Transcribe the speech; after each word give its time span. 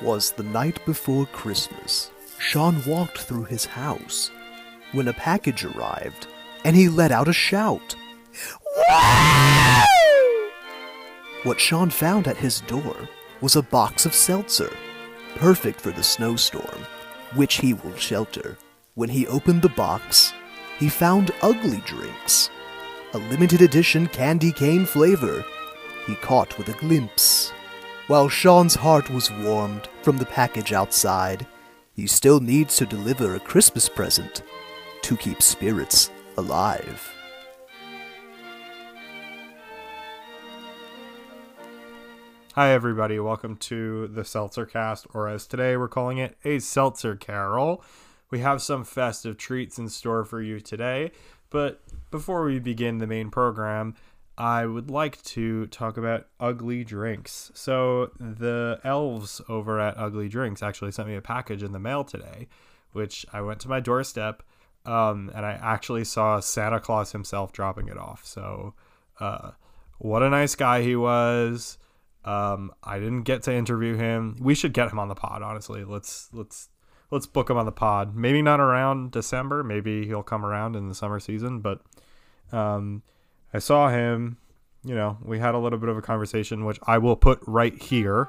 'Twas 0.00 0.30
the 0.32 0.42
night 0.42 0.84
before 0.86 1.26
Christmas. 1.26 2.10
Sean 2.38 2.82
walked 2.86 3.18
through 3.18 3.44
his 3.44 3.66
house 3.66 4.30
when 4.92 5.08
a 5.08 5.12
package 5.12 5.64
arrived, 5.64 6.26
and 6.64 6.74
he 6.74 6.88
let 6.88 7.12
out 7.12 7.28
a 7.28 7.34
shout. 7.34 7.94
What 11.42 11.60
Sean 11.60 11.90
found 11.90 12.26
at 12.26 12.38
his 12.38 12.62
door 12.62 12.96
was 13.42 13.56
a 13.56 13.62
box 13.62 14.06
of 14.06 14.14
seltzer, 14.14 14.74
perfect 15.36 15.80
for 15.80 15.90
the 15.90 16.02
snowstorm, 16.02 16.86
which 17.34 17.56
he 17.56 17.74
will 17.74 17.96
shelter. 17.96 18.56
When 18.94 19.10
he 19.10 19.26
opened 19.26 19.60
the 19.60 19.68
box, 19.68 20.32
he 20.78 20.88
found 20.88 21.30
ugly 21.42 21.82
drinks, 21.84 22.48
a 23.12 23.18
limited 23.18 23.60
edition 23.60 24.06
candy 24.06 24.52
cane 24.52 24.86
flavor 24.86 25.44
he 26.06 26.14
caught 26.16 26.56
with 26.56 26.68
a 26.68 26.78
glimpse. 26.78 27.52
While 28.10 28.28
Sean's 28.28 28.74
heart 28.74 29.08
was 29.08 29.30
warmed 29.30 29.88
from 30.02 30.16
the 30.16 30.26
package 30.26 30.72
outside, 30.72 31.46
he 31.92 32.08
still 32.08 32.40
needs 32.40 32.74
to 32.78 32.84
deliver 32.84 33.36
a 33.36 33.38
Christmas 33.38 33.88
present 33.88 34.42
to 35.02 35.16
keep 35.16 35.40
spirits 35.40 36.10
alive. 36.36 37.08
Hi, 42.54 42.72
everybody. 42.72 43.20
Welcome 43.20 43.54
to 43.58 44.08
the 44.08 44.24
Seltzer 44.24 44.66
Cast, 44.66 45.06
or 45.14 45.28
as 45.28 45.46
today 45.46 45.76
we're 45.76 45.86
calling 45.86 46.18
it, 46.18 46.36
a 46.44 46.58
Seltzer 46.58 47.14
Carol. 47.14 47.80
We 48.28 48.40
have 48.40 48.60
some 48.60 48.82
festive 48.82 49.38
treats 49.38 49.78
in 49.78 49.88
store 49.88 50.24
for 50.24 50.42
you 50.42 50.58
today, 50.58 51.12
but 51.48 51.80
before 52.10 52.44
we 52.44 52.58
begin 52.58 52.98
the 52.98 53.06
main 53.06 53.30
program, 53.30 53.94
I 54.40 54.64
would 54.64 54.90
like 54.90 55.20
to 55.24 55.66
talk 55.66 55.98
about 55.98 56.26
ugly 56.40 56.82
drinks. 56.82 57.52
So, 57.52 58.10
the 58.18 58.80
elves 58.84 59.42
over 59.50 59.78
at 59.78 59.98
Ugly 59.98 60.30
Drinks 60.30 60.62
actually 60.62 60.92
sent 60.92 61.08
me 61.08 61.14
a 61.14 61.20
package 61.20 61.62
in 61.62 61.72
the 61.72 61.78
mail 61.78 62.04
today, 62.04 62.48
which 62.92 63.26
I 63.34 63.42
went 63.42 63.60
to 63.60 63.68
my 63.68 63.80
doorstep 63.80 64.42
um, 64.86 65.30
and 65.34 65.44
I 65.44 65.58
actually 65.60 66.04
saw 66.04 66.40
Santa 66.40 66.80
Claus 66.80 67.12
himself 67.12 67.52
dropping 67.52 67.88
it 67.88 67.98
off. 67.98 68.24
So, 68.24 68.72
uh, 69.18 69.50
what 69.98 70.22
a 70.22 70.30
nice 70.30 70.54
guy 70.54 70.80
he 70.80 70.96
was. 70.96 71.76
Um, 72.24 72.72
I 72.82 72.98
didn't 72.98 73.24
get 73.24 73.42
to 73.42 73.52
interview 73.54 73.96
him. 73.96 74.38
We 74.40 74.54
should 74.54 74.72
get 74.72 74.90
him 74.90 74.98
on 74.98 75.08
the 75.08 75.14
pod, 75.14 75.42
honestly. 75.42 75.84
Let's 75.84 76.30
let's 76.32 76.70
let's 77.10 77.26
book 77.26 77.50
him 77.50 77.58
on 77.58 77.66
the 77.66 77.72
pod. 77.72 78.16
Maybe 78.16 78.40
not 78.40 78.58
around 78.58 79.10
December. 79.10 79.62
Maybe 79.62 80.06
he'll 80.06 80.22
come 80.22 80.46
around 80.46 80.76
in 80.76 80.88
the 80.88 80.94
summer 80.94 81.20
season. 81.20 81.60
But 81.60 81.82
um, 82.52 83.02
I 83.52 83.58
saw 83.58 83.88
him. 83.88 84.38
You 84.82 84.94
know, 84.94 85.18
we 85.22 85.38
had 85.38 85.54
a 85.54 85.58
little 85.58 85.78
bit 85.78 85.90
of 85.90 85.98
a 85.98 86.02
conversation, 86.02 86.64
which 86.64 86.78
I 86.86 86.98
will 86.98 87.16
put 87.16 87.40
right 87.46 87.80
here. 87.82 88.28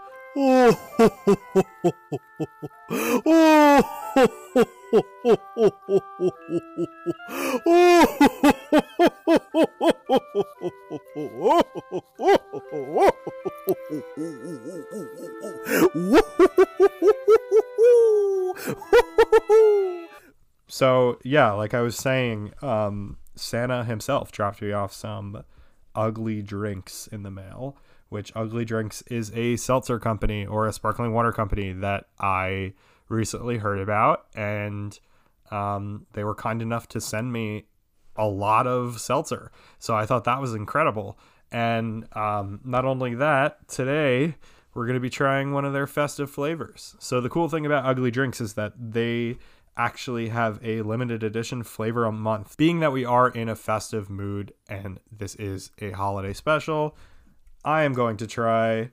So 20.68 21.20
yeah, 21.24 21.52
like 21.52 21.74
I 21.74 21.82
was 21.82 21.98
saying, 21.98 22.54
um, 22.62 23.18
Santa 23.36 23.84
himself 23.84 24.32
dropped 24.32 24.62
me 24.62 24.72
off 24.72 24.94
some 24.94 25.44
ugly 25.96 26.42
drinks 26.42 27.08
in 27.08 27.24
the 27.24 27.32
mail. 27.32 27.78
Which 28.10 28.34
Ugly 28.36 28.66
Drinks 28.66 29.04
is 29.04 29.32
a 29.34 29.56
seltzer 29.56 29.98
company 29.98 30.46
or 30.46 30.68
a 30.68 30.74
sparkling 30.74 31.14
water 31.14 31.32
company 31.32 31.72
that 31.72 32.08
I 32.20 32.74
recently 33.08 33.60
heard 33.60 33.80
about, 33.80 34.26
and 34.36 35.00
um, 35.50 36.08
they 36.12 36.26
were 36.26 36.36
kind 36.36 36.62
enough 36.62 36.90
to 36.90 37.00
send 37.00 37.32
me 37.32 37.68
a 38.18 38.28
lot 38.28 38.68
of 38.68 39.00
seltzer. 39.00 39.50
So 39.80 39.96
I 39.96 40.06
thought 40.06 40.26
that 40.26 40.42
was 40.42 40.54
incredible. 40.54 41.18
And 41.54 42.06
um, 42.14 42.60
not 42.66 42.84
only 42.84 43.16
that, 43.16 43.66
today 43.70 44.36
we're 44.74 44.88
going 44.88 44.96
to 44.96 45.00
be 45.00 45.10
trying 45.10 45.54
one 45.54 45.64
of 45.64 45.72
their 45.72 45.88
festive 45.88 46.30
flavors. 46.30 46.98
So 47.00 47.22
the 47.22 47.30
cool 47.30 47.48
thing 47.48 47.66
about 47.66 47.86
Ugly 47.86 48.12
Drinks 48.12 48.42
is 48.42 48.56
that 48.56 48.74
they 48.78 49.38
actually 49.78 50.30
have 50.30 50.60
a 50.64 50.82
limited 50.82 51.24
edition 51.24 51.64
flavor 51.64 52.06
a 52.06 52.12
month. 52.12 52.58
Being 52.58 52.80
that 52.80 52.92
we 52.92 53.06
are 53.06 53.30
in 53.30 53.50
a 53.50 53.56
festive 53.56 54.10
mood 54.10 54.54
and 54.70 55.00
this 55.12 55.36
is 55.36 55.72
a 55.80 55.92
holiday 55.92 56.34
special, 56.34 56.96
I 57.64 57.84
am 57.84 57.94
going 57.94 58.18
to 58.18 58.28
try 58.28 58.92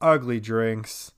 Ugly 0.00 0.40
Drinks 0.40 1.12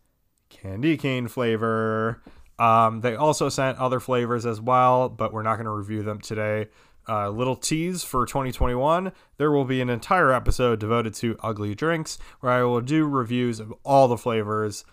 candy 0.49 0.97
cane 0.97 1.29
flavor. 1.29 2.23
Um, 2.59 3.01
they 3.01 3.15
also 3.15 3.49
sent 3.49 3.79
other 3.79 4.01
flavors 4.01 4.47
as 4.47 4.61
well, 4.61 5.09
but 5.09 5.33
we're 5.33 5.43
not 5.43 5.57
going 5.57 5.67
to 5.67 5.73
review 5.73 6.03
them 6.03 6.21
today. 6.21 6.69
Uh, 7.09 7.31
little 7.31 7.55
tease 7.55 8.03
for 8.03 8.27
2021 8.27 9.13
there 9.37 9.53
will 9.53 9.65
be 9.65 9.81
an 9.81 9.89
entire 9.89 10.33
episode 10.33 10.81
devoted 10.81 11.15
to 11.15 11.37
ugly 11.41 11.73
drinks 11.73 12.19
where 12.41 12.51
I 12.51 12.65
will 12.65 12.81
do 12.81 13.07
reviews 13.07 13.61
of 13.61 13.73
all 13.85 14.09
the 14.09 14.17
flavors 14.17 14.85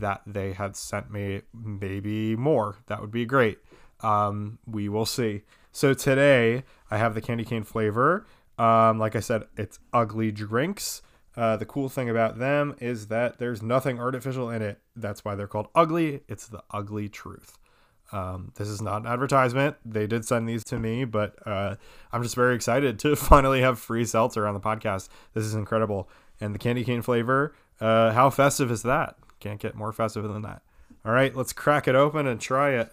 that 0.00 0.22
they 0.26 0.52
had 0.52 0.76
sent 0.76 1.10
me, 1.10 1.42
maybe 1.52 2.36
more. 2.36 2.76
That 2.86 3.00
would 3.00 3.10
be 3.10 3.24
great. 3.24 3.58
Um, 4.00 4.58
we 4.66 4.88
will 4.88 5.06
see. 5.06 5.42
So 5.70 5.94
today 5.94 6.64
I 6.90 6.98
have 6.98 7.14
the 7.14 7.20
candy 7.20 7.44
cane 7.44 7.64
flavor. 7.64 8.26
Um, 8.58 8.98
like 8.98 9.16
I 9.16 9.20
said, 9.20 9.44
it's 9.56 9.78
ugly 9.92 10.30
drinks. 10.30 11.02
Uh, 11.36 11.56
the 11.56 11.64
cool 11.64 11.88
thing 11.88 12.10
about 12.10 12.38
them 12.38 12.76
is 12.78 13.06
that 13.06 13.38
there's 13.38 13.62
nothing 13.62 13.98
artificial 13.98 14.50
in 14.50 14.60
it. 14.60 14.80
That's 14.94 15.24
why 15.24 15.34
they're 15.34 15.46
called 15.46 15.68
ugly. 15.74 16.20
It's 16.28 16.46
the 16.46 16.62
ugly 16.70 17.08
truth. 17.08 17.58
Um, 18.12 18.52
this 18.56 18.68
is 18.68 18.82
not 18.82 19.02
an 19.02 19.06
advertisement. 19.06 19.76
They 19.86 20.06
did 20.06 20.26
send 20.26 20.46
these 20.46 20.64
to 20.64 20.78
me, 20.78 21.04
but 21.06 21.34
uh, 21.46 21.76
I'm 22.12 22.22
just 22.22 22.34
very 22.34 22.54
excited 22.54 22.98
to 23.00 23.16
finally 23.16 23.62
have 23.62 23.78
free 23.78 24.04
seltzer 24.04 24.46
on 24.46 24.52
the 24.52 24.60
podcast. 24.60 25.08
This 25.32 25.44
is 25.44 25.54
incredible. 25.54 26.10
And 26.38 26.54
the 26.54 26.58
candy 26.58 26.84
cane 26.84 27.00
flavor, 27.02 27.54
uh, 27.80 28.12
how 28.12 28.28
festive 28.28 28.70
is 28.70 28.82
that? 28.82 29.16
Can't 29.42 29.60
get 29.60 29.74
more 29.74 29.92
festive 29.92 30.22
than 30.22 30.42
that. 30.42 30.62
All 31.04 31.10
right, 31.10 31.34
let's 31.34 31.52
crack 31.52 31.88
it 31.88 31.96
open 31.96 32.28
and 32.28 32.40
try 32.40 32.74
it. 32.74 32.92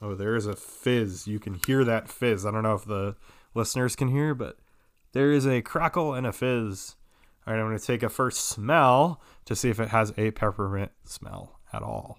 Oh, 0.00 0.14
there 0.14 0.34
is 0.34 0.46
a 0.46 0.56
fizz. 0.56 1.26
You 1.26 1.38
can 1.38 1.60
hear 1.66 1.84
that 1.84 2.08
fizz. 2.08 2.46
I 2.46 2.50
don't 2.50 2.62
know 2.62 2.74
if 2.74 2.86
the 2.86 3.16
listeners 3.54 3.94
can 3.94 4.08
hear, 4.08 4.34
but 4.34 4.56
there 5.12 5.30
is 5.30 5.46
a 5.46 5.60
crackle 5.60 6.14
and 6.14 6.26
a 6.26 6.32
fizz. 6.32 6.96
All 7.46 7.52
right, 7.52 7.60
I'm 7.60 7.66
going 7.66 7.78
to 7.78 7.86
take 7.86 8.02
a 8.02 8.08
first 8.08 8.48
smell 8.48 9.20
to 9.44 9.54
see 9.54 9.68
if 9.68 9.78
it 9.78 9.90
has 9.90 10.14
a 10.16 10.30
peppermint 10.30 10.92
smell 11.04 11.60
at 11.70 11.82
all. 11.82 12.18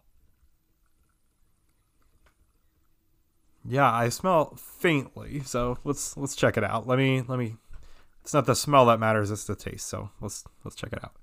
Yeah, 3.67 3.91
I 3.91 4.09
smell 4.09 4.55
faintly, 4.57 5.39
so 5.39 5.79
let's 5.83 6.15
let's 6.15 6.35
check 6.35 6.55
it 6.55 6.63
out. 6.63 6.85
Let 6.85 6.99
me 6.99 7.23
let 7.27 7.39
me. 7.39 7.55
It's 8.25 8.33
not 8.33 8.47
the 8.47 8.55
smell 8.55 8.87
that 8.87 8.99
matters; 8.99 9.29
it's 9.29 9.43
the 9.43 9.55
taste. 9.55 9.87
So 9.87 10.09
let's 10.19 10.43
let's 10.63 10.75
check 10.75 10.91
it 10.91 11.03
out. 11.03 11.13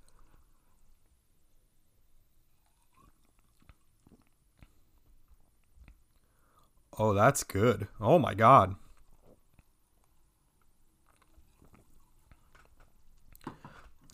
Oh, 6.97 7.13
that's 7.13 7.43
good. 7.43 7.89
Oh 8.01 8.21
my 8.21 8.35
god. 8.35 8.77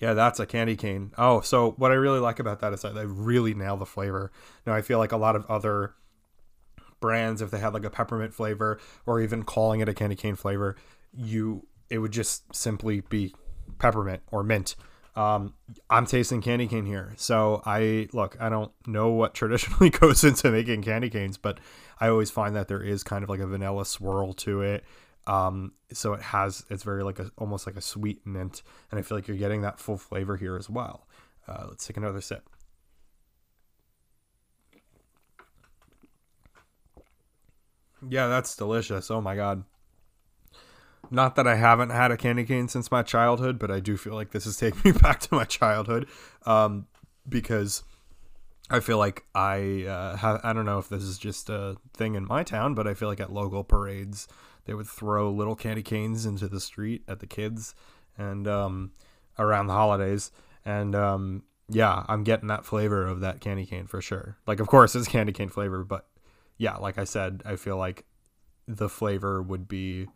Yeah, 0.00 0.14
that's 0.14 0.40
a 0.40 0.46
candy 0.46 0.74
cane. 0.74 1.12
Oh, 1.18 1.42
so 1.42 1.72
what 1.72 1.90
I 1.90 1.94
really 1.94 2.20
like 2.20 2.38
about 2.38 2.60
that 2.60 2.72
is 2.72 2.80
that 2.80 2.94
they 2.94 3.04
really 3.04 3.52
nail 3.52 3.76
the 3.76 3.84
flavor. 3.84 4.32
Now, 4.64 4.72
I 4.72 4.80
feel 4.80 4.98
like 4.98 5.12
a 5.12 5.18
lot 5.18 5.36
of 5.36 5.44
other 5.50 5.92
brands, 7.00 7.42
if 7.42 7.50
they 7.50 7.58
had 7.58 7.74
like 7.74 7.84
a 7.84 7.90
peppermint 7.90 8.32
flavor 8.32 8.80
or 9.04 9.20
even 9.20 9.42
calling 9.42 9.80
it 9.80 9.90
a 9.90 9.94
candy 9.94 10.16
cane 10.16 10.36
flavor, 10.36 10.76
you 11.12 11.66
it 11.90 11.98
would 11.98 12.12
just 12.12 12.54
simply 12.54 13.00
be 13.00 13.34
peppermint 13.78 14.22
or 14.30 14.42
mint. 14.42 14.76
Um, 15.16 15.54
I'm 15.90 16.06
tasting 16.06 16.40
candy 16.40 16.68
cane 16.68 16.86
here, 16.86 17.12
so 17.16 17.60
I 17.66 18.08
look. 18.12 18.36
I 18.40 18.48
don't 18.48 18.70
know 18.86 19.08
what 19.08 19.34
traditionally 19.34 19.90
goes 19.90 20.22
into 20.22 20.50
making 20.50 20.82
candy 20.82 21.10
canes, 21.10 21.36
but 21.36 21.58
I 22.00 22.08
always 22.08 22.30
find 22.30 22.54
that 22.54 22.68
there 22.68 22.82
is 22.82 23.02
kind 23.02 23.24
of 23.24 23.28
like 23.30 23.40
a 23.40 23.46
vanilla 23.46 23.84
swirl 23.84 24.32
to 24.34 24.62
it. 24.62 24.84
Um, 25.26 25.72
so 25.92 26.14
it 26.14 26.22
has 26.22 26.64
it's 26.70 26.84
very 26.84 27.02
like 27.02 27.18
a 27.18 27.30
almost 27.36 27.66
like 27.66 27.76
a 27.76 27.80
sweet 27.80 28.24
mint, 28.24 28.62
and 28.90 28.98
I 28.98 29.02
feel 29.02 29.18
like 29.18 29.26
you're 29.26 29.36
getting 29.36 29.62
that 29.62 29.80
full 29.80 29.98
flavor 29.98 30.36
here 30.36 30.56
as 30.56 30.70
well. 30.70 31.06
Uh, 31.48 31.66
let's 31.68 31.86
take 31.86 31.96
another 31.96 32.20
sip. 32.20 32.48
Yeah, 38.08 38.28
that's 38.28 38.54
delicious. 38.54 39.10
Oh 39.10 39.20
my 39.20 39.34
god. 39.34 39.64
Not 41.10 41.36
that 41.36 41.46
I 41.46 41.54
haven't 41.56 41.90
had 41.90 42.10
a 42.10 42.16
candy 42.16 42.44
cane 42.44 42.68
since 42.68 42.90
my 42.90 43.02
childhood, 43.02 43.58
but 43.58 43.70
I 43.70 43.80
do 43.80 43.96
feel 43.96 44.14
like 44.14 44.30
this 44.32 44.46
is 44.46 44.56
taking 44.56 44.80
me 44.84 44.92
back 44.92 45.20
to 45.20 45.34
my 45.34 45.44
childhood 45.44 46.06
um, 46.44 46.86
because 47.28 47.82
I 48.70 48.80
feel 48.80 48.98
like 48.98 49.24
I 49.34 49.84
uh, 49.84 50.16
have, 50.16 50.40
I 50.44 50.52
don't 50.52 50.66
know 50.66 50.78
if 50.78 50.88
this 50.88 51.02
is 51.02 51.18
just 51.18 51.48
a 51.48 51.76
thing 51.94 52.14
in 52.14 52.26
my 52.26 52.42
town, 52.42 52.74
but 52.74 52.86
I 52.86 52.94
feel 52.94 53.08
like 53.08 53.20
at 53.20 53.32
local 53.32 53.64
parades 53.64 54.28
they 54.66 54.74
would 54.74 54.86
throw 54.86 55.30
little 55.30 55.56
candy 55.56 55.82
canes 55.82 56.26
into 56.26 56.46
the 56.46 56.60
street 56.60 57.02
at 57.08 57.20
the 57.20 57.26
kids 57.26 57.74
and 58.18 58.46
um, 58.46 58.92
around 59.38 59.68
the 59.68 59.72
holidays. 59.72 60.30
and 60.64 60.94
um, 60.94 61.42
yeah, 61.70 62.04
I'm 62.08 62.24
getting 62.24 62.48
that 62.48 62.64
flavor 62.64 63.06
of 63.06 63.20
that 63.20 63.40
candy 63.40 63.66
cane 63.66 63.86
for 63.86 64.00
sure. 64.00 64.38
Like, 64.46 64.60
of 64.60 64.66
course, 64.66 64.94
it's 64.94 65.08
candy 65.08 65.32
cane 65.32 65.50
flavor, 65.50 65.84
but 65.84 66.06
yeah, 66.56 66.76
like 66.76 66.98
I 66.98 67.04
said, 67.04 67.42
I 67.44 67.56
feel 67.56 67.76
like 67.76 68.04
the 68.66 68.88
flavor 68.88 69.42
would 69.42 69.68
be 69.68 70.08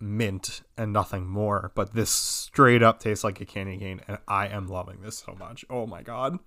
mint 0.00 0.62
and 0.76 0.92
nothing 0.92 1.26
more. 1.26 1.72
But 1.74 1.94
this 1.94 2.10
straight 2.10 2.82
up 2.82 3.00
tastes 3.00 3.24
like 3.24 3.40
a 3.40 3.44
candy 3.44 3.78
cane, 3.78 4.00
and 4.08 4.18
I 4.26 4.48
am 4.48 4.66
loving 4.66 5.00
this 5.02 5.18
so 5.18 5.34
much. 5.38 5.64
Oh 5.68 5.86
my 5.86 6.02
god. 6.02 6.38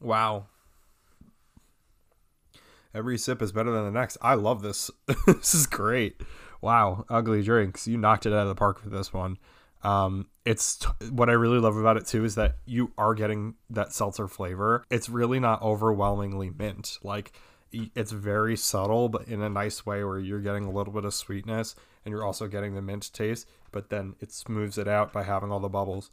Wow. 0.00 0.46
Every 2.94 3.16
sip 3.16 3.40
is 3.40 3.52
better 3.52 3.70
than 3.70 3.84
the 3.84 3.98
next. 3.98 4.18
I 4.20 4.34
love 4.34 4.62
this. 4.62 4.90
this 5.26 5.54
is 5.54 5.66
great. 5.66 6.20
Wow, 6.60 7.04
ugly 7.08 7.42
drinks. 7.42 7.88
You 7.88 7.96
knocked 7.96 8.26
it 8.26 8.32
out 8.32 8.42
of 8.42 8.48
the 8.48 8.54
park 8.54 8.80
for 8.80 8.90
this 8.90 9.12
one. 9.12 9.38
Um, 9.82 10.28
it's 10.44 10.76
t- 10.76 10.88
what 11.10 11.28
I 11.28 11.32
really 11.32 11.58
love 11.58 11.76
about 11.76 11.96
it 11.96 12.06
too 12.06 12.24
is 12.24 12.36
that 12.36 12.58
you 12.66 12.92
are 12.96 13.14
getting 13.14 13.54
that 13.70 13.92
seltzer 13.92 14.28
flavor. 14.28 14.84
It's 14.90 15.08
really 15.08 15.40
not 15.40 15.62
overwhelmingly 15.62 16.50
mint. 16.50 16.98
Like 17.02 17.32
it's 17.72 18.12
very 18.12 18.56
subtle, 18.56 19.08
but 19.08 19.28
in 19.28 19.42
a 19.42 19.48
nice 19.48 19.84
way 19.86 20.04
where 20.04 20.18
you're 20.18 20.40
getting 20.40 20.64
a 20.64 20.70
little 20.70 20.92
bit 20.92 21.04
of 21.04 21.14
sweetness 21.14 21.74
and 22.04 22.12
you're 22.12 22.24
also 22.24 22.48
getting 22.48 22.74
the 22.74 22.82
mint 22.82 23.10
taste, 23.12 23.48
but 23.70 23.90
then 23.90 24.14
it 24.20 24.32
smooths 24.32 24.78
it 24.78 24.88
out 24.88 25.12
by 25.12 25.22
having 25.22 25.50
all 25.50 25.60
the 25.60 25.68
bubbles. 25.68 26.10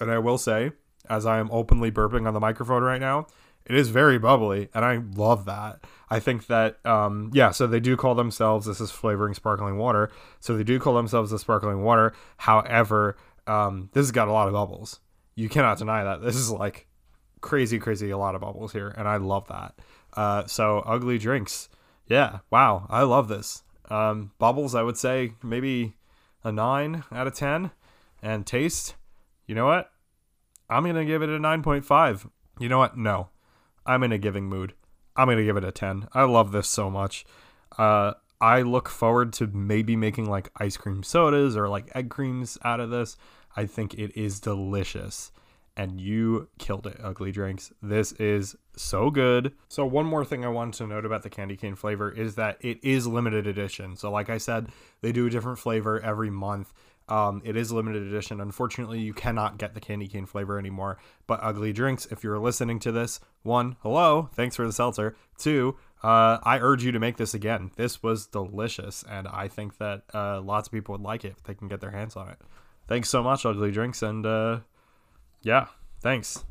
And 0.00 0.10
I 0.10 0.18
will 0.18 0.38
say, 0.38 0.72
as 1.08 1.26
I 1.26 1.38
am 1.38 1.50
openly 1.50 1.90
burping 1.90 2.26
on 2.26 2.34
the 2.34 2.40
microphone 2.40 2.82
right 2.82 3.00
now, 3.00 3.26
it 3.66 3.74
is 3.76 3.88
very 3.88 4.18
bubbly, 4.18 4.68
and 4.74 4.84
I 4.84 4.96
love 4.96 5.46
that. 5.46 5.84
I 6.10 6.20
think 6.20 6.48
that, 6.48 6.84
um, 6.84 7.30
yeah, 7.32 7.50
so 7.50 7.66
they 7.66 7.80
do 7.80 7.96
call 7.96 8.14
themselves, 8.14 8.66
this 8.66 8.80
is 8.80 8.90
flavoring 8.90 9.32
sparkling 9.32 9.78
water. 9.78 10.10
So 10.40 10.56
they 10.56 10.64
do 10.64 10.78
call 10.78 10.94
themselves 10.94 11.30
the 11.30 11.38
sparkling 11.38 11.82
water. 11.82 12.12
However, 12.36 13.16
um, 13.46 13.88
this 13.94 14.02
has 14.02 14.12
got 14.12 14.28
a 14.28 14.32
lot 14.32 14.48
of 14.48 14.52
bubbles. 14.52 15.00
You 15.34 15.48
cannot 15.48 15.78
deny 15.78 16.04
that. 16.04 16.22
This 16.22 16.36
is 16.36 16.50
like 16.50 16.86
crazy, 17.40 17.78
crazy, 17.78 18.10
a 18.10 18.18
lot 18.18 18.34
of 18.34 18.42
bubbles 18.42 18.72
here, 18.72 18.88
and 18.98 19.08
I 19.08 19.16
love 19.16 19.48
that. 19.48 19.74
Uh, 20.14 20.46
so 20.46 20.80
ugly 20.86 21.18
drinks. 21.18 21.68
Yeah, 22.06 22.40
wow, 22.50 22.86
I 22.88 23.02
love 23.02 23.28
this. 23.28 23.62
Um, 23.90 24.32
bubbles, 24.38 24.74
I 24.74 24.82
would 24.82 24.96
say 24.96 25.32
maybe 25.42 25.94
a 26.42 26.52
nine 26.52 27.04
out 27.10 27.26
of 27.26 27.34
ten, 27.34 27.70
and 28.22 28.46
taste. 28.46 28.94
You 29.46 29.54
know 29.54 29.66
what? 29.66 29.90
I'm 30.68 30.84
gonna 30.84 31.04
give 31.04 31.22
it 31.22 31.28
a 31.28 31.38
nine 31.38 31.62
point 31.62 31.84
five. 31.84 32.26
You 32.58 32.68
know 32.68 32.78
what? 32.78 32.96
No, 32.96 33.28
I'm 33.84 34.02
in 34.02 34.12
a 34.12 34.18
giving 34.18 34.48
mood. 34.48 34.74
I'm 35.16 35.28
gonna 35.28 35.44
give 35.44 35.56
it 35.56 35.64
a 35.64 35.72
ten. 35.72 36.08
I 36.12 36.24
love 36.24 36.52
this 36.52 36.68
so 36.68 36.90
much. 36.90 37.24
Uh, 37.76 38.14
I 38.40 38.62
look 38.62 38.88
forward 38.88 39.32
to 39.34 39.46
maybe 39.46 39.96
making 39.96 40.28
like 40.28 40.50
ice 40.56 40.76
cream 40.76 41.02
sodas 41.02 41.56
or 41.56 41.68
like 41.68 41.90
egg 41.94 42.10
creams 42.10 42.58
out 42.64 42.80
of 42.80 42.90
this. 42.90 43.16
I 43.56 43.66
think 43.66 43.94
it 43.94 44.16
is 44.16 44.40
delicious 44.40 45.30
and 45.76 46.00
you 46.00 46.48
killed 46.58 46.86
it, 46.86 46.98
Ugly 47.02 47.32
Drinks. 47.32 47.72
This 47.82 48.12
is 48.12 48.56
so 48.76 49.10
good. 49.10 49.52
So, 49.68 49.84
one 49.84 50.06
more 50.06 50.24
thing 50.24 50.44
I 50.44 50.48
wanted 50.48 50.74
to 50.74 50.86
note 50.86 51.04
about 51.04 51.22
the 51.22 51.30
candy 51.30 51.56
cane 51.56 51.74
flavor 51.74 52.10
is 52.10 52.36
that 52.36 52.58
it 52.60 52.78
is 52.82 53.06
limited 53.06 53.46
edition. 53.46 53.96
So, 53.96 54.10
like 54.10 54.30
I 54.30 54.38
said, 54.38 54.68
they 55.00 55.12
do 55.12 55.26
a 55.26 55.30
different 55.30 55.58
flavor 55.58 56.00
every 56.00 56.30
month. 56.30 56.72
Um, 57.08 57.42
it 57.44 57.56
is 57.56 57.70
limited 57.70 58.02
edition. 58.02 58.40
Unfortunately, 58.40 59.00
you 59.00 59.12
cannot 59.12 59.58
get 59.58 59.74
the 59.74 59.80
candy 59.80 60.06
cane 60.06 60.26
flavor 60.26 60.58
anymore. 60.58 60.98
But 61.26 61.40
Ugly 61.42 61.72
Drinks, 61.72 62.06
if 62.06 62.24
you're 62.24 62.38
listening 62.38 62.78
to 62.80 62.92
this, 62.92 63.20
one, 63.42 63.76
hello, 63.82 64.30
thanks 64.32 64.56
for 64.56 64.66
the 64.66 64.72
seltzer. 64.72 65.16
Two, 65.36 65.76
uh, 66.02 66.38
I 66.42 66.58
urge 66.60 66.84
you 66.84 66.92
to 66.92 67.00
make 67.00 67.16
this 67.16 67.34
again. 67.34 67.72
This 67.76 68.02
was 68.02 68.26
delicious, 68.26 69.04
and 69.08 69.28
I 69.28 69.48
think 69.48 69.78
that 69.78 70.02
uh, 70.14 70.40
lots 70.40 70.68
of 70.68 70.72
people 70.72 70.92
would 70.92 71.02
like 71.02 71.24
it 71.24 71.34
if 71.36 71.42
they 71.44 71.54
can 71.54 71.68
get 71.68 71.80
their 71.80 71.90
hands 71.90 72.16
on 72.16 72.28
it. 72.28 72.38
Thanks 72.86 73.08
so 73.10 73.22
much, 73.22 73.44
Ugly 73.44 73.72
Drinks, 73.72 74.02
and 74.02 74.24
uh, 74.24 74.60
yeah, 75.44 75.66
thanks. 76.00 76.44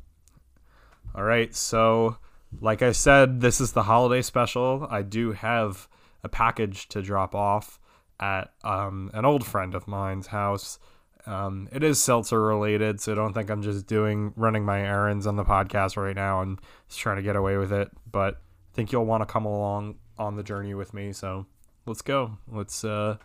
All 1.15 1.23
right, 1.23 1.53
so 1.53 2.17
like 2.61 2.81
I 2.81 2.91
said, 2.91 3.41
this 3.41 3.59
is 3.59 3.73
the 3.73 3.83
holiday 3.83 4.21
special. 4.21 4.87
I 4.89 5.01
do 5.01 5.33
have 5.33 5.87
a 6.23 6.29
package 6.29 6.87
to 6.89 7.01
drop 7.01 7.35
off 7.35 7.79
at 8.19 8.53
um, 8.63 9.11
an 9.13 9.25
old 9.25 9.45
friend 9.45 9.75
of 9.75 9.87
mine's 9.87 10.27
house. 10.27 10.79
Um, 11.25 11.69
it 11.71 11.83
is 11.83 12.01
seltzer 12.01 12.41
related, 12.41 12.99
so 13.01 13.15
don't 13.15 13.33
think 13.33 13.49
I'm 13.49 13.61
just 13.61 13.87
doing 13.87 14.33
running 14.35 14.65
my 14.65 14.81
errands 14.81 15.25
on 15.25 15.35
the 15.35 15.45
podcast 15.45 15.97
right 15.97 16.15
now 16.15 16.41
and 16.41 16.59
just 16.87 16.99
trying 16.99 17.17
to 17.17 17.21
get 17.21 17.35
away 17.35 17.57
with 17.57 17.71
it. 17.71 17.89
But 18.09 18.35
I 18.35 18.75
think 18.75 18.91
you'll 18.91 19.05
want 19.05 19.21
to 19.21 19.31
come 19.31 19.45
along 19.45 19.95
on 20.17 20.35
the 20.35 20.43
journey 20.43 20.73
with 20.73 20.93
me. 20.93 21.13
So 21.13 21.45
let's 21.85 22.01
go. 22.01 22.37
Let's 22.47 22.83
uh, 22.83 23.17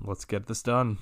let's 0.00 0.24
get 0.24 0.46
this 0.46 0.62
done. 0.62 0.98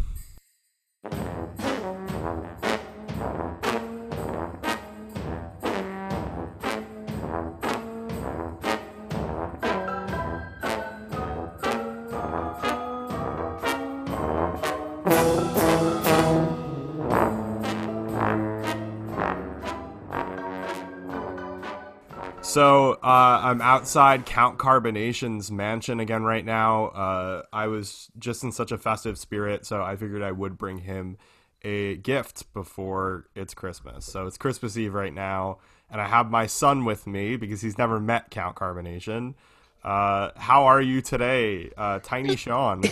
So 22.54 22.92
uh, 23.02 23.40
I'm 23.42 23.60
outside 23.60 24.26
Count 24.26 24.58
Carbonation's 24.58 25.50
mansion 25.50 25.98
again 25.98 26.22
right 26.22 26.44
now. 26.44 26.84
Uh, 26.84 27.42
I 27.52 27.66
was 27.66 28.12
just 28.16 28.44
in 28.44 28.52
such 28.52 28.70
a 28.70 28.78
festive 28.78 29.18
spirit, 29.18 29.66
so 29.66 29.82
I 29.82 29.96
figured 29.96 30.22
I 30.22 30.30
would 30.30 30.56
bring 30.56 30.78
him 30.78 31.16
a 31.62 31.96
gift 31.96 32.52
before 32.52 33.26
it's 33.34 33.54
Christmas. 33.54 34.04
So 34.04 34.28
it's 34.28 34.38
Christmas 34.38 34.76
Eve 34.76 34.94
right 34.94 35.12
now, 35.12 35.58
and 35.90 36.00
I 36.00 36.06
have 36.06 36.30
my 36.30 36.46
son 36.46 36.84
with 36.84 37.08
me 37.08 37.34
because 37.34 37.60
he's 37.60 37.76
never 37.76 37.98
met 37.98 38.30
Count 38.30 38.54
Carbonation. 38.54 39.34
Uh, 39.82 40.30
how 40.36 40.66
are 40.66 40.80
you 40.80 41.02
today, 41.02 41.72
uh, 41.76 41.98
Tiny 42.04 42.36
Sean? 42.36 42.84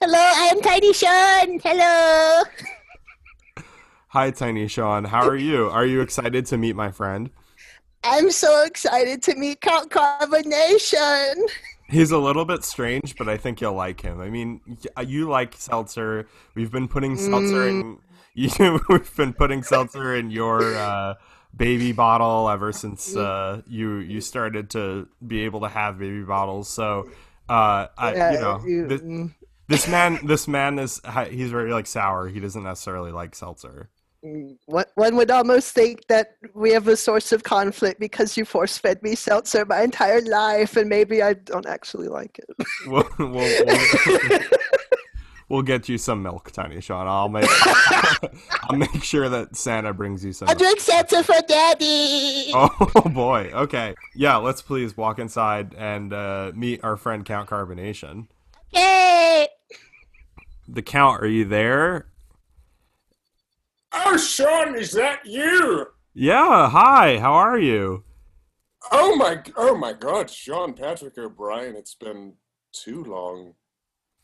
Hello, 0.00 0.18
I 0.18 0.52
am 0.54 0.60
Tiny 0.62 0.92
Sean. 0.92 1.58
Hello. 1.58 2.44
Hi, 4.10 4.30
Tiny 4.30 4.68
Sean. 4.68 5.06
How 5.06 5.26
are 5.26 5.34
you? 5.34 5.68
Are 5.68 5.84
you 5.84 6.00
excited 6.00 6.46
to 6.46 6.56
meet 6.56 6.76
my 6.76 6.92
friend? 6.92 7.30
I'm 8.02 8.30
so 8.30 8.64
excited 8.64 9.22
to 9.24 9.34
meet 9.34 9.60
Count 9.60 9.90
Carbonation. 9.90 11.34
He's 11.88 12.12
a 12.12 12.18
little 12.18 12.44
bit 12.44 12.64
strange, 12.64 13.16
but 13.16 13.28
I 13.28 13.36
think 13.36 13.60
you'll 13.60 13.74
like 13.74 14.00
him. 14.00 14.20
I 14.20 14.30
mean, 14.30 14.60
you 15.06 15.28
like 15.28 15.54
seltzer. 15.56 16.26
We've 16.54 16.70
been 16.70 16.88
putting 16.88 17.16
seltzer 17.16 17.68
in. 17.68 17.82
Mm. 17.82 17.98
You, 18.32 18.80
we've 18.88 19.16
been 19.16 19.32
putting 19.32 19.64
seltzer 19.64 20.14
in 20.14 20.30
your 20.30 20.76
uh, 20.76 21.14
baby 21.54 21.90
bottle 21.90 22.48
ever 22.48 22.72
since 22.72 23.16
uh, 23.16 23.60
you 23.66 23.96
you 23.96 24.20
started 24.20 24.70
to 24.70 25.08
be 25.26 25.40
able 25.40 25.62
to 25.62 25.68
have 25.68 25.98
baby 25.98 26.22
bottles. 26.22 26.68
So, 26.68 27.10
uh, 27.48 27.88
I, 27.98 28.14
yeah, 28.14 28.32
you 28.32 28.40
know, 28.40 28.86
this, 28.86 29.00
mm. 29.00 29.34
this 29.66 29.88
man, 29.88 30.24
this 30.24 30.46
man 30.46 30.78
is 30.78 31.00
he's 31.28 31.50
very 31.50 31.72
like 31.72 31.88
sour. 31.88 32.28
He 32.28 32.38
doesn't 32.38 32.62
necessarily 32.62 33.10
like 33.10 33.34
seltzer 33.34 33.90
one 34.22 35.16
would 35.16 35.30
almost 35.30 35.74
think 35.74 36.06
that 36.08 36.36
we 36.54 36.72
have 36.72 36.88
a 36.88 36.96
source 36.96 37.32
of 37.32 37.42
conflict 37.42 37.98
because 37.98 38.36
you 38.36 38.44
force 38.44 38.76
fed 38.76 39.02
me 39.02 39.14
seltzer 39.14 39.64
my 39.64 39.82
entire 39.82 40.20
life, 40.22 40.76
and 40.76 40.88
maybe 40.88 41.22
I 41.22 41.34
don't 41.34 41.66
actually 41.66 42.08
like 42.08 42.38
it. 42.38 42.66
we'll, 42.86 43.08
we'll, 43.18 43.30
we'll, 43.30 44.40
we'll, 45.48 45.62
get 45.62 45.88
you 45.88 45.96
some 45.96 46.22
milk, 46.22 46.50
Tiny 46.52 46.80
Sean. 46.82 47.06
I'll 47.06 47.30
make 47.30 47.48
I'll 48.64 48.76
make 48.76 49.02
sure 49.02 49.30
that 49.30 49.56
Santa 49.56 49.94
brings 49.94 50.22
you 50.22 50.34
some. 50.34 50.48
I 50.48 50.54
drink 50.54 50.80
seltzer 50.80 51.22
for 51.22 51.40
Daddy. 51.48 52.50
Oh 52.54 53.10
boy. 53.14 53.50
Okay. 53.54 53.94
Yeah. 54.14 54.36
Let's 54.36 54.60
please 54.60 54.96
walk 54.96 55.18
inside 55.18 55.74
and 55.78 56.12
uh, 56.12 56.52
meet 56.54 56.84
our 56.84 56.98
friend 56.98 57.24
Count 57.24 57.48
Carbonation. 57.48 58.26
Hey. 58.70 59.48
The 60.68 60.82
Count, 60.82 61.22
are 61.22 61.26
you 61.26 61.46
there? 61.46 62.09
Oh, 63.92 64.16
Sean, 64.16 64.76
is 64.76 64.92
that 64.92 65.26
you? 65.26 65.86
Yeah. 66.14 66.70
Hi. 66.70 67.18
How 67.18 67.32
are 67.32 67.58
you? 67.58 68.04
Oh 68.92 69.14
my! 69.16 69.42
Oh 69.56 69.76
my 69.76 69.92
God, 69.92 70.30
Sean 70.30 70.72
Patrick 70.72 71.18
O'Brien. 71.18 71.76
It's 71.76 71.94
been 71.94 72.34
too 72.72 73.04
long. 73.04 73.54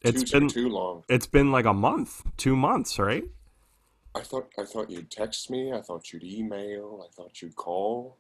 It's 0.03 0.23
too, 0.23 0.41
been 0.41 0.49
too 0.49 0.69
long. 0.69 1.05
It's 1.09 1.27
been 1.27 1.53
like 1.53 1.67
a 1.67 1.75
month, 1.75 2.23
two 2.37 2.57
months, 2.57 2.99
right? 2.99 3.25
I 4.15 4.21
thought 4.21 4.49
I 4.59 4.65
thought 4.65 4.91
you'd 4.91 5.11
text 5.11 5.51
me. 5.51 5.73
I 5.73 5.83
thought 5.83 6.13
you'd 6.13 6.25
email. 6.25 7.05
I 7.07 7.15
thought 7.15 7.43
you'd 7.43 7.57
call. 7.57 8.19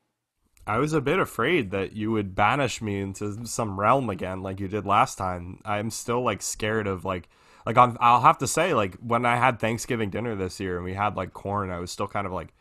I 0.66 0.78
was 0.78 0.92
a 0.92 1.00
bit 1.00 1.18
afraid 1.18 1.70
that 1.70 1.92
you 1.92 2.10
would 2.10 2.34
banish 2.34 2.82
me 2.82 3.00
into 3.00 3.46
some 3.46 3.78
realm 3.78 4.10
again, 4.10 4.42
like 4.42 4.58
you 4.60 4.68
did 4.68 4.84
last 4.84 5.16
time. 5.16 5.60
I'm 5.64 5.90
still 5.90 6.22
like 6.22 6.42
scared 6.42 6.86
of 6.86 7.04
like 7.04 7.28
like 7.66 7.76
i 7.76 7.86
will 7.86 8.20
have 8.20 8.38
to 8.38 8.46
say 8.46 8.72
like 8.72 8.94
when 8.96 9.26
I 9.26 9.36
had 9.36 9.58
Thanksgiving 9.58 10.08
dinner 10.08 10.36
this 10.36 10.60
year 10.60 10.76
and 10.76 10.84
we 10.84 10.94
had 10.94 11.16
like 11.16 11.32
corn, 11.32 11.70
I 11.70 11.80
was 11.80 11.90
still 11.90 12.06
kind 12.06 12.26
of 12.26 12.32
like 12.32 12.54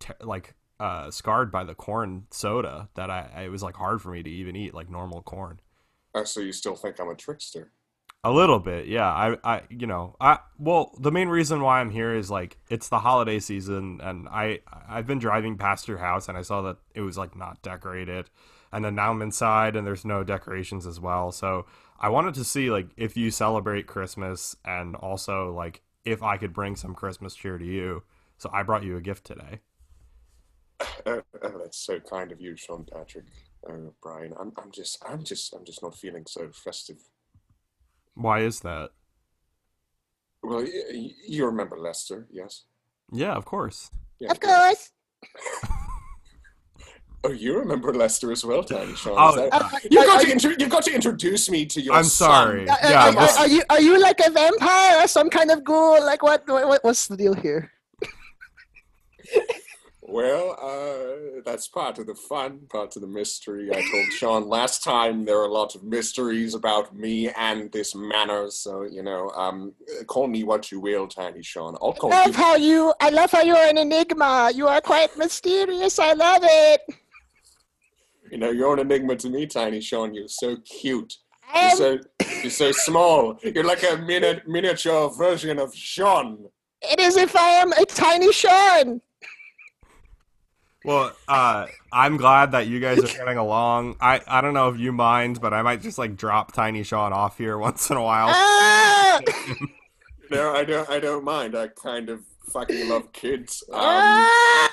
t- 0.00 0.12
like 0.20 0.54
uh, 0.80 1.10
scarred 1.10 1.52
by 1.52 1.62
the 1.62 1.74
corn 1.74 2.26
soda 2.30 2.88
that 2.94 3.10
I 3.10 3.44
it 3.44 3.50
was 3.50 3.62
like 3.62 3.76
hard 3.76 4.02
for 4.02 4.10
me 4.10 4.22
to 4.22 4.30
even 4.30 4.56
eat 4.56 4.74
like 4.74 4.90
normal 4.90 5.22
corn. 5.22 5.60
Uh, 6.14 6.24
so 6.24 6.40
you 6.40 6.52
still 6.52 6.74
think 6.74 6.98
I'm 6.98 7.08
a 7.08 7.14
trickster? 7.14 7.72
A 8.22 8.30
little 8.30 8.58
bit, 8.58 8.86
yeah. 8.86 9.08
I, 9.08 9.36
I, 9.44 9.62
you 9.70 9.86
know, 9.86 10.14
I. 10.20 10.40
Well, 10.58 10.94
the 10.98 11.10
main 11.10 11.28
reason 11.28 11.62
why 11.62 11.80
I'm 11.80 11.88
here 11.88 12.14
is 12.14 12.30
like 12.30 12.58
it's 12.68 12.90
the 12.90 12.98
holiday 12.98 13.38
season, 13.38 13.98
and 14.02 14.28
I, 14.28 14.60
I've 14.88 15.06
been 15.06 15.18
driving 15.18 15.56
past 15.56 15.88
your 15.88 15.96
house, 15.98 16.28
and 16.28 16.36
I 16.36 16.42
saw 16.42 16.60
that 16.62 16.76
it 16.94 17.00
was 17.00 17.16
like 17.16 17.34
not 17.34 17.62
decorated, 17.62 18.28
and 18.72 18.84
then 18.84 18.94
now 18.94 19.10
I'm 19.10 19.22
inside, 19.22 19.74
and 19.74 19.86
there's 19.86 20.04
no 20.04 20.22
decorations 20.22 20.86
as 20.86 21.00
well. 21.00 21.32
So 21.32 21.64
I 22.00 22.08
wanted 22.08 22.34
to 22.34 22.44
see 22.44 22.70
like 22.70 22.88
if 22.96 23.16
you 23.16 23.30
celebrate 23.30 23.86
Christmas, 23.86 24.56
and 24.64 24.96
also 24.96 25.52
like 25.52 25.82
if 26.04 26.22
I 26.22 26.36
could 26.38 26.52
bring 26.52 26.76
some 26.76 26.94
Christmas 26.94 27.34
cheer 27.34 27.58
to 27.58 27.64
you. 27.64 28.02
So 28.38 28.50
I 28.52 28.62
brought 28.62 28.84
you 28.84 28.96
a 28.96 29.02
gift 29.02 29.24
today. 29.26 29.60
Uh, 31.06 31.20
oh, 31.42 31.58
that's 31.58 31.78
so 31.78 32.00
kind 32.00 32.32
of 32.32 32.40
you, 32.40 32.56
Sean 32.56 32.84
Patrick. 32.90 33.26
Uh, 33.68 33.90
Brian, 34.02 34.32
I'm, 34.40 34.52
I'm 34.56 34.70
just, 34.70 35.02
I'm 35.06 35.22
just, 35.24 35.54
I'm 35.54 35.64
just 35.64 35.82
not 35.82 35.94
feeling 35.94 36.24
so 36.26 36.50
festive. 36.52 36.98
Why 38.14 38.40
is 38.42 38.60
that? 38.60 38.90
Well, 40.42 40.62
y- 40.64 40.84
y- 40.92 41.14
you 41.26 41.46
remember 41.46 41.78
Lester, 41.78 42.26
yes? 42.30 42.64
Yeah, 43.12 43.34
of 43.34 43.44
course. 43.44 43.90
Yeah, 44.20 44.30
Of 44.30 44.40
course. 44.40 44.90
Oh, 47.22 47.30
you 47.32 47.58
remember 47.58 47.92
Lester 47.92 48.32
as 48.32 48.44
well, 48.46 48.64
Tiny 48.64 48.94
Sean. 48.94 49.14
Oh, 49.18 49.36
that- 49.36 49.52
Uh, 49.52 49.68
you've, 49.90 50.00
are- 50.02 50.06
got 50.06 50.16
are 50.16 50.20
to 50.22 50.26
you- 50.26 50.32
intro- 50.32 50.54
you've 50.58 50.70
got 50.70 50.84
to 50.84 50.94
introduce 50.94 51.50
me 51.50 51.66
to 51.66 51.80
your 51.80 51.94
I'm 51.94 52.04
sorry. 52.04 52.66
Uh, 52.68 52.72
uh, 52.72 52.76
Yeah, 52.82 53.08
are, 53.08 53.12
this- 53.12 53.36
are 53.38 53.46
you 53.48 53.62
are 53.68 53.80
you 53.80 54.00
like 54.00 54.20
a 54.20 54.30
vampire 54.30 55.04
or 55.04 55.06
some 55.08 55.28
kind 55.28 55.50
of 55.50 55.62
ghoul? 55.62 56.02
Like 56.04 56.22
what? 56.22 56.44
what 56.48 56.82
what's 56.82 57.08
the 57.08 57.16
deal 57.18 57.34
here? 57.34 57.70
Well, 60.02 60.56
uh, 60.60 61.40
that's 61.44 61.68
part 61.68 61.98
of 62.00 62.06
the 62.08 62.16
fun, 62.16 62.62
part 62.68 62.96
of 62.96 63.02
the 63.02 63.06
mystery. 63.08 63.70
I 63.70 63.74
told 63.80 64.06
Sean 64.12 64.48
last 64.48 64.82
time 64.82 65.24
there 65.24 65.38
are 65.38 65.44
a 65.44 65.52
lot 65.52 65.76
of 65.76 65.84
mysteries 65.84 66.54
about 66.54 66.96
me 66.96 67.28
and 67.30 67.70
this 67.70 67.94
manor, 67.94 68.50
so 68.50 68.82
you 68.82 69.04
know, 69.04 69.30
um, 69.36 69.72
call 70.08 70.26
me 70.26 70.42
what 70.42 70.72
you 70.72 70.80
will, 70.80 71.06
Tiny 71.06 71.42
Sean. 71.42 71.76
I'll 71.80 71.92
I 71.92 71.98
call 71.98 72.10
love 72.10 72.26
you. 72.28 72.32
how 72.32 72.56
you. 72.56 72.94
I 72.98 73.10
love 73.10 73.30
how 73.30 73.42
you're 73.42 73.56
an 73.72 73.78
enigma. 73.78 74.50
You 74.52 74.66
are 74.66 74.80
quite 74.80 75.16
mysterious. 75.16 75.98
I 76.00 76.14
love 76.14 76.42
it. 76.44 76.80
You 78.30 78.38
know, 78.38 78.50
you're 78.50 78.72
an 78.72 78.78
enigma 78.80 79.16
to 79.16 79.28
me, 79.30 79.46
Tiny 79.46 79.80
Sean. 79.80 80.14
You're 80.14 80.28
so 80.28 80.56
cute. 80.58 81.14
I 81.52 81.68
You're 81.68 81.76
so 81.76 81.98
you're 82.42 82.50
so 82.50 82.72
small. 82.72 83.38
You're 83.42 83.64
like 83.64 83.82
a 83.82 83.96
mini- 83.98 84.40
miniature 84.46 85.10
version 85.10 85.58
of 85.58 85.74
Sean. 85.74 86.46
it 86.82 87.00
is 87.00 87.16
if 87.16 87.34
I 87.36 87.48
am 87.50 87.72
a 87.72 87.84
tiny 87.84 88.32
Sean. 88.32 89.00
Well, 90.84 91.12
uh, 91.28 91.66
I'm 91.92 92.16
glad 92.16 92.52
that 92.52 92.66
you 92.66 92.80
guys 92.80 92.98
are 93.00 93.02
getting 93.18 93.36
along. 93.36 93.96
I, 94.00 94.22
I 94.26 94.40
don't 94.40 94.54
know 94.54 94.70
if 94.70 94.78
you 94.78 94.92
mind, 94.92 95.38
but 95.38 95.52
I 95.52 95.60
might 95.60 95.82
just 95.82 95.98
like 95.98 96.16
drop 96.16 96.52
Tiny 96.52 96.84
Sean 96.84 97.12
off 97.12 97.36
here 97.36 97.58
once 97.68 97.90
in 97.90 97.96
a 97.96 98.02
while. 98.02 98.28
Ah! 98.30 99.20
No, 100.30 100.54
I 100.54 100.62
don't. 100.62 100.88
I 100.88 101.00
don't 101.00 101.24
mind. 101.24 101.56
I 101.56 101.66
kind 101.66 102.08
of 102.08 102.20
fucking 102.52 102.88
love 102.88 103.12
kids. 103.12 103.64
Um, 103.72 103.80
Ah! 103.82 104.69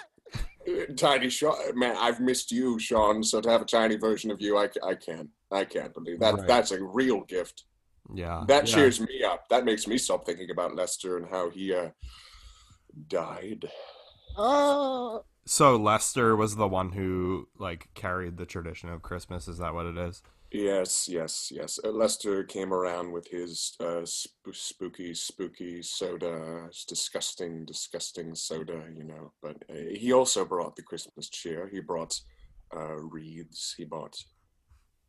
Tiny 0.96 1.30
Sean, 1.30 1.56
man, 1.78 1.96
I've 1.98 2.20
missed 2.20 2.52
you, 2.52 2.80
Sean. 2.80 3.24
So 3.24 3.42
to 3.42 3.50
have 3.50 3.62
a 3.62 3.66
tiny 3.66 3.96
version 3.96 4.32
of 4.32 4.42
you, 4.42 4.58
I, 4.58 4.70
I 4.84 4.96
can't. 4.96 5.30
I 5.52 5.64
can't 5.64 5.94
believe 5.94 6.20
that. 6.20 6.36
Right. 6.36 6.48
That's 6.48 6.72
a 6.72 6.84
real 6.84 7.22
gift. 7.22 7.64
Yeah, 8.14 8.44
That 8.48 8.68
yeah. 8.68 8.76
cheers 8.76 9.00
me 9.00 9.24
up. 9.24 9.48
That 9.50 9.66
makes 9.66 9.88
me 9.88 9.98
stop 9.98 10.26
thinking 10.26 10.50
about 10.50 10.76
Lester 10.76 11.18
and 11.18 11.28
how 11.30 11.50
he 11.50 11.74
uh, 11.74 11.90
died. 13.08 13.70
Oh, 14.38 15.24
So 15.46 15.76
Lester 15.78 16.36
was 16.36 16.56
the 16.56 16.68
one 16.68 16.92
who 16.92 17.48
like 17.58 17.90
carried 17.96 18.38
the 18.38 18.46
tradition 18.46 18.90
of 18.90 19.02
Christmas. 19.02 19.48
Is 19.48 19.58
that 19.60 19.74
what 19.74 19.86
it 19.86 19.98
is? 19.98 20.22
Yes, 20.58 21.08
yes, 21.08 21.52
yes. 21.54 21.80
Uh, 21.84 21.92
Lester 21.92 22.44
came 22.44 22.74
around 22.74 23.12
with 23.12 23.28
his 23.28 23.76
uh, 23.80 24.04
sp- 24.10 24.50
spooky, 24.54 25.14
spooky 25.14 25.84
soda. 25.84 26.66
It's 26.68 26.84
disgusting, 26.84 27.64
disgusting 27.64 28.34
soda, 28.34 28.82
you 28.92 29.04
know. 29.04 29.34
But 29.40 29.58
uh, 29.70 29.94
he 29.94 30.12
also 30.14 30.46
brought 30.46 30.76
the 30.76 30.82
Christmas 30.82 31.30
cheer. 31.30 31.70
He 31.72 31.80
brought 31.80 32.20
uh, 32.76 32.96
wreaths. 32.96 33.76
He 33.78 33.86
bought, 33.86 34.18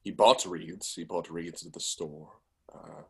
he 0.03 0.11
bought 0.11 0.45
wreaths. 0.45 0.95
He 0.95 1.05
bought 1.05 1.31
wreaths 1.31 1.65
at 1.65 1.73
the 1.73 1.81
store. 1.81 2.29
Uh, 2.75 3.05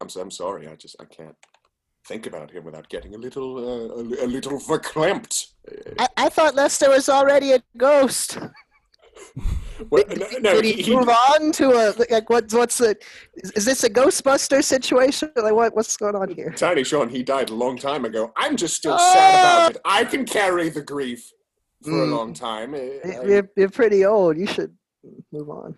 I'm 0.00 0.08
I'm 0.20 0.32
sorry. 0.32 0.66
I 0.66 0.74
just 0.74 0.96
I 1.00 1.04
can't 1.04 1.36
think 2.04 2.26
about 2.26 2.50
him 2.50 2.64
without 2.64 2.88
getting 2.88 3.14
a 3.14 3.18
little 3.18 3.58
uh, 3.58 3.94
a, 3.94 4.24
a 4.24 4.26
little 4.26 4.58
verklempt. 4.58 5.52
I, 6.00 6.08
I 6.16 6.28
thought 6.30 6.56
Lester 6.56 6.90
was 6.90 7.08
already 7.08 7.52
a 7.52 7.62
ghost. 7.76 8.38
well, 9.90 10.04
no, 10.08 10.26
no, 10.40 10.54
Did 10.54 10.64
he, 10.64 10.72
he, 10.74 10.82
he- 10.82 10.96
move 10.96 11.08
on 11.08 11.52
to 11.52 11.70
a 11.70 11.94
like 12.10 12.28
what? 12.30 12.52
What's 12.52 12.78
the? 12.78 12.96
Is, 13.36 13.50
is 13.52 13.64
this 13.64 13.84
a 13.84 13.90
Ghostbuster 13.90 14.62
situation? 14.62 15.30
Like 15.36 15.54
what? 15.54 15.74
What's 15.74 15.96
going 15.96 16.14
on 16.16 16.28
here? 16.34 16.52
Tiny 16.56 16.84
Sean, 16.84 17.08
he 17.08 17.22
died 17.22 17.50
a 17.50 17.54
long 17.54 17.76
time 17.78 18.04
ago. 18.04 18.32
I'm 18.36 18.56
just 18.56 18.74
still 18.74 18.98
sad 18.98 19.40
about 19.68 19.70
it. 19.76 19.82
I 19.84 20.04
can 20.04 20.24
carry 20.24 20.68
the 20.68 20.82
grief 20.82 21.32
for 21.82 21.90
a 21.90 22.06
Mm. 22.06 22.16
long 22.16 22.32
time. 22.34 22.74
I- 22.74 23.00
I- 23.04 23.24
You're, 23.24 23.50
you're 23.56 23.68
pretty 23.70 24.04
old. 24.04 24.36
You 24.38 24.46
should 24.46 24.74
move 25.32 25.50
on. 25.50 25.76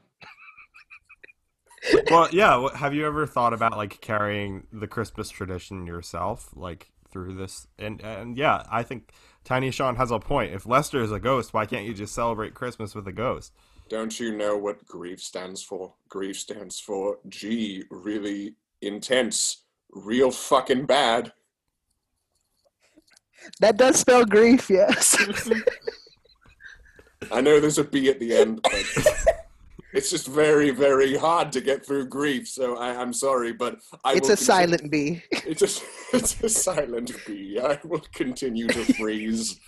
well, 2.10 2.28
yeah. 2.32 2.66
Have 2.76 2.94
you 2.94 3.06
ever 3.06 3.26
thought 3.26 3.52
about 3.52 3.76
like 3.76 4.00
carrying 4.00 4.66
the 4.72 4.86
Christmas 4.86 5.30
tradition 5.30 5.86
yourself, 5.86 6.50
like 6.54 6.90
through 7.10 7.34
this? 7.34 7.66
And 7.78 8.00
and 8.02 8.36
yeah, 8.36 8.62
I 8.70 8.82
think 8.82 9.12
Tiny 9.44 9.70
Sean 9.70 9.96
has 9.96 10.10
a 10.10 10.18
point. 10.18 10.52
If 10.52 10.66
Lester 10.66 11.00
is 11.00 11.12
a 11.12 11.20
ghost, 11.20 11.54
why 11.54 11.66
can't 11.66 11.86
you 11.86 11.94
just 11.94 12.14
celebrate 12.14 12.54
Christmas 12.54 12.94
with 12.94 13.06
a 13.06 13.12
ghost? 13.12 13.52
Don't 13.88 14.20
you 14.20 14.36
know 14.36 14.56
what 14.56 14.84
grief 14.86 15.20
stands 15.20 15.62
for? 15.62 15.94
Grief 16.08 16.38
stands 16.38 16.78
for 16.78 17.18
G, 17.28 17.84
really 17.90 18.54
intense, 18.82 19.64
real 19.90 20.30
fucking 20.30 20.84
bad. 20.84 21.32
That 23.60 23.78
does 23.78 23.98
spell 24.00 24.26
grief, 24.26 24.68
yes. 24.68 25.16
I 27.32 27.40
know 27.40 27.60
there's 27.60 27.78
a 27.78 27.84
B 27.84 28.10
at 28.10 28.20
the 28.20 28.36
end, 28.36 28.60
but 28.62 28.72
it's 29.94 30.10
just 30.10 30.28
very, 30.28 30.70
very 30.70 31.16
hard 31.16 31.50
to 31.52 31.60
get 31.62 31.84
through 31.84 32.08
grief. 32.08 32.46
So 32.46 32.76
I, 32.76 32.94
I'm 32.94 33.14
sorry, 33.14 33.52
but 33.52 33.78
I 34.04 34.14
it's 34.14 34.28
a 34.28 34.36
conti- 34.36 34.44
silent 34.44 34.90
B. 34.90 35.22
It's 35.30 35.62
a, 35.62 35.82
it's 36.16 36.42
a 36.42 36.48
silent 36.48 37.12
B. 37.26 37.58
I 37.58 37.78
will 37.84 38.02
continue 38.12 38.68
to 38.68 38.92
freeze. 38.94 39.58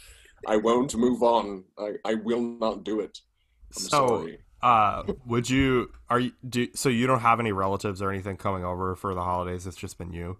I 0.47 0.57
won't 0.57 0.95
move 0.95 1.23
on. 1.23 1.65
I, 1.79 1.93
I 2.05 2.15
will 2.15 2.43
not 2.43 2.85
do 2.85 3.00
it. 3.00 3.21
So, 3.71 3.89
sorry. 3.89 4.39
uh, 4.62 5.05
would 5.27 5.49
you? 5.50 5.93
Are 6.09 6.21
you? 6.21 6.33
Do 6.49 6.69
so? 6.75 6.89
You 6.89 7.07
don't 7.07 7.21
have 7.21 7.41
any 7.41 7.53
relatives 7.53 8.03
or 8.03 8.11
anything 8.11 8.37
coming 8.37 8.65
over 8.65 8.95
for 8.97 9.15
the 9.15 9.23
holidays? 9.23 9.67
It's 9.67 9.77
just 9.77 9.99
been 9.99 10.12
you. 10.12 10.39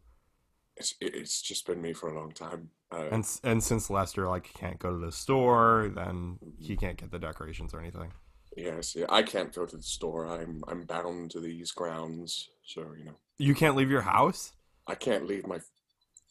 It's, 0.77 0.95
it's 1.01 1.43
just 1.43 1.67
been 1.67 1.83
me 1.83 1.93
for 1.93 2.09
a 2.09 2.15
long 2.19 2.33
time. 2.33 2.71
Uh, 2.91 3.09
And 3.11 3.25
and 3.45 3.63
since 3.63 3.91
Lester 3.91 4.27
like 4.29 4.53
can't 4.55 4.79
go 4.79 4.91
to 4.91 4.99
the 5.05 5.13
store, 5.13 5.91
then 5.95 6.39
he 6.59 6.77
can't 6.77 6.97
get 6.97 7.11
the 7.11 7.19
decorations 7.19 7.75
or 7.75 7.81
anything. 7.81 8.13
yes, 8.57 8.97
yeah, 8.97 9.07
I 9.09 9.23
can't 9.23 9.55
go 9.55 9.67
to 9.67 9.77
the 9.77 9.83
store. 9.83 10.27
I'm 10.27 10.63
I'm 10.69 10.85
bound 10.85 11.31
to 11.33 11.41
these 11.41 11.71
grounds. 11.73 12.51
So 12.65 12.93
you 12.99 13.05
know, 13.05 13.17
You 13.39 13.55
can't 13.55 13.77
leave 13.77 13.91
your 13.91 14.03
house. 14.03 14.53
I 14.87 14.95
can't 14.97 15.27
leave 15.27 15.47
my 15.47 15.61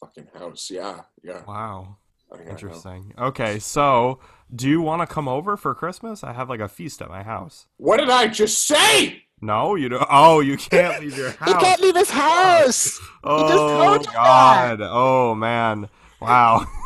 fucking 0.00 0.28
house. 0.34 0.70
Yeah, 0.70 1.02
yeah. 1.22 1.44
Wow, 1.46 1.96
I, 2.32 2.36
I 2.36 2.50
interesting. 2.50 3.12
Okay, 3.18 3.58
so 3.58 4.20
do 4.54 4.68
you 4.68 4.80
want 4.80 5.02
to 5.02 5.06
come 5.06 5.28
over 5.28 5.56
for 5.56 5.74
Christmas? 5.74 6.22
I 6.24 6.32
have 6.32 6.48
like 6.48 6.60
a 6.60 6.68
feast 6.68 7.00
at 7.02 7.08
my 7.08 7.22
house. 7.22 7.66
What 7.76 7.98
did 7.98 8.10
I 8.10 8.28
just 8.28 8.66
say? 8.66 9.24
No, 9.40 9.74
you 9.74 9.88
don't. 9.88 10.06
Oh, 10.10 10.40
you 10.40 10.56
can't 10.56 11.00
leave 11.02 11.16
your 11.16 11.30
He 11.44 11.52
house. 11.52 11.62
can't 11.62 11.80
leave 11.80 11.96
his 11.96 12.10
house. 12.10 13.00
oh 13.24 13.88
told 13.88 14.06
you 14.06 14.12
God. 14.12 14.80
Oh 14.82 15.34
man. 15.34 15.88
Wow. 16.20 16.66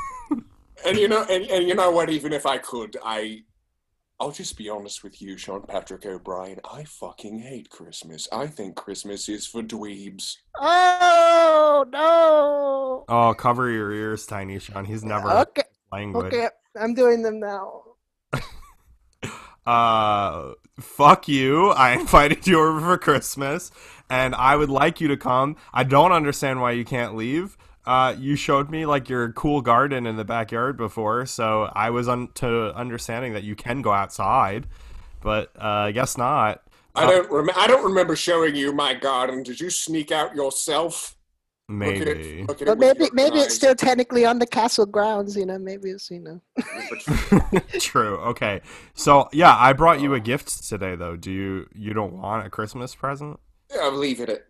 And 0.86 0.98
you 0.98 1.08
know, 1.08 1.24
and, 1.30 1.44
and 1.44 1.66
you 1.66 1.74
know 1.74 1.90
what? 1.90 2.10
Even 2.10 2.34
if 2.34 2.44
I 2.44 2.58
could, 2.58 2.98
I, 3.02 3.42
I'll 4.20 4.30
just 4.30 4.56
be 4.56 4.68
honest 4.68 5.02
with 5.02 5.20
you, 5.20 5.36
Sean 5.36 5.62
Patrick 5.62 6.06
O'Brien. 6.06 6.60
I 6.70 6.84
fucking 6.84 7.40
hate 7.40 7.68
Christmas. 7.68 8.28
I 8.32 8.46
think 8.46 8.76
Christmas 8.76 9.28
is 9.28 9.46
for 9.46 9.62
dweebs. 9.62 10.36
Oh 10.58 11.84
no. 11.90 13.04
Oh, 13.08 13.34
cover 13.34 13.70
your 13.70 13.92
ears, 13.92 14.24
Tiny 14.24 14.58
Sean. 14.60 14.84
He's 14.84 15.04
never 15.04 15.30
Okay, 15.30 15.62
language. 15.92 16.32
okay. 16.32 16.48
I'm 16.80 16.94
doing 16.94 17.22
them 17.22 17.40
now. 17.40 17.82
uh 19.66 20.52
fuck 20.78 21.26
you 21.26 21.70
i 21.70 21.92
invited 21.98 22.46
you 22.46 22.60
over 22.60 22.80
for 22.80 22.98
christmas 22.98 23.70
and 24.10 24.34
i 24.34 24.54
would 24.54 24.68
like 24.68 25.00
you 25.00 25.08
to 25.08 25.16
come 25.16 25.56
i 25.72 25.82
don't 25.82 26.12
understand 26.12 26.60
why 26.60 26.70
you 26.70 26.84
can't 26.84 27.16
leave 27.16 27.56
uh 27.86 28.14
you 28.18 28.36
showed 28.36 28.70
me 28.70 28.86
like 28.86 29.08
your 29.08 29.32
cool 29.32 29.60
garden 29.60 30.06
in 30.06 30.16
the 30.16 30.24
backyard 30.24 30.76
before 30.76 31.26
so 31.26 31.70
i 31.74 31.90
was 31.90 32.08
un- 32.08 32.28
to 32.34 32.74
understanding 32.74 33.32
that 33.34 33.44
you 33.44 33.54
can 33.54 33.82
go 33.82 33.92
outside 33.92 34.66
but 35.20 35.50
uh 35.60 35.88
i 35.88 35.92
guess 35.92 36.16
not 36.16 36.62
I 36.96 37.04
Uh, 37.04 37.06
don't 37.06 37.30
rem- 37.30 37.56
I 37.56 37.66
don't 37.66 37.84
remember 37.84 38.14
showing 38.16 38.54
you 38.54 38.72
my 38.72 38.94
garden. 38.94 39.42
Did 39.42 39.58
you 39.60 39.68
sneak 39.70 40.12
out 40.12 40.34
yourself? 40.34 41.16
Look 41.80 42.00
at 42.00 42.08
maybe 42.08 42.08
it, 42.08 42.48
look 42.48 42.62
at 42.62 42.68
But 42.68 42.72
it 42.72 42.78
with 42.78 42.94
maybe 42.98 42.98
your 42.98 43.10
maybe 43.12 43.40
it's 43.40 43.54
still 43.54 43.74
technically 43.74 44.24
on 44.24 44.38
the 44.38 44.46
castle 44.46 44.86
grounds. 44.86 45.36
You 45.36 45.46
know, 45.46 45.58
maybe 45.58 45.90
it's 45.90 46.10
you 46.10 46.20
know. 46.20 46.40
true 47.78 48.16
okay 48.18 48.60
so 48.94 49.28
yeah 49.32 49.56
i 49.58 49.72
brought 49.72 50.00
you 50.00 50.14
a 50.14 50.20
gift 50.20 50.66
today 50.68 50.94
though 50.94 51.16
do 51.16 51.30
you 51.30 51.66
you 51.74 51.92
don't 51.92 52.12
want 52.14 52.46
a 52.46 52.50
christmas 52.50 52.94
present 52.94 53.38
Yeah, 53.72 53.88
leave 53.88 54.20
it 54.20 54.28
at 54.28 54.42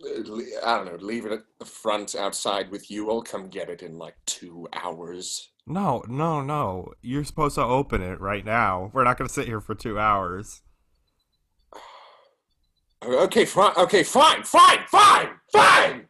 I 0.64 0.76
don't 0.76 0.87
know. 0.87 0.97
Leave 1.00 1.26
it 1.26 1.33
at 1.33 1.44
the 1.59 1.64
front 1.64 2.14
outside 2.14 2.71
with 2.71 2.90
you. 2.90 3.11
I'll 3.11 3.23
come 3.23 3.49
get 3.49 3.68
it 3.71 3.83
in 3.83 3.99
like 3.99 4.16
two 4.26 4.68
hours. 4.73 5.50
No, 5.66 6.02
no, 6.09 6.42
no. 6.42 6.92
You're 7.00 7.25
supposed 7.25 7.54
to 7.54 7.62
open 7.62 8.02
it 8.02 8.21
right 8.21 8.44
now. 8.44 8.90
We're 8.92 9.04
not 9.04 9.16
going 9.16 9.28
to 9.28 9.33
sit 9.35 9.47
here 9.47 9.61
for 9.61 9.75
two 9.75 9.99
hours. 9.99 10.62
Okay, 13.02 13.44
fine. 13.44 13.75
Okay, 13.76 14.02
fine, 14.02 14.42
fine, 14.44 14.78
fine, 14.88 15.28
fine. 15.52 16.06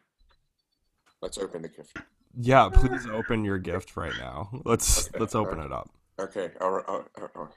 Let's 1.21 1.37
open 1.37 1.63
the 1.63 1.67
gift. 1.67 1.97
Yeah, 2.39 2.69
please 2.69 3.05
open 3.07 3.43
your 3.43 3.57
gift 3.57 3.97
right 3.97 4.13
now. 4.17 4.49
Let's 4.63 5.09
Okay, 5.09 5.19
let's 5.19 5.35
open 5.35 5.59
alright. 5.59 5.65
it 5.65 5.73
up. 5.73 5.89
Okay. 6.19 6.51
All 6.61 6.71
right. 6.71 6.85
Uh, 6.87 6.93
uh, 6.93 7.27
uh, 7.35 7.41
okay. 7.41 7.53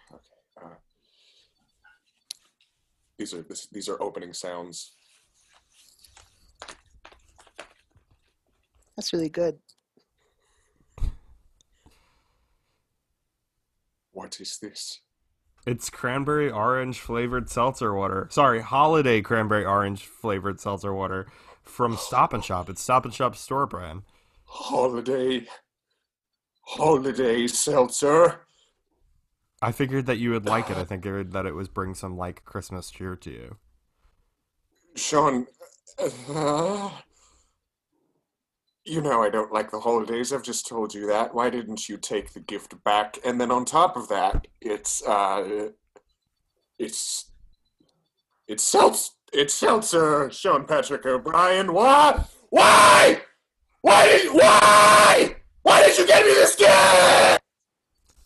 Uh, 0.60 0.68
these 3.16 3.32
are 3.32 3.42
this, 3.42 3.68
these 3.70 3.88
are 3.88 4.02
opening 4.02 4.32
sounds. 4.32 4.96
That's 8.98 9.12
really 9.12 9.28
good. 9.28 9.56
What 14.10 14.40
is 14.40 14.58
this? 14.58 15.02
It's 15.64 15.88
cranberry 15.88 16.50
orange 16.50 16.98
flavored 16.98 17.48
seltzer 17.48 17.94
water. 17.94 18.26
Sorry, 18.32 18.60
holiday 18.60 19.22
cranberry 19.22 19.64
orange 19.64 20.04
flavored 20.04 20.58
seltzer 20.58 20.92
water 20.92 21.28
from 21.62 21.96
Stop 21.96 22.32
and 22.32 22.44
Shop. 22.44 22.68
It's 22.68 22.82
Stop 22.82 23.04
and 23.04 23.14
Shop's 23.14 23.38
store 23.38 23.66
brand. 23.66 24.02
Holiday. 24.42 25.46
Holiday 26.62 27.46
seltzer. 27.46 28.40
I 29.62 29.70
figured 29.70 30.06
that 30.06 30.18
you 30.18 30.32
would 30.32 30.46
like 30.46 30.70
it. 30.70 30.76
I 30.76 30.82
think 30.82 31.04
that 31.04 31.46
it 31.46 31.54
was 31.54 31.68
bring 31.68 31.94
some 31.94 32.16
like 32.16 32.44
Christmas 32.44 32.90
cheer 32.90 33.14
to 33.14 33.30
you. 33.30 33.58
Sean, 34.96 35.46
uh, 36.28 36.90
you 38.88 39.00
know 39.00 39.22
I 39.22 39.30
don't 39.30 39.52
like 39.52 39.70
the 39.70 39.80
holidays. 39.80 40.32
I've 40.32 40.42
just 40.42 40.66
told 40.66 40.94
you 40.94 41.06
that. 41.06 41.34
Why 41.34 41.50
didn't 41.50 41.88
you 41.88 41.96
take 41.96 42.32
the 42.32 42.40
gift 42.40 42.82
back? 42.84 43.18
And 43.24 43.40
then 43.40 43.50
on 43.50 43.64
top 43.64 43.96
of 43.96 44.08
that, 44.08 44.46
it's 44.60 45.06
uh, 45.06 45.70
it's 46.78 47.30
it's 48.46 48.72
seltz 48.72 49.10
it's 49.32 49.54
seltzer. 49.54 50.30
Sean 50.30 50.64
Patrick 50.64 51.04
O'Brien. 51.06 51.72
Why? 51.72 52.24
Why? 52.50 53.20
Why 53.82 54.06
did 54.06 54.32
why? 54.32 55.36
Why 55.62 55.86
did 55.86 55.98
you 55.98 56.06
get 56.06 56.24
me 56.24 56.32
this 56.32 56.56
gift? 56.56 57.40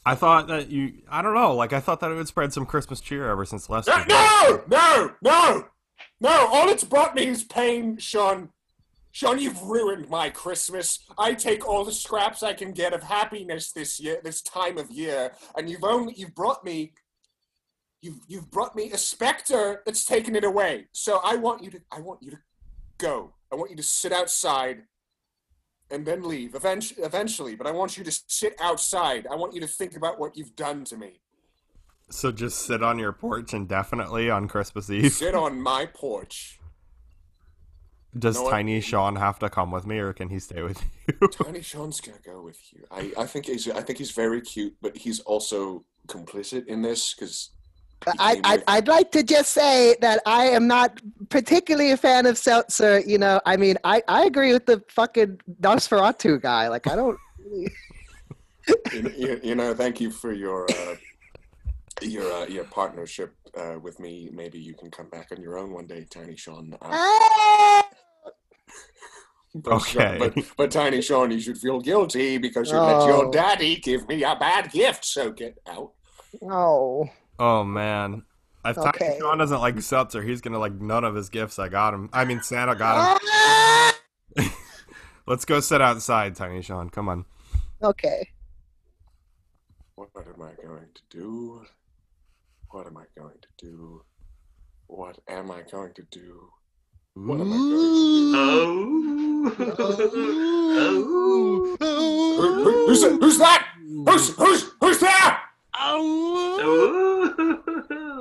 I 0.04 0.14
thought 0.14 0.49
that 0.49 0.71
you 0.71 1.02
I 1.09 1.23
don't 1.23 1.35
know, 1.35 1.54
like 1.54 1.73
I 1.73 1.81
thought 1.81 2.00
that 2.00 2.11
it 2.11 2.14
would 2.14 2.28
spread 2.28 2.52
some 2.52 2.66
Christmas 2.66 3.00
cheer 3.00 3.28
ever 3.31 3.45
since 3.45 3.69
last 3.69 3.88
No, 3.88 4.04
no, 4.09 4.62
no, 4.69 5.12
no, 5.23 5.66
no. 6.21 6.47
All 6.49 6.69
it's 6.69 6.85
brought 6.85 7.14
me 7.14 7.26
is 7.26 7.45
pain, 7.45 7.99
Sean. 7.99 8.50
Sean, 9.12 9.38
you've 9.38 9.62
ruined 9.62 10.09
my 10.09 10.31
Christmas. 10.31 10.99
I 11.19 11.35
take 11.35 11.69
all 11.69 11.85
the 11.85 11.92
scraps 11.92 12.42
I 12.42 12.54
can 12.54 12.73
get 12.73 12.95
of 12.95 13.02
happiness 13.02 13.71
this 13.71 14.00
year, 14.00 14.21
this 14.25 14.40
time 14.40 14.78
of 14.78 14.90
year, 14.90 15.33
and 15.54 15.69
you've 15.69 15.85
only 15.85 16.14
you've 16.14 16.35
brought 16.35 16.64
me, 16.64 16.95
you've 18.00 18.21
you've 18.26 18.50
brought 18.50 18.75
me 18.75 18.90
a 18.90 18.99
specter 18.99 19.83
that's 19.85 20.07
taken 20.07 20.35
it 20.35 20.45
away. 20.45 20.87
So 20.92 21.21
I 21.23 21.37
want 21.37 21.62
you 21.62 21.71
to, 21.71 21.81
I 21.92 22.00
want 22.00 22.23
you 22.23 22.31
to 22.31 22.38
go. 22.97 23.35
I 23.52 23.57
want 23.57 23.71
you 23.71 23.76
to 23.76 23.83
sit 23.83 24.12
outside, 24.12 24.85
and 25.90 26.07
then 26.07 26.23
leave. 26.23 26.54
Eventually, 26.54 27.04
eventually, 27.04 27.54
but 27.54 27.66
I 27.66 27.71
want 27.71 27.99
you 27.99 28.04
to 28.04 28.23
sit 28.26 28.57
outside. 28.61 29.26
I 29.31 29.37
want 29.37 29.54
you 29.54 29.61
to 29.61 29.66
think 29.66 29.95
about 29.95 30.19
what 30.19 30.38
you've 30.38 30.57
done 30.57 30.85
to 30.85 30.97
me. 30.97 31.21
So 32.09 32.33
just 32.33 32.66
sit 32.66 32.82
on 32.82 32.99
your 32.99 33.13
porch 33.13 33.52
indefinitely 33.52 34.30
on 34.30 34.49
Christmas 34.49 34.89
Eve. 34.91 35.13
Sit 35.13 35.34
on 35.34 35.60
my 35.60 35.87
porch. 35.87 36.58
Does 38.19 38.37
know 38.37 38.45
what? 38.45 38.51
Tiny 38.51 38.81
Sean 38.81 39.17
have 39.17 39.39
to 39.39 39.49
come 39.49 39.71
with 39.71 39.87
me 39.87 39.99
or 39.99 40.13
can 40.13 40.29
he 40.29 40.39
stay 40.39 40.63
with 40.63 40.83
you? 41.07 41.29
Tiny 41.33 41.63
Sean's 41.63 42.01
gonna 42.01 42.19
go 42.25 42.43
with 42.43 42.59
you. 42.73 42.85
I, 42.91 43.13
I 43.17 43.27
think 43.27 43.47
he's 43.47 43.69
I 43.71 43.81
think 43.81 43.99
he's 43.99 44.11
very 44.11 44.43
cute, 44.43 44.77
but 44.83 44.97
he's 44.97 45.21
also 45.21 45.85
complicit 46.09 46.67
in 46.67 46.83
this 46.83 47.15
because 47.15 47.51
I, 48.19 48.41
I, 48.45 48.63
I'd 48.67 48.89
like 48.89 49.13
to 49.13 49.23
just 49.23 49.53
say 49.53 49.97
that 50.01 50.21
I 50.27 50.47
am 50.47 50.67
not 50.67 51.01
particularly 51.29 51.93
a 51.93 51.97
fan 51.97 52.27
of 52.27 52.37
seltzer. 52.37 53.01
You 53.01 53.19
know, 53.19 53.41
I 53.47 53.57
mean, 53.57 53.77
I, 53.85 54.03
I 54.09 54.25
agree 54.25 54.53
with 54.53 54.67
the 54.67 54.83
fucking 54.89 55.41
Nosferatu 55.61 56.41
guy. 56.41 56.69
Like, 56.69 56.87
I 56.89 56.97
don't 56.97 57.19
really. 57.39 57.73
you, 58.93 59.13
you, 59.17 59.41
you 59.43 59.55
know. 59.55 59.75
Thank 59.75 60.01
you 60.01 60.11
for 60.11 60.33
your 60.33 60.67
uh, 60.71 60.97
your 62.01 62.31
uh, 62.33 62.47
your 62.47 62.65
partnership 62.65 63.35
uh, 63.57 63.79
with 63.81 64.01
me. 64.01 64.31
Maybe 64.33 64.59
you 64.59 64.75
can 64.75 64.91
come 64.91 65.09
back 65.09 65.29
on 65.33 65.41
your 65.41 65.59
own 65.59 65.73
one 65.73 65.87
day, 65.87 66.07
Tiny 66.11 66.37
Sean. 66.37 66.77
Uh! 66.81 67.83
But, 69.54 69.73
Okay. 69.75 70.17
but 70.19 70.35
but 70.56 70.71
Tiny 70.71 71.02
Sean, 71.02 71.30
you 71.30 71.41
should 71.41 71.58
feel 71.58 71.80
guilty 71.80 72.39
because 72.39 72.71
you 72.71 72.78
let 72.78 73.06
your 73.06 73.26
Oh. 73.26 73.30
daddy 73.30 73.76
give 73.76 74.08
me 74.08 74.23
a 74.25 74.35
bad 74.37 74.71
gift. 74.73 75.04
So 75.04 75.30
get 75.32 75.58
out. 75.69 75.93
Oh. 76.43 77.08
oh 77.39 77.65
man. 77.65 78.25
If 78.65 78.76
Tiny 78.76 78.89
Okay. 78.89 79.17
Sean 79.21 79.39
doesn't 79.39 79.61
like 79.61 79.80
seltzer, 79.80 80.23
he's 80.23 80.41
gonna 80.41 80.58
like 80.58 80.75
none 80.75 81.04
of 81.04 81.15
his 81.15 81.28
gifts 81.28 81.58
I 81.58 81.69
got 81.69 81.93
him. 81.95 82.08
I 82.13 82.25
mean 82.25 82.43
Santa 82.43 82.75
got 82.75 83.21
him. 83.21 83.28
Ah! 83.32 83.95
Let's 85.26 85.45
go 85.45 85.61
sit 85.61 85.80
outside, 85.80 86.35
Tiny 86.35 86.63
Sean. 86.63 86.91
Come 86.91 87.08
on. 87.08 87.25
Okay. 87.82 88.28
What 89.95 90.08
am 90.17 90.43
I 90.43 90.52
going 90.65 90.89
to 90.95 91.02
do? 91.17 91.63
What 92.71 92.87
am 92.87 92.97
I 92.97 93.04
going 93.17 93.37
to 93.41 93.49
do? 93.67 94.02
What 94.87 95.19
am 95.28 95.50
I 95.50 95.63
going 95.71 95.93
to 95.95 96.02
do? 96.11 96.49
What 97.15 97.41
am 97.41 97.53
I 97.53 97.57
going 97.57 97.69
to 97.69 99.67
do? 100.17 100.33
Oh. 100.75 101.77
Who, 101.79 102.65
who- 102.65 102.87
who's, 102.87 103.03
who's 103.03 103.39
that? 103.39 103.69
Who's, 104.07 104.35
who's, 104.37 104.71
who's 104.81 104.99
there? 104.99 105.39
Oh. 105.75 106.61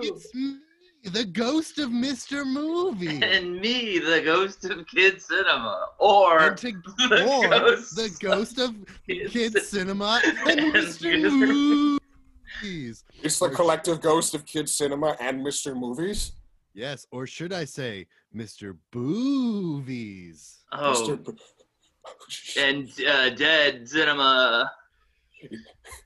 It's 0.03 0.33
me, 0.35 0.57
the 1.05 1.23
ghost 1.25 1.79
of 1.79 1.89
Mr. 1.89 2.45
Movie. 2.45 3.21
and 3.23 3.59
me, 3.61 3.99
the 3.99 4.21
ghost 4.21 4.65
of 4.65 4.85
Kid 4.87 5.21
Cinema, 5.21 5.87
or 5.99 6.39
And 6.39 6.57
to, 6.57 6.71
the 7.09 7.25
or 7.29 7.47
ghost 7.49 7.95
the 7.95 8.09
ghost 8.19 8.59
of 8.59 8.75
Kid 9.07 9.29
Kids 9.31 9.53
Cin- 9.55 9.63
Cinema 9.63 10.21
and 10.25 10.37
And 10.59 10.73
Mr. 10.73 11.13
Mr. 11.15 11.99
Movies. 12.61 13.03
It's 13.23 13.39
the 13.39 13.49
collective 13.49 14.01
ghost 14.01 14.33
of 14.35 14.45
Kid 14.45 14.67
Cinema 14.69 15.15
and 15.19 15.45
Mr. 15.45 15.75
Movies. 15.77 16.33
Yes, 16.73 17.05
or 17.11 17.27
should 17.27 17.51
I 17.51 17.65
say 17.65 18.07
Mr. 18.35 18.77
Boovies? 18.93 20.57
Oh, 20.71 20.93
Mr. 20.93 21.25
B- 21.25 21.41
and 22.61 22.89
uh, 23.07 23.29
Dead 23.31 23.87
Cinema. 23.87 24.71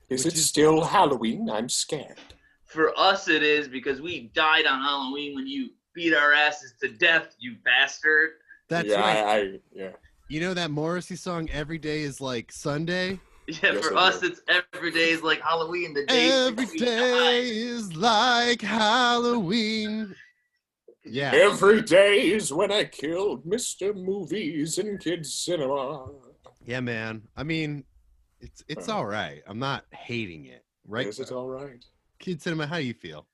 Is 0.08 0.26
it 0.26 0.36
still 0.36 0.82
Halloween? 0.82 1.48
I'm 1.50 1.68
scared. 1.68 2.18
For 2.64 2.98
us, 2.98 3.28
it 3.28 3.42
is 3.42 3.68
because 3.68 4.00
we 4.00 4.30
died 4.34 4.66
on 4.66 4.80
Halloween 4.82 5.34
when 5.34 5.46
you 5.46 5.70
beat 5.94 6.14
our 6.14 6.32
asses 6.32 6.74
to 6.82 6.88
death, 6.88 7.34
you 7.38 7.56
bastard. 7.64 8.30
That's 8.68 8.88
yeah, 8.88 9.00
right. 9.00 9.16
I, 9.18 9.36
I, 9.38 9.60
yeah. 9.72 9.90
You 10.28 10.40
know 10.40 10.54
that 10.54 10.72
Morrissey 10.72 11.14
song 11.16 11.48
"Every 11.52 11.78
Day 11.78 12.02
Is 12.02 12.20
Like 12.20 12.50
Sunday." 12.50 13.20
Yeah, 13.46 13.74
Yes, 13.74 13.86
for 13.86 13.96
I 13.96 14.08
us, 14.08 14.20
do. 14.20 14.26
it's 14.26 14.40
every 14.48 14.90
day 14.90 15.10
is 15.10 15.22
like 15.22 15.40
Halloween. 15.40 15.94
The 15.94 16.04
day 16.06 16.32
Every 16.48 16.66
day 16.78 17.42
is 17.46 17.94
like 17.94 18.60
Halloween. 18.60 20.12
Yeah. 21.06 21.32
Every 21.34 21.82
day 21.82 22.28
is 22.30 22.52
when 22.52 22.72
I 22.72 22.84
killed 22.84 23.44
Mr. 23.44 23.94
Movies 23.94 24.78
in 24.78 24.98
Kids 24.98 25.32
Cinema. 25.34 26.08
Yeah, 26.64 26.80
man. 26.80 27.22
I 27.36 27.42
mean, 27.44 27.84
it's 28.40 28.64
it's 28.68 28.88
Uh, 28.88 28.96
all 28.96 29.06
right. 29.06 29.42
I'm 29.46 29.58
not 29.58 29.84
hating 29.92 30.46
it. 30.46 30.64
Right? 30.86 31.06
Is 31.06 31.20
it 31.20 31.32
all 31.32 31.48
right? 31.48 31.84
Kid 32.18 32.40
Cinema, 32.42 32.66
how 32.66 32.76
do 32.78 32.84
you 32.84 32.94
feel? 32.94 33.26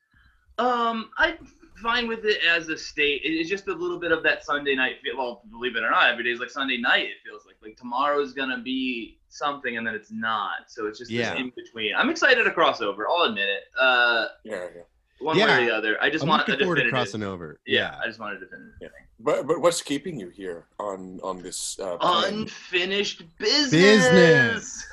Um, 0.58 1.10
I'm 1.18 1.38
fine 1.82 2.08
with 2.08 2.24
it 2.24 2.38
as 2.44 2.68
a 2.68 2.76
state. 2.76 3.22
It's 3.24 3.48
just 3.48 3.66
a 3.68 3.72
little 3.74 3.98
bit 3.98 4.12
of 4.12 4.22
that 4.22 4.44
Sunday 4.44 4.74
night 4.74 4.96
feel. 5.02 5.16
Well, 5.16 5.42
believe 5.50 5.76
it 5.76 5.82
or 5.82 5.90
not, 5.90 6.10
every 6.10 6.24
day 6.24 6.30
is 6.30 6.40
like 6.40 6.50
Sunday 6.50 6.76
night. 6.76 7.04
It 7.06 7.16
feels 7.24 7.44
like 7.46 7.56
like 7.62 7.76
tomorrow's 7.76 8.32
gonna 8.32 8.58
be 8.60 9.18
something, 9.28 9.76
and 9.76 9.86
then 9.86 9.94
it's 9.94 10.10
not. 10.12 10.68
So 10.68 10.86
it's 10.86 10.98
just 10.98 11.10
Yeah. 11.10 11.30
this 11.32 11.40
in 11.40 11.52
between. 11.56 11.94
I'm 11.94 12.10
excited 12.10 12.44
to 12.44 12.50
cross 12.50 12.80
over. 12.82 13.08
I'll 13.08 13.22
admit 13.24 13.48
it. 13.48 13.62
Uh, 13.78 14.26
Yeah, 14.44 14.66
yeah. 14.74 14.82
One 15.20 15.36
way 15.36 15.42
or 15.44 15.64
the 15.66 15.70
other. 15.74 16.02
I 16.02 16.10
just 16.10 16.22
I'm 16.24 16.28
want 16.28 16.48
looking 16.48 16.54
a 16.62 16.64
forward 16.64 16.76
to 16.76 16.82
definitive. 16.84 17.10
crossing 17.10 17.22
over. 17.22 17.60
Yeah, 17.66 17.96
I 18.02 18.06
just 18.06 18.18
want 18.20 18.36
a 18.36 18.40
definitive 18.40 18.78
thing. 18.80 18.88
But 19.20 19.46
but 19.46 19.60
what's 19.60 19.80
keeping 19.82 20.18
you 20.18 20.28
here 20.30 20.66
on 20.78 21.20
on 21.22 21.42
this 21.42 21.78
uh. 21.80 21.96
Unfinished 22.00 23.22
business. 23.38 23.70
Business. 23.70 24.86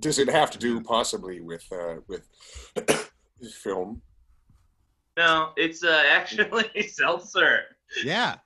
Does 0.00 0.18
it 0.18 0.28
have 0.28 0.50
to 0.52 0.58
do 0.58 0.80
possibly 0.80 1.40
with 1.40 1.64
uh, 1.72 1.96
with 2.08 2.22
film? 3.62 4.02
No, 5.16 5.50
it's 5.56 5.84
uh, 5.84 6.02
actually 6.08 6.88
seltzer. 6.88 7.60
Yeah. 8.04 8.36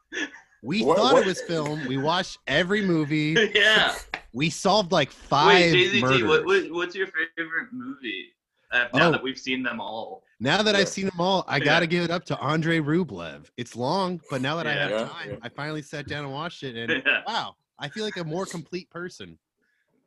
We 0.62 0.84
What- 0.84 0.98
thought 0.98 1.14
what- 1.14 1.22
it 1.22 1.26
was 1.26 1.40
film. 1.42 1.86
We 1.86 1.96
watched 1.98 2.38
every 2.46 2.84
movie. 2.84 3.36
yeah. 3.54 3.94
We 4.32 4.50
solved 4.50 4.92
like 4.92 5.10
five 5.10 5.72
Wait, 5.72 5.92
JZT, 5.92 6.00
murders. 6.02 6.22
what, 6.24 6.44
what, 6.44 6.70
what's 6.72 6.94
your 6.94 7.06
favorite 7.06 7.68
movie? 7.72 8.26
Uh, 8.70 8.84
now 8.92 9.08
Oh. 9.08 9.12
that 9.12 9.22
we've 9.22 9.38
seen 9.38 9.62
them 9.62 9.80
all. 9.80 10.22
Now 10.40 10.62
that 10.62 10.74
Yeah. 10.74 10.80
I've 10.82 10.88
seen 10.88 11.06
them 11.06 11.20
all, 11.20 11.44
I 11.48 11.58
got 11.58 11.80
to 11.80 11.86
give 11.86 12.04
it 12.04 12.10
up 12.10 12.24
to 12.26 12.38
Andre 12.38 12.78
Rublev. 12.78 13.50
It's 13.56 13.74
long, 13.74 14.20
but 14.30 14.40
now 14.40 14.56
that 14.56 14.66
I 14.66 14.72
have 14.72 14.90
Yeah, 14.90 15.08
time, 15.08 15.30
yeah. 15.30 15.36
I 15.42 15.48
finally 15.48 15.82
sat 15.82 16.06
down 16.06 16.24
and 16.24 16.32
watched 16.32 16.62
it, 16.62 16.76
and 16.76 17.02
Yeah. 17.04 17.22
wow, 17.26 17.56
I 17.78 17.88
feel 17.88 18.04
like 18.04 18.16
a 18.16 18.24
more 18.24 18.46
complete 18.46 18.88
person. 18.90 19.38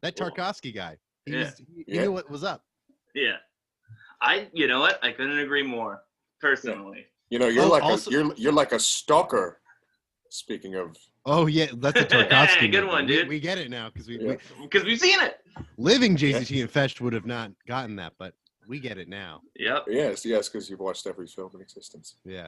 That 0.01 0.15
Tarkovsky 0.15 0.73
guy, 0.73 0.97
he, 1.25 1.33
Yeah. 1.33 1.39
was, 1.45 1.57
he, 1.57 1.65
he 1.85 1.95
Yeah. 1.95 2.01
knew 2.03 2.11
what 2.13 2.29
was 2.29 2.43
up. 2.43 2.63
Yeah. 3.13 3.37
I 4.21 4.49
you 4.53 4.67
know 4.67 4.79
what? 4.79 5.03
I 5.03 5.11
couldn't 5.11 5.39
agree 5.39 5.63
more. 5.63 6.01
Personally. 6.39 7.07
You 7.29 7.39
know, 7.39 7.47
you're 7.47 7.65
Oh, 7.65 7.69
like 7.69 7.83
also- 7.83 8.09
a 8.09 8.13
you're 8.13 8.33
you're 8.35 8.53
like 8.53 8.71
a 8.71 8.79
stalker. 8.79 9.59
Speaking 10.29 10.75
of, 10.75 10.95
Oh 11.25 11.45
yeah, 11.47 11.67
that's 11.73 11.99
a 11.99 12.05
Tarkovsky. 12.05 12.71
Good 12.71 12.85
one, 12.87 13.05
dude. 13.05 13.27
We, 13.27 13.39
get 13.39 13.57
it 13.57 13.69
now 13.69 13.89
because 13.89 14.07
we, 14.07 14.17
Yeah. 14.19 14.29
we 14.57 14.63
Because 14.63 14.85
we've 14.85 14.99
seen 14.99 15.19
it. 15.19 15.37
living 15.77 16.15
JZT 16.15 16.61
and 16.61 16.71
Fesh 16.71 16.99
would 17.01 17.13
have 17.13 17.25
not 17.25 17.51
gotten 17.67 17.95
that, 17.97 18.13
but 18.17 18.33
we 18.67 18.79
get 18.79 18.97
it 18.97 19.07
now. 19.07 19.41
Yep. 19.57 19.85
yes, 19.89 20.25
yes, 20.25 20.49
because 20.49 20.69
you've 20.69 20.79
watched 20.79 21.05
every 21.07 21.27
film 21.27 21.51
in 21.55 21.61
existence. 21.61 22.15
Yeah. 22.25 22.47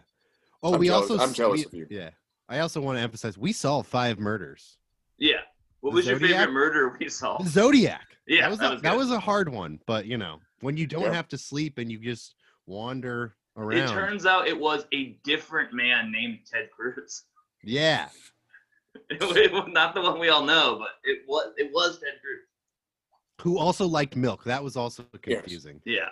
Oh, 0.62 0.74
I'm 0.74 0.80
we 0.80 0.88
jealous- 0.88 1.10
also 1.12 1.24
I'm 1.24 1.30
s- 1.30 1.36
jealous 1.36 1.60
we- 1.62 1.66
of 1.66 1.74
you. 1.74 1.88
Yeah. 1.90 2.10
I 2.50 2.60
also 2.60 2.82
want 2.82 2.98
to 2.98 3.02
emphasize 3.02 3.38
we 3.38 3.54
saw 3.54 3.82
five 3.82 4.20
murders. 4.20 4.78
Yeah. 5.18 5.42
What 5.82 5.92
The 5.92 5.96
was 5.96 6.08
your 6.08 6.20
favorite 6.20 6.52
murder 6.52 6.96
we 7.00 7.10
saw? 7.10 7.38
The 7.38 7.50
Zodiac. 7.50 8.08
Yeah, 8.28 8.42
that 8.44 8.50
was, 8.52 8.60
that 8.60 8.72
a, 8.72 8.74
was 8.76 8.82
that 8.84 8.98
was 8.98 9.12
a 9.12 9.20
hard 9.20 9.50
one, 9.50 9.80
but 9.86 10.06
you 10.06 10.18
know, 10.18 10.40
when 10.62 10.78
you 10.78 10.88
don't 10.88 11.04
Yeah. 11.04 11.14
have 11.14 11.28
to 11.30 11.38
sleep 11.38 11.78
and 11.78 11.92
you 11.92 12.00
just 12.00 12.36
wander 12.68 13.36
around. 13.58 13.80
It 13.80 13.90
turns 13.90 14.26
out 14.26 14.48
it 14.48 14.58
was 14.58 14.86
a 14.94 15.18
different 15.26 15.74
man 15.74 16.12
named 16.12 16.40
Ted 16.50 16.70
Cruz. 16.72 17.24
yeah. 17.64 18.08
It 19.10 19.52
was 19.52 19.66
not 19.70 19.96
the 19.96 20.02
one 20.02 20.20
we 20.20 20.30
all 20.30 20.44
know, 20.46 20.78
but 20.80 20.90
it 21.04 21.24
was 21.28 21.52
it 21.58 21.72
was 21.74 22.00
Ted 22.00 22.14
Cruz. 22.22 22.42
Who 23.42 23.58
also 23.58 23.86
liked 23.88 24.16
milk. 24.16 24.44
That 24.46 24.64
was 24.64 24.76
also 24.76 25.06
Yes. 25.26 25.42
confusing. 25.42 25.82
Yeah. 25.86 26.10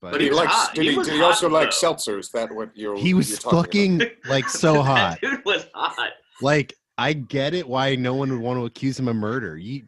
But, 0.00 0.12
But 0.12 0.20
he, 0.20 0.26
he 0.26 0.30
was 0.30 0.38
like? 0.38 0.48
hot. 0.48 0.74
Did 0.74 0.84
He 0.84 0.90
he, 0.90 0.96
did 1.02 1.12
he 1.14 1.18
hot, 1.18 1.24
also 1.26 1.48
like 1.48 1.68
though. 1.68 1.70
seltzer? 1.70 2.18
Is 2.18 2.30
that 2.30 2.52
what 2.54 2.70
you're? 2.76 2.96
he 2.96 3.14
was 3.14 3.30
you're 3.30 3.38
talking 3.38 3.96
about? 3.96 4.08
fucking 4.10 4.30
like 4.30 4.48
so 4.48 4.82
hot. 4.82 5.18
dude 5.20 5.44
was 5.44 5.66
hot. 5.74 6.10
Like 6.42 6.74
I 6.98 7.12
get 7.14 7.54
it 7.54 7.66
why 7.68 7.94
no 7.96 8.14
one 8.14 8.30
would 8.30 8.40
want 8.40 8.58
to 8.60 8.66
accuse 8.66 8.98
him 8.98 9.08
of 9.08 9.16
murder. 9.16 9.56
You 9.56 9.84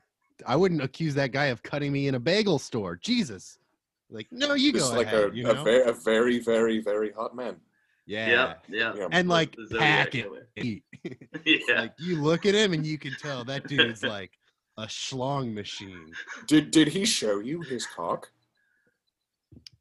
I 0.46 0.56
wouldn't 0.56 0.82
accuse 0.82 1.14
that 1.16 1.32
guy 1.32 1.46
of 1.46 1.62
cutting 1.62 1.92
me 1.92 2.08
in 2.08 2.14
a 2.14 2.20
bagel 2.20 2.58
store. 2.58 2.96
Jesus. 2.96 3.58
Like, 4.12 4.26
no, 4.32 4.54
you 4.54 4.72
Just 4.72 4.90
go 4.90 4.96
like 4.98 5.06
ahead, 5.06 5.32
a, 5.32 5.36
you 5.36 5.48
a, 5.48 5.54
know? 5.54 5.62
very, 5.62 5.82
a 5.88 5.92
very, 5.92 6.38
very, 6.40 6.80
very 6.80 7.12
hot 7.12 7.36
man. 7.36 7.56
yeah. 8.06 8.54
Yeah. 8.68 8.94
Yeah. 8.96 9.08
And 9.12 9.28
like 9.28 9.54
The 9.68 9.78
pack 9.78 10.14
it. 10.16 10.26
Yeah. 11.44 11.80
like 11.82 11.92
you 11.98 12.20
look 12.20 12.44
at 12.46 12.54
him 12.54 12.72
and 12.72 12.84
you 12.84 12.98
can 12.98 13.14
tell 13.20 13.44
that 13.44 13.68
dude's 13.68 14.02
like 14.02 14.32
a 14.82 14.86
schlong 14.86 15.52
machine. 15.54 16.12
Did 16.46 16.70
did 16.70 16.88
he 16.88 17.04
show 17.04 17.38
you 17.40 17.60
his 17.62 17.86
cock? 17.86 18.30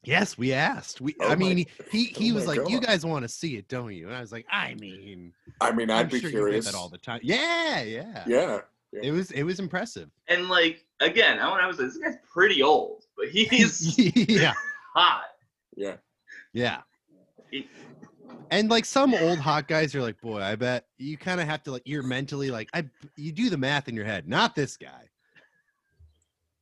Yes, 0.03 0.37
we 0.37 0.53
asked. 0.53 1.01
We 1.01 1.15
Oh 1.19 1.25
I 1.25 1.29
my- 1.29 1.35
mean 1.35 1.65
he 1.91 2.05
he 2.05 2.31
oh 2.31 2.35
was 2.35 2.45
my 2.47 2.53
like, 2.55 2.69
You 2.69 2.79
guys 2.79 3.05
want 3.05 3.23
to 3.23 3.29
see 3.29 3.57
it, 3.57 3.67
don't 3.67 3.93
you? 3.93 4.07
And 4.07 4.15
I 4.15 4.21
was 4.21 4.31
like, 4.31 4.45
I 4.51 4.73
mean 4.75 5.33
I 5.61 5.71
mean, 5.71 5.89
I'd 5.89 6.05
I'm 6.05 6.09
be 6.09 6.19
sure 6.19 6.29
curious. 6.29 6.65
that 6.65 6.75
all 6.75 6.89
the 6.89 6.97
time. 6.97 7.19
Yeah, 7.23 7.81
yeah. 7.81 8.23
yeah. 8.27 8.59
It 9.03 9.11
was 9.11 9.31
it 9.31 9.43
was 9.43 9.59
impressive. 9.59 10.09
And 10.27 10.47
like 10.49 10.85
again, 10.99 11.39
I 11.39 11.47
want 11.49 11.61
to 11.61 11.65
emphasize 11.67 11.93
this 11.93 12.03
guy's 12.03 12.17
pretty 12.31 12.63
old, 12.63 13.05
but 13.17 13.27
he's 13.29 13.97
yeah. 13.97 14.53
hot. 14.95 15.23
Yeah. 15.75 15.97
Yeah. 16.53 16.81
He- 17.51 17.67
And 18.51 18.69
like 18.69 18.85
some 18.85 19.13
old 19.13 19.39
hot 19.39 19.67
guys 19.67 19.93
are 19.93 20.01
like, 20.01 20.19
boy, 20.21 20.41
I 20.41 20.55
bet 20.55 20.85
you 20.97 21.17
kind 21.17 21.39
of 21.39 21.47
have 21.47 21.63
to 21.63 21.71
like 21.71 21.83
you're 21.85 22.03
mentally 22.03 22.49
like 22.51 22.69
I 22.73 22.85
you 23.15 23.31
do 23.31 23.49
the 23.49 23.57
math 23.57 23.87
in 23.87 23.95
your 23.95 24.05
head, 24.05 24.27
not 24.27 24.55
this 24.55 24.75
guy. 24.77 25.09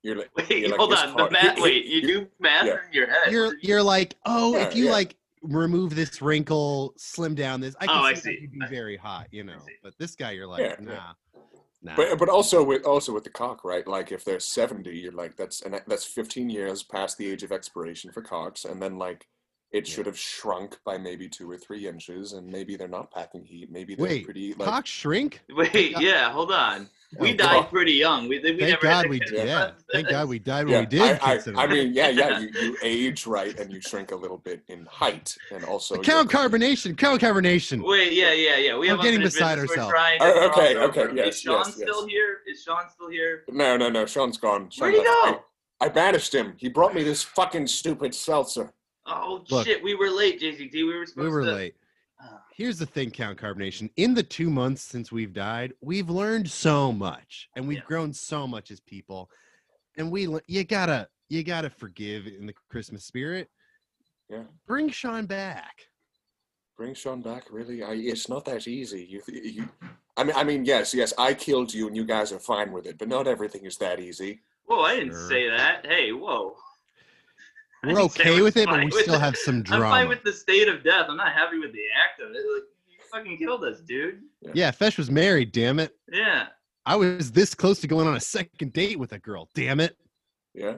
You're 0.04 0.18
like, 0.18 0.30
Wait, 0.36 0.50
you're 0.50 0.70
like 0.70 0.80
hold 0.80 0.92
his 0.92 1.02
on. 1.02 1.12
The 1.12 1.18
cock- 1.18 1.32
math. 1.32 1.60
Wait, 1.60 1.86
you 1.86 2.02
do 2.02 2.28
math 2.40 2.66
yeah. 2.66 2.74
in 2.86 2.94
your 2.94 3.08
head. 3.08 3.32
You're 3.32 3.54
you're 3.62 3.84
like, 3.84 4.16
oh, 4.26 4.56
Yeah, 4.56 4.68
if 4.68 4.76
you 4.76 4.86
yeah. 4.86 4.92
like 4.92 5.16
remove 5.42 5.96
this 5.96 6.22
wrinkle, 6.22 6.94
slim 6.98 7.36
down 7.36 7.62
this, 7.62 7.76
I 7.80 7.86
oh, 7.86 7.88
can 7.88 7.98
Oh, 7.98 8.04
I 8.04 8.14
see, 8.14 8.16
that 8.16 8.24
see. 8.36 8.42
you'd 8.42 8.52
be 8.52 8.66
very 8.70 8.98
hot, 8.98 9.28
you 9.32 9.44
know. 9.44 9.58
But 9.84 9.94
this 9.98 10.16
guy, 10.16 10.32
you're 10.32 10.48
like, 10.48 10.62
Yeah, 10.62 10.76
nah, 10.80 10.92
yeah. 10.92 11.00
nah. 11.84 11.96
But 11.96 12.20
but 12.20 12.30
also 12.30 12.64
with 12.64 12.86
also 12.86 13.14
with 13.14 13.24
the 13.24 13.30
cock, 13.30 13.64
right? 13.64 13.88
Like 13.88 14.12
if 14.12 14.24
they're 14.26 14.40
seventy, 14.40 14.98
you're 14.98 15.14
like 15.14 15.36
that's 15.36 15.62
and 15.62 15.80
that's 15.88 16.06
fifteen 16.06 16.50
years 16.50 16.84
past 16.84 17.18
the 17.18 17.30
age 17.30 17.44
of 17.44 17.52
expiration 17.52 18.12
for 18.12 18.22
cocks, 18.22 18.66
and 18.66 18.82
then 18.82 18.98
like 18.98 19.26
it 19.72 19.88
Yeah. 19.88 19.94
should 19.96 20.06
have 20.06 20.18
shrunk 20.18 20.78
by 20.86 20.98
maybe 20.98 21.28
two 21.28 21.50
or 21.50 21.58
three 21.58 21.88
inches, 21.88 22.34
and 22.34 22.48
maybe 22.48 22.76
they're 22.78 22.88
not 22.88 23.12
packing 23.12 23.44
heat. 23.44 23.70
Maybe 23.72 23.96
they're 23.96 24.06
Wait, 24.08 24.26
pretty 24.26 24.54
like 24.54 24.68
cock 24.70 24.86
shrink? 24.86 25.42
Wait, 25.56 26.00
yeah, 26.00 26.32
hold 26.32 26.52
on. 26.52 26.90
Oh, 27.18 27.22
we 27.22 27.34
Oh, 27.34 27.38
died 27.38 27.62
God. 27.62 27.70
pretty 27.70 27.94
young. 27.94 28.28
We, 28.28 28.40
we 28.40 28.50
Thank 28.50 28.60
never 28.60 28.82
God 28.82 28.96
had 29.04 29.10
we 29.10 29.20
did. 29.20 29.48
Yeah, 29.48 29.72
thank 29.94 30.10
God 30.10 30.28
we 30.28 30.40
died 30.40 30.66
when 30.66 30.74
yeah, 30.74 30.80
we 30.82 30.86
did. 30.88 31.20
I, 31.22 31.36
I, 31.36 31.64
I 31.64 31.68
mean, 31.68 31.94
yeah, 31.94 32.10
yeah. 32.10 32.40
You, 32.40 32.50
you 32.62 32.78
age 32.84 33.26
right, 33.26 33.58
and 33.60 33.72
you 33.72 33.80
shrink 33.82 34.12
a 34.12 34.16
little 34.16 34.38
bit 34.38 34.62
in 34.68 34.86
height, 34.88 35.36
and 35.52 35.64
also 35.64 35.96
your- 35.96 36.04
count 36.04 36.30
carbonation, 36.30 36.98
count 36.98 37.22
carbonation. 37.22 37.82
Wait, 37.86 38.12
yeah, 38.14 38.34
yeah, 38.34 38.58
yeah. 38.58 38.74
We 38.74 38.88
We're 38.88 38.96
have 38.96 39.02
getting 39.04 39.22
beside 39.22 39.56
business. 39.56 39.78
We're 39.78 39.84
ourselves. 39.84 39.92
trying 39.92 40.18
Oh, 40.22 40.50
okay, 40.50 40.78
okay, 40.78 41.02
over. 41.04 41.16
yes, 41.16 41.36
Is 41.36 41.42
Sean 41.42 41.64
yes, 41.66 41.76
still 41.76 42.04
yes. 42.08 42.12
here? 42.12 42.38
Is 42.48 42.64
Sean 42.64 42.84
still 42.94 43.10
here? 43.10 43.44
No, 43.50 43.78
no, 43.78 43.90
no. 43.90 44.06
Sean's 44.06 44.38
gone. 44.38 44.70
Sean 44.70 44.92
Where'd 44.92 44.96
he 44.96 45.00
left. 45.00 45.10
go? 45.38 45.44
I, 45.80 45.86
I 45.86 45.90
banished 45.90 46.34
him. 46.36 46.56
He 46.58 46.68
brought 46.70 46.94
me 46.94 47.04
this 47.04 47.24
fucking 47.24 47.68
stupid 47.68 48.14
seltzer. 48.16 48.74
Oh 49.08 49.44
Look. 49.50 49.66
shit, 49.66 49.82
we 49.82 49.96
were 49.96 50.10
late, 50.10 50.42
JZT. 50.42 50.74
We 50.74 50.84
were 50.84 51.06
supposed 51.06 51.26
We 51.26 51.32
were 51.32 51.46
to. 51.46 51.52
late. 51.54 51.76
Ah. 52.22 52.42
Here's 52.54 52.78
the 52.78 52.86
thing, 52.86 53.10
Count 53.12 53.38
Carbonation. 53.40 53.90
In 53.96 54.14
the 54.14 54.24
two 54.24 54.50
months 54.50 54.82
since 54.82 55.12
we've 55.12 55.34
died, 55.34 55.74
we've 55.82 56.10
learned 56.10 56.50
so 56.50 56.92
much, 56.92 57.50
and 57.56 57.68
we've 57.68 57.78
Yeah. 57.78 57.84
grown 57.88 58.12
so 58.14 58.46
much 58.48 58.70
as 58.72 58.80
people. 58.82 59.30
And 59.98 60.12
we, 60.12 60.28
you 60.48 60.64
gotta, 60.64 61.08
you 61.30 61.44
gotta 61.44 61.70
forgive 61.70 62.28
in 62.28 62.46
the 62.46 62.54
Christmas 62.70 63.06
spirit. 63.06 63.50
Yeah. 64.30 64.44
Bring 64.66 64.90
Sean 64.90 65.26
back. 65.26 65.88
Bring 66.76 66.94
Sean 66.94 67.22
back, 67.22 67.46
really? 67.50 67.82
I, 67.84 67.94
it's 67.94 68.28
not 68.30 68.46
that 68.46 68.68
easy. 68.68 69.04
You, 69.06 69.22
you, 69.28 69.70
I 70.18 70.24
mean, 70.24 70.36
I 70.36 70.44
mean, 70.44 70.66
yes, 70.66 70.94
yes. 70.94 71.14
I 71.18 71.34
killed 71.34 71.74
you, 71.74 71.88
and 71.88 71.96
you 71.96 72.04
guys 72.06 72.32
are 72.32 72.40
fine 72.40 72.72
with 72.72 72.86
it, 72.88 72.98
but 72.98 73.08
not 73.08 73.28
everything 73.28 73.66
is 73.66 73.78
that 73.78 74.00
easy. 74.00 74.42
Whoa, 74.66 74.82
I 74.82 74.98
didn't 74.98 75.14
Sure. 75.14 75.30
say 75.30 75.50
that. 75.50 75.86
Hey, 75.88 76.12
whoa. 76.12 76.56
I 77.84 77.88
We're 77.88 77.96
didn't 77.96 78.12
say 78.12 78.24
I 78.24 78.30
okay 78.32 78.42
with 78.42 78.58
it, 78.58 78.68
but 78.68 78.84
we 78.84 78.92
still 78.92 79.16
it. 79.16 79.20
have 79.22 79.36
some 79.38 79.62
drama. 79.64 79.86
I'm 79.86 79.92
fine 79.92 80.10
with 80.10 80.24
the 80.24 80.34
state 80.34 80.68
of 80.68 80.84
death. 80.84 81.06
I'm 81.10 81.18
not 81.18 81.32
happy 81.34 81.60
with 81.60 81.74
the 81.74 81.84
act 82.04 82.20
of 82.22 82.32
it. 82.32 82.38
Like, 82.54 82.64
you 82.88 82.98
fucking 83.12 83.38
killed 83.38 83.64
us, 83.64 83.82
dude. 83.82 84.22
yeah, 84.54 84.72
Fesh 84.72 84.98
was 84.98 85.12
married. 85.12 85.52
Damn 85.52 85.80
it! 85.80 85.96
Yeah. 86.12 86.48
I 86.86 86.96
was 86.96 87.32
this 87.32 87.54
close 87.54 87.80
to 87.82 87.88
going 87.88 88.08
on 88.08 88.16
a 88.16 88.20
second 88.20 88.74
date 88.74 88.98
with 88.98 89.12
a 89.14 89.20
girl. 89.20 89.50
Damn 89.54 89.80
it! 89.80 89.96
Yeah. 90.54 90.76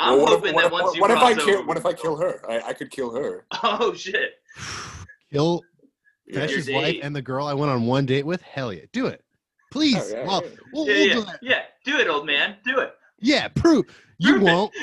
I'm 0.00 0.16
Well, 0.16 0.22
what 0.24 0.32
if- 0.32 0.38
hoping 0.40 0.56
that 0.56 0.64
if- 0.66 0.72
once 0.72 0.84
what, 0.84 0.94
you 0.96 1.00
what 1.02 1.10
if 1.10 1.16
I 1.18 1.34
cross 1.34 1.44
kill? 1.44 1.66
What 1.66 1.76
if 1.76 1.86
I 1.86 1.92
kill 1.92 2.16
her? 2.16 2.50
I, 2.50 2.60
I 2.68 2.72
could 2.72 2.90
kill 2.90 3.14
her. 3.14 3.46
Oh 3.62 3.94
shit. 3.94 4.32
Kill 5.32 5.62
Yeah. 6.26 6.40
Fesh's 6.46 6.70
wife 6.70 6.96
and 7.02 7.14
the 7.14 7.20
girl 7.22 7.46
I 7.46 7.52
went 7.54 7.70
on 7.70 7.84
one 7.86 8.06
date 8.06 8.24
with. 8.24 8.40
Hell 8.42 8.72
yeah, 8.72 8.84
do 8.92 9.06
it, 9.06 9.22
please. 9.70 9.96
Oh, 9.98 10.08
yeah, 10.10 10.26
well, 10.26 10.42
yeah. 10.42 10.50
we'll, 10.72 10.86
Yeah, 10.86 10.94
we'll 10.94 11.06
yeah, 11.06 11.14
do 11.14 11.36
yeah. 11.42 11.62
Do 11.84 11.98
it, 11.98 12.08
old 12.08 12.26
man. 12.26 12.56
Do 12.64 12.78
it. 12.78 12.94
Yeah, 13.20 13.48
prove 13.48 13.84
you 14.18 14.30
Prove 14.34 14.42
it. 14.42 14.44
won't. 14.44 14.72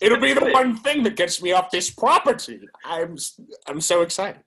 It'll 0.00 0.20
be 0.20 0.32
the 0.32 0.50
one 0.50 0.76
thing 0.76 1.02
that 1.04 1.16
gets 1.16 1.42
me 1.42 1.52
off 1.52 1.70
this 1.70 1.90
property. 1.90 2.60
I'm, 2.84 3.16
I'm 3.66 3.80
so 3.80 4.02
excited. 4.02 4.42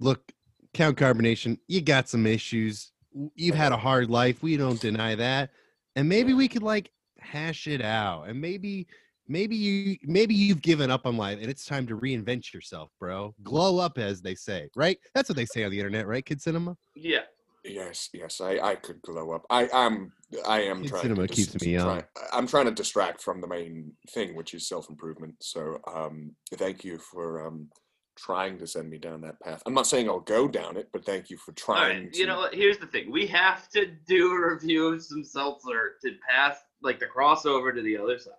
Look, 0.00 0.32
Count 0.74 0.96
Carbonation, 0.96 1.58
you 1.68 1.80
got 1.80 2.08
some 2.08 2.26
issues. 2.26 2.92
You've 3.34 3.56
had 3.56 3.72
a 3.72 3.76
hard 3.76 4.10
life. 4.10 4.42
We 4.42 4.56
don't 4.56 4.80
deny 4.80 5.14
that. 5.16 5.50
And 5.96 6.08
maybe 6.08 6.32
we 6.34 6.48
could 6.48 6.62
like 6.62 6.90
hash 7.18 7.66
it 7.66 7.82
out. 7.82 8.28
And 8.28 8.40
maybe 8.40 8.86
maybe 9.30 9.56
you 9.56 9.96
maybe 10.02 10.34
you've 10.34 10.60
given 10.62 10.90
up 10.90 11.06
on 11.06 11.16
life 11.16 11.38
and 11.40 11.48
it's 11.48 11.64
time 11.64 11.86
to 11.86 11.96
reinvent 11.96 12.52
yourself, 12.52 12.90
bro. 12.98 13.34
Glow 13.42 13.78
up 13.78 13.98
as 13.98 14.20
they 14.20 14.34
say, 14.34 14.68
right? 14.76 14.98
That's 15.14 15.28
what 15.28 15.36
they 15.36 15.46
say 15.46 15.64
on 15.64 15.70
the 15.70 15.78
internet, 15.78 16.06
right? 16.06 16.24
Kid 16.24 16.42
Cinema? 16.42 16.76
Yeah. 16.94 17.20
Yes, 17.64 18.08
yes, 18.14 18.40
I, 18.40 18.58
I 18.58 18.74
could 18.76 19.02
glow 19.02 19.32
up. 19.32 19.44
I 19.50 19.68
am, 19.72 20.12
I 20.46 20.62
am 20.62 20.82
Kid 20.82 20.88
trying. 20.88 21.02
cinema 21.02 21.26
to 21.26 21.34
keeps 21.34 21.60
me 21.60 21.72
young. 21.72 22.02
I'm 22.32 22.46
trying 22.46 22.64
to 22.64 22.70
distract 22.70 23.22
from 23.22 23.40
the 23.40 23.46
main 23.46 23.92
thing, 24.10 24.34
which 24.34 24.54
is 24.54 24.66
self 24.66 24.88
improvement. 24.88 25.34
So, 25.40 25.78
um, 25.92 26.32
thank 26.54 26.84
you 26.84 26.98
for 26.98 27.46
um, 27.46 27.68
trying 28.16 28.58
to 28.58 28.66
send 28.66 28.88
me 28.88 28.98
down 28.98 29.20
that 29.22 29.40
path. 29.40 29.62
I'm 29.66 29.74
not 29.74 29.86
saying 29.86 30.08
I'll 30.08 30.20
go 30.20 30.48
down 30.48 30.76
it, 30.76 30.88
but 30.92 31.04
thank 31.04 31.28
you 31.28 31.36
for 31.36 31.52
trying. 31.52 32.04
right. 32.04 32.12
to, 32.12 32.18
You 32.18 32.26
know 32.26 32.38
what? 32.38 32.54
Here's 32.54 32.78
the 32.78 32.86
thing. 32.86 33.10
We 33.10 33.26
have 33.26 33.68
to 33.70 33.86
do 34.06 34.32
a 34.32 34.54
review 34.54 34.94
of 34.94 35.02
some 35.02 35.24
seltzer 35.24 35.96
to 36.02 36.14
pass 36.28 36.56
like 36.82 36.98
the 36.98 37.06
crossover 37.06 37.74
to 37.74 37.82
the 37.82 37.96
other 37.96 38.18
side. 38.18 38.34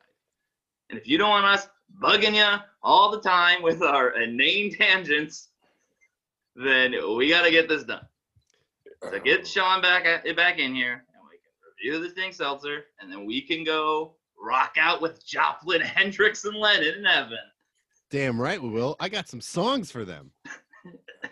And 0.90 1.00
if 1.00 1.08
you 1.08 1.18
don't 1.18 1.30
want 1.30 1.46
us 1.46 1.70
bugging 2.02 2.36
you 2.36 2.60
all 2.84 3.12
the 3.12 3.22
time 3.22 3.62
with 3.62 3.82
our 3.82 4.20
inane 4.22 4.74
tangents, 4.74 5.50
then 6.56 6.94
we 7.16 7.30
got 7.30 7.44
to 7.44 7.52
get 7.52 7.70
this 7.70 7.84
done. 7.84 8.06
So 9.04 9.20
get 9.20 9.48
Sean 9.48 9.82
back 9.82 10.06
at, 10.06 10.24
back 10.36 10.60
in 10.60 10.76
here, 10.76 11.04
and 11.14 11.24
we 11.30 11.38
can 11.38 11.52
review 11.94 12.04
this 12.04 12.14
thing 12.14 12.32
seltzer, 12.32 12.86
and 13.00 13.12
then 13.12 13.26
we 13.26 13.42
can 13.42 13.64
go 13.64 14.16
rock 14.40 14.76
out 14.80 15.02
with 15.02 15.26
Joplin, 15.26 15.82
Hendrix, 15.82 16.46
and 16.46 16.56
Lennon 16.56 16.96
and 16.98 17.08
Evan. 17.08 17.38
Damn 18.10 18.40
right 18.40 18.62
we 18.62 18.70
will. 18.70 18.96
I 19.00 19.10
got 19.10 19.30
some 19.30 19.42
songs 19.42 19.90
for 19.90 20.04
them. 20.06 20.32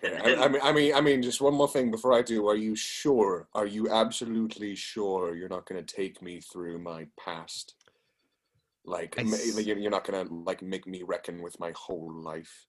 Yeah, 0.01 0.21
I, 0.23 0.45
I 0.45 0.47
mean, 0.47 0.61
I 0.63 0.71
mean, 0.71 0.95
I 0.95 1.01
mean, 1.01 1.21
just 1.21 1.41
one 1.41 1.53
more 1.53 1.67
thing 1.67 1.91
before 1.91 2.13
I 2.13 2.21
do. 2.21 2.47
Are 2.47 2.55
you 2.55 2.75
sure? 2.75 3.49
Are 3.53 3.65
you 3.65 3.89
absolutely 3.89 4.75
sure 4.75 5.35
you're 5.35 5.49
not 5.49 5.67
going 5.67 5.83
to 5.83 5.95
take 5.95 6.21
me 6.21 6.39
through 6.39 6.79
my 6.79 7.07
past? 7.19 7.75
Like, 8.85 9.19
I 9.19 9.23
s- 9.23 9.55
like, 9.55 9.65
you're 9.65 9.89
not 9.91 10.05
gonna 10.05 10.23
like 10.23 10.61
make 10.61 10.87
me 10.87 11.03
reckon 11.03 11.41
with 11.41 11.59
my 11.59 11.73
whole 11.75 12.11
life. 12.13 12.65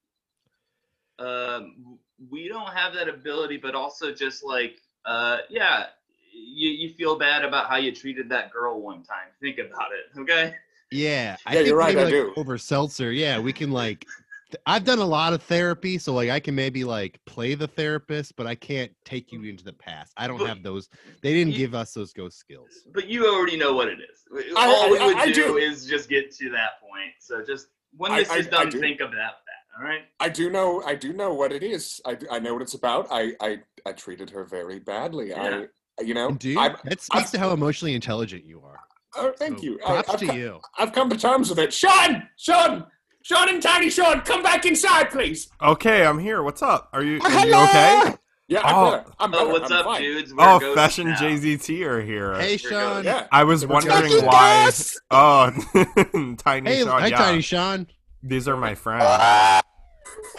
um, 1.19 1.99
we 2.31 2.49
don't 2.49 2.73
have 2.73 2.93
that 2.95 3.09
ability, 3.09 3.59
but 3.59 3.75
also 3.75 4.13
just 4.13 4.45
like, 4.45 4.81
uh, 5.05 5.39
yeah, 5.49 5.87
you, 6.33 6.71
you 6.71 6.91
feel 6.95 7.19
bad 7.19 7.45
about 7.45 7.67
how 7.69 7.77
you 7.77 7.93
treated 7.93 8.29
that 8.31 8.53
girl 8.53 8.81
one 8.81 9.03
time. 9.03 9.29
Think 9.41 9.59
about 9.59 9.91
it, 9.93 10.19
okay? 10.21 10.55
Yeah, 10.91 11.37
I 11.47 11.53
Yeah, 11.53 11.57
think 11.59 11.69
you're 11.69 11.77
right, 11.77 11.95
maybe, 11.95 12.01
I 12.01 12.05
like, 12.05 12.35
do. 12.35 12.35
Over 12.37 12.59
seltzer, 12.59 13.13
yeah, 13.13 13.39
we 13.39 13.53
can 13.53 13.71
like. 13.71 14.07
th- 14.51 14.61
I've 14.67 14.85
done 14.85 14.99
a 14.99 15.05
lot 15.05 15.33
of 15.33 15.43
therapy, 15.43 15.99
so 15.99 16.13
like 16.13 16.31
I 16.31 16.41
can 16.41 16.55
maybe 16.57 16.83
like 16.85 17.21
play 17.27 17.55
the 17.55 17.69
therapist, 17.69 18.35
but 18.37 18.47
I 18.49 18.57
can't 18.57 18.91
take 19.05 19.31
you 19.33 19.45
into 19.45 19.63
the 19.65 19.73
past. 19.73 20.13
I 20.17 20.27
don't 20.27 20.39
But- 20.39 20.49
have 20.49 20.63
those. 20.65 20.89
They 21.23 21.33
didn't 21.33 21.53
You- 21.53 21.59
give 21.59 21.75
us 21.77 21.93
those 21.95 22.13
ghost 22.13 22.39
skills. 22.39 22.71
But 22.93 23.07
you 23.07 23.27
already 23.33 23.57
know 23.57 23.73
what 23.73 23.87
it 23.89 23.99
is. 24.01 24.25
I- 24.57 24.67
All 24.67 24.91
we 24.91 24.99
would 24.99 25.17
I 25.17 25.27
do, 25.27 25.33
do. 25.35 25.57
is 25.59 25.87
just 25.87 26.09
get 26.09 26.35
to 26.37 26.51
that 26.51 26.81
point. 26.81 27.13
So 27.21 27.45
just 27.45 27.69
when 27.97 28.11
I- 28.13 28.21
this 28.25 28.29
is 28.35 28.47
I- 28.49 28.49
I 28.61 28.63
done, 28.65 28.71
do. 28.71 28.81
think 28.81 29.01
of 29.01 29.13
that. 29.13 29.35
All 29.78 29.85
right. 29.85 30.02
I 30.18 30.28
do 30.28 30.50
know. 30.50 30.83
I 30.85 30.94
do 30.94 31.12
know 31.12 31.33
what 31.35 31.52
it 31.52 31.62
is. 31.62 32.00
I, 32.04 32.16
I 32.30 32.38
know 32.38 32.52
what 32.54 32.62
it's 32.62 32.74
about. 32.74 33.06
I, 33.11 33.33
I 33.40 33.59
I 33.87 33.92
treated 33.92 34.30
her 34.30 34.44
very 34.44 34.78
badly. 34.80 35.30
Yeah. 35.30 35.64
I 35.98 36.02
you 36.02 36.14
know. 36.14 36.33
Dude, 36.33 36.56
I'm, 36.59 36.76
that 36.85 37.00
speaks 37.00 37.11
I've- 37.11 37.30
to 37.33 37.38
how 37.38 37.52
emotionally 37.52 37.94
intelligent 37.94 38.44
you 38.44 38.62
are. 38.62 38.78
oh, 39.16 39.33
thank 39.38 39.59
So 39.59 39.64
you. 39.64 39.78
I, 39.85 39.92
Props 39.92 40.09
I've, 40.11 40.20
to 40.20 40.26
co- 40.26 40.33
you. 40.35 40.61
I've 40.78 40.92
come 40.92 41.09
to 41.11 41.16
terms 41.16 41.50
with 41.50 41.59
it. 41.59 41.72
Sean, 41.72 42.22
Sean, 42.37 42.87
Sean, 43.22 43.48
and 43.48 43.62
Tiny 43.62 43.90
Sean, 43.90 44.20
come 44.22 44.42
back 44.42 44.64
inside, 44.66 45.11
please. 45.11 45.48
Okay, 45.62 46.04
I'm 46.06 46.18
here. 46.18 46.42
What's 46.42 46.62
up? 46.62 46.88
Are 46.92 47.02
you, 47.02 47.20
are 47.22 47.46
you 47.46 47.54
okay? 47.54 48.14
Yeah, 48.48 48.62
I'm 48.64 48.74
Oh. 48.74 48.90
better. 48.90 49.04
I'm 49.20 49.35
Oh, 49.35 49.48
what's 49.48 49.70
I'm 49.70 49.78
up, 49.78 49.85
fine. 49.85 50.02
dudes? 50.02 50.35
We're 50.35 50.42
Oh, 50.44 50.59
ghosts 50.59 50.96
Fesh 50.96 50.98
and 51.00 51.11
now. 51.11 51.16
JZT 51.20 51.83
are 51.87 52.00
here. 52.02 52.35
Hey, 52.40 52.56
Sean. 52.56 53.04
Yeah. 53.04 53.26
I 53.30 53.44
was 53.44 53.64
wondering 53.66 54.24
why. 54.26 54.64
ghosts! 54.64 54.98
Oh, 55.12 55.50
Tiny 56.38 56.70
Hey, 56.70 56.80
Sean. 56.83 57.00
hi, 57.00 57.06
yeah. 57.09 57.16
Tiny 57.16 57.40
Sean. 57.42 57.87
These 58.22 58.48
are 58.48 58.56
my 58.56 58.74
friends. 58.74 59.04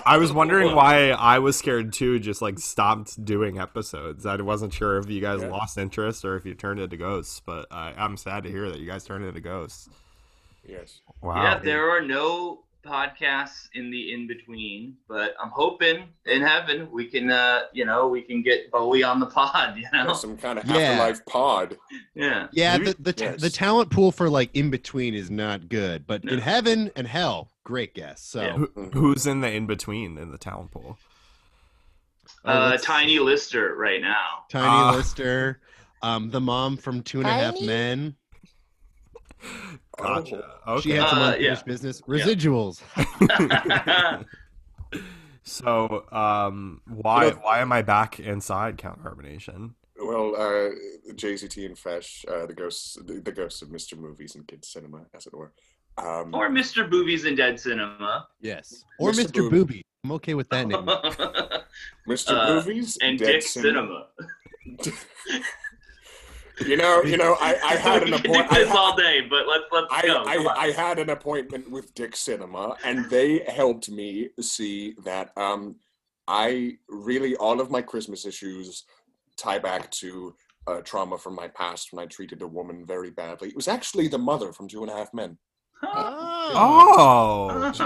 I 0.06 0.18
was 0.18 0.34
wondering 0.34 0.76
why 0.76 1.12
I 1.12 1.40
was 1.40 1.58
scared 1.58 1.94
too. 1.94 2.20
Just 2.20 2.42
like 2.42 2.60
stopped 2.60 3.24
doing 3.24 3.60
episodes. 3.60 4.26
I 4.26 4.36
wasn't 4.38 4.74
sure 4.74 4.98
if 4.98 5.10
you 5.10 5.22
guys 5.22 5.42
Yeah. 5.42 5.50
lost 5.50 5.78
interest 5.78 6.26
or 6.26 6.36
if 6.36 6.46
you 6.46 6.54
turned 6.56 6.80
into 6.80 6.98
ghosts. 6.98 7.42
But 7.46 7.68
I, 7.72 7.94
I'm 7.98 8.18
sad 8.18 8.44
to 8.44 8.50
hear 8.50 8.70
that 8.70 8.80
you 8.80 8.88
guys 8.88 9.04
turned 9.04 9.26
into 9.26 9.40
ghosts. 9.42 9.90
Yes. 10.68 11.02
Wow. 11.22 11.42
Yeah, 11.44 11.60
there 11.60 11.90
are 11.90 12.02
no 12.02 12.64
podcasts 12.84 13.68
in 13.76 13.92
the 13.92 14.14
in 14.14 14.28
between, 14.28 14.96
but 15.08 15.36
I'm 15.42 15.50
hoping 15.52 16.06
in 16.26 16.42
heaven 16.42 16.90
we 16.92 17.06
can, 17.06 17.30
uh, 17.30 17.62
you 17.74 17.86
know, 17.86 18.08
we 18.08 18.22
can 18.22 18.42
get 18.42 18.72
Bowie 18.72 19.04
on 19.04 19.20
the 19.20 19.26
pod. 19.28 19.76
You 19.78 19.86
know, 19.94 20.06
There's 20.08 20.20
some 20.22 20.38
kind 20.38 20.58
of 20.60 20.66
Yeah. 20.66 20.78
afterlife 20.78 21.26
pod. 21.26 21.78
yeah. 22.16 22.48
Yeah, 22.52 22.78
the 22.78 22.96
the, 23.00 23.14
ta- 23.14 23.36
the 23.38 23.50
talent 23.50 23.92
pool 23.92 24.12
for 24.12 24.30
like 24.30 24.50
in 24.56 24.70
between 24.70 25.14
is 25.14 25.30
not 25.32 25.70
good, 25.70 26.06
but 26.08 26.24
in 26.26 26.40
heaven 26.40 26.92
and 26.96 27.08
hell, 27.08 27.52
great 27.64 27.94
guess. 27.94 28.22
So 28.24 28.42
Yeah. 28.42 28.54
Who, 28.58 28.68
Mhm. 28.68 28.94
who's 28.94 29.28
in 29.28 29.42
the 29.42 29.52
in 29.52 29.68
between 29.68 30.18
in 30.18 30.32
the 30.32 30.38
talent 30.38 30.72
pool? 30.72 30.98
Oh, 32.46 32.52
Uh, 32.66 32.70
let's 32.72 32.84
Tiny 32.84 33.14
see. 33.16 33.20
Lister 33.20 33.76
right 33.76 34.02
now. 34.02 34.46
Tiny 34.50 34.66
Ah. 34.68 34.94
Lister, 34.96 35.60
um, 36.02 36.32
the 36.32 36.42
mom 36.42 36.78
from 36.78 37.04
Two 37.04 37.20
and 37.20 37.28
a 37.30 37.32
Half 37.34 37.56
Tiny? 37.56 37.68
Men. 37.68 38.16
Gotcha. 40.02 40.44
Oh, 40.68 40.82
She 40.82 40.92
had 40.92 41.10
some 41.10 41.20
Uh, 41.20 41.28
unfinished 41.32 41.64
yeah. 41.66 41.72
business. 41.72 42.02
Yeah. 42.08 42.16
Residuals. 42.16 42.82
so, 45.44 46.06
um, 46.12 46.82
why 46.88 47.26
You 47.26 47.32
know- 47.32 47.38
why 47.44 47.60
am 47.60 47.72
I 47.72 47.82
back 47.82 48.20
inside 48.20 48.78
Count 48.78 49.04
Carbonation? 49.04 49.72
Well, 50.04 50.36
uh, 50.36 50.70
JZT 51.14 51.66
and 51.66 51.76
Fesh, 51.78 52.26
uh, 52.28 52.48
the 52.48 52.54
ghosts, 52.54 52.98
the, 53.06 53.20
the 53.22 53.32
ghosts 53.32 53.62
of 53.62 53.70
Mr. 53.70 53.98
Movies 53.98 54.36
and 54.36 54.48
Kids 54.48 54.68
Cinema, 54.68 55.06
as 55.14 55.28
it 55.28 55.34
were. 55.34 55.52
Um, 55.98 56.34
or 56.34 56.50
Mr. 56.50 56.90
Boobies 56.90 57.26
in 57.26 57.36
Dead 57.36 57.60
Cinema. 57.60 58.28
Yes. 58.40 58.84
Or 58.98 59.12
Mr. 59.12 59.26
Mr. 59.28 59.50
Booby. 59.52 59.84
I'm 60.04 60.12
okay 60.14 60.34
with 60.34 60.50
that 60.50 60.68
name. 60.68 60.86
Mr. 62.08 62.32
uh, 62.32 62.56
Movies 62.56 62.98
and 63.02 63.20
Dead 63.20 63.26
Dick 63.34 63.42
Cinema. 63.44 64.08
You 66.68 66.78
know, 66.78 67.02
you 67.04 67.18
know, 67.18 67.36
I, 67.40 67.56
I 67.64 67.76
had 67.88 68.04
we 68.04 68.10
an 68.10 68.14
appointment. 68.20 68.50
this 68.52 68.72
all 68.72 68.96
day, 68.96 69.22
but 69.30 69.48
let's 69.48 69.64
let's 69.72 69.88
I, 69.92 70.02
go. 70.08 70.24
I, 70.26 70.66
I 70.68 70.72
had 70.72 71.00
an 71.00 71.10
appointment 71.10 71.70
with 71.70 71.94
Dick 71.96 72.16
Cinema, 72.16 72.76
and 72.84 73.10
they 73.10 73.40
helped 73.48 73.90
me 73.90 74.30
see 74.40 74.96
that 75.04 75.36
um, 75.38 75.76
I 76.28 76.78
really 76.88 77.36
all 77.36 77.60
of 77.62 77.70
my 77.72 77.82
Christmas 77.82 78.26
issues 78.26 78.84
tie 79.38 79.60
back 79.60 79.90
to 79.92 80.36
uh, 80.68 80.82
trauma 80.82 81.18
from 81.18 81.36
my 81.36 81.48
past 81.48 81.90
when 81.92 82.04
I 82.04 82.08
treated 82.08 82.42
a 82.42 82.48
woman 82.48 82.86
very 82.86 83.10
badly. 83.12 83.50
It 83.50 83.56
was 83.56 83.68
actually 83.68 84.08
the 84.08 84.18
mother 84.20 84.54
from 84.54 84.68
Two 84.68 84.82
and 84.84 84.92
a 84.92 84.96
Half 84.96 85.14
Men. 85.14 85.38
Oh, 85.84 86.52
Oh. 86.56 87.62
gotcha. 87.74 87.84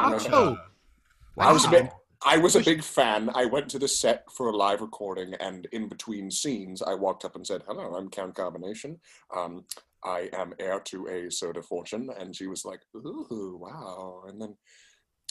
I 1.39 1.51
was 1.51 1.65
a 1.65 1.67
Wow. 1.69 1.71
bit. 1.71 1.89
I 2.23 2.37
was 2.37 2.55
a 2.55 2.63
big 2.63 2.83
fan. 2.83 3.29
I 3.35 3.45
went 3.45 3.69
to 3.69 3.79
the 3.79 3.87
set 3.87 4.23
for 4.31 4.49
a 4.49 4.55
live 4.55 4.81
recording, 4.81 5.33
and 5.35 5.65
in 5.71 5.87
between 5.87 6.31
scenes, 6.31 6.81
I 6.81 6.93
walked 6.93 7.25
up 7.25 7.35
and 7.35 7.45
said, 7.45 7.63
"Hello, 7.67 7.95
I'm 7.95 8.09
Count 8.09 8.35
Carbonation. 8.35 8.97
Um, 9.35 9.65
I 10.03 10.29
am 10.33 10.53
heir 10.59 10.79
to 10.81 11.07
a 11.07 11.31
soda 11.31 11.61
fortune." 11.61 12.09
And 12.17 12.35
she 12.35 12.47
was 12.47 12.65
like, 12.65 12.81
"Ooh, 12.95 13.57
wow!" 13.61 14.23
And 14.27 14.41
then, 14.41 14.55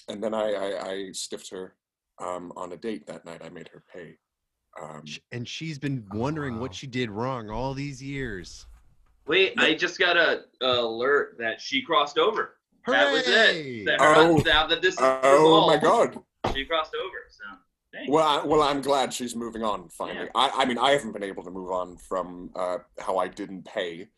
and 0.08 0.22
then 0.22 0.34
I 0.34 0.52
I, 0.52 0.88
I 0.90 1.12
stiffed 1.12 1.50
her 1.50 1.74
um, 2.20 2.52
on 2.56 2.72
a 2.72 2.76
date 2.76 3.06
that 3.06 3.24
night. 3.24 3.42
I 3.44 3.48
made 3.48 3.68
her 3.68 3.82
pay. 3.92 4.16
Um, 4.80 5.04
And 5.30 5.46
she's 5.48 5.78
been 5.78 6.04
wondering 6.12 6.56
Wow. 6.56 6.62
what 6.62 6.74
she 6.74 6.88
did 6.88 7.08
wrong 7.10 7.48
all 7.48 7.74
these 7.74 8.02
years. 8.02 8.66
Wait, 9.26 9.54
I 9.56 9.74
just 9.74 9.98
got 10.00 10.16
a, 10.16 10.42
a 10.60 10.80
alert 10.80 11.36
that 11.38 11.60
she 11.60 11.80
crossed 11.80 12.18
over. 12.18 12.56
That 12.86 13.12
was 13.12 13.22
it. 13.26 13.86
That 13.86 14.00
her- 14.00 14.14
Oh. 14.16 14.36
now 14.44 14.66
that 14.66 14.82
this 14.82 14.94
is 14.94 15.00
oh 15.00 15.66
my 15.68 15.76
God! 15.78 16.18
She 16.52 16.64
crossed 16.64 16.94
over. 16.94 17.16
So 17.30 17.44
thanks. 17.92 18.10
Well, 18.10 18.24
I, 18.26 18.44
well, 18.44 18.62
I'm 18.62 18.82
glad 18.82 19.12
she's 19.14 19.34
moving 19.36 19.62
on 19.62 19.88
finally. 19.88 20.26
Yeah. 20.26 20.30
I, 20.34 20.62
I 20.62 20.64
mean, 20.64 20.78
I 20.78 20.90
haven't 20.92 21.12
been 21.12 21.22
able 21.22 21.42
to 21.44 21.50
move 21.50 21.70
on 21.70 21.96
from 21.96 22.50
uh, 22.56 22.78
how 22.98 23.18
I 23.18 23.28
didn't 23.28 23.64
pay, 23.64 24.08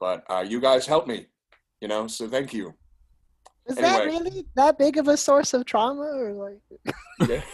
but 0.00 0.24
uh, 0.30 0.44
you 0.46 0.60
guys 0.60 0.86
helped 0.86 1.08
me. 1.08 1.26
You 1.80 1.88
know, 1.88 2.06
so 2.06 2.28
thank 2.28 2.54
you. 2.54 2.74
Is 3.66 3.76
that 3.76 4.04
really 4.06 4.44
that 4.56 4.78
big 4.78 4.96
of 4.98 5.08
a 5.08 5.16
source 5.16 5.52
of 5.54 5.64
trauma, 5.64 6.02
or 6.02 6.32
like? 6.32 7.28
Yeah. 7.28 7.42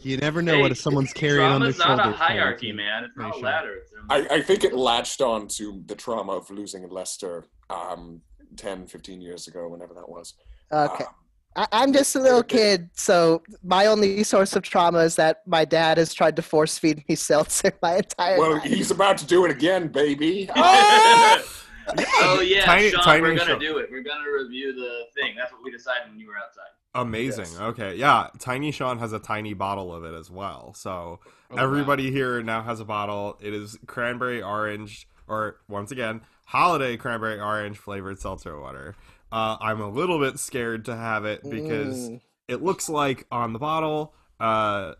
You 0.00 0.16
never 0.16 0.42
know 0.42 0.54
Hey, 0.54 0.60
what 0.62 0.76
someone's 0.76 1.12
carrying 1.12 1.42
on 1.42 1.60
their 1.60 1.72
shoulders. 1.72 1.84
Trauma's 1.84 1.98
not 1.98 2.04
shoulders. 2.04 2.20
a 2.20 2.24
hierarchy, 2.24 2.72
Carrington. 2.72 2.76
man. 2.76 3.04
It's 3.04 3.16
not 3.16 3.24
a 3.26 3.30
Pretty 3.30 3.40
sure. 3.40 3.48
ladder. 3.50 3.74
It's 3.82 3.92
a- 4.30 4.34
I, 4.34 4.36
I 4.36 4.40
think 4.42 4.62
it 4.64 4.74
latched 4.74 5.20
on 5.20 5.48
to 5.48 5.82
the 5.86 5.96
trauma 5.96 6.32
of 6.34 6.48
losing 6.50 6.88
Lester 6.88 7.46
um, 7.68 8.20
10, 8.56 8.86
15 8.86 9.20
years 9.20 9.48
ago, 9.48 9.68
whenever 9.68 9.92
that 9.94 10.08
was. 10.08 10.34
Okay, 10.72 11.04
Um, 11.04 11.10
I, 11.10 11.12
I'm 11.56 11.92
just 11.92 12.16
a 12.16 12.20
little 12.20 12.42
kid, 12.58 12.88
so 12.94 13.42
my 13.62 13.86
only 13.86 14.24
source 14.24 14.56
of 14.56 14.62
trauma 14.62 14.98
is 15.00 15.16
that 15.16 15.42
my 15.46 15.64
dad 15.64 15.98
has 15.98 16.14
tried 16.14 16.36
to 16.36 16.42
force 16.42 16.78
feed 16.78 17.04
me 17.08 17.14
seltzer 17.14 17.72
my 17.82 17.96
entire 17.96 18.38
well, 18.38 18.52
life. 18.54 18.62
Well, 18.64 18.72
he's 18.72 18.90
about 18.90 19.18
to 19.18 19.26
do 19.26 19.44
it 19.44 19.50
again, 19.50 19.88
baby. 19.88 20.48
Ah! 20.56 21.42
oh 22.22 22.40
yeah, 22.40 22.64
Tiny- 22.64 22.90
Sean, 22.90 23.02
Tiny 23.02 23.22
we're 23.22 23.34
gonna 23.36 23.50
Sean. 23.50 23.58
do 23.58 23.78
it. 23.78 23.90
We're 23.90 24.04
gonna 24.04 24.30
review 24.30 24.72
the 24.72 25.06
thing. 25.20 25.34
That's 25.36 25.52
what 25.52 25.64
we 25.64 25.70
decided 25.72 26.10
when 26.10 26.18
you 26.20 26.28
were 26.28 26.38
outside. 26.38 26.68
Amazing. 26.94 27.46
Yes. 27.46 27.58
Okay. 27.60 27.96
Yeah. 27.96 28.28
Tiny 28.38 28.70
Sean 28.70 28.98
has 29.00 29.12
a 29.12 29.18
tiny 29.18 29.52
bottle 29.52 29.92
of 29.92 30.04
it 30.04 30.14
as 30.14 30.30
well. 30.30 30.74
So 30.74 31.18
Oh, 31.50 31.56
wow. 31.56 31.62
everybody 31.64 32.12
here 32.12 32.40
now 32.42 32.62
has 32.62 32.78
a 32.80 32.84
bottle. 32.84 33.36
It 33.40 33.52
is 33.52 33.78
cranberry 33.86 34.40
orange, 34.42 35.08
or 35.26 35.56
once 35.68 35.90
again, 35.90 36.20
holiday 36.46 36.96
cranberry 36.96 37.40
orange 37.40 37.78
flavored 37.78 38.20
seltzer 38.20 38.58
water. 38.60 38.94
Uh, 39.32 39.56
I'm 39.60 39.80
a 39.80 39.88
little 39.88 40.20
bit 40.20 40.38
scared 40.38 40.84
to 40.84 40.94
have 40.94 41.24
it 41.24 41.42
because 41.48 42.10
Mm. 42.10 42.20
it 42.48 42.62
looks 42.62 42.88
like 42.88 43.26
on 43.32 43.52
the 43.54 43.58
bottle, 43.58 44.14
uh, 44.38 44.92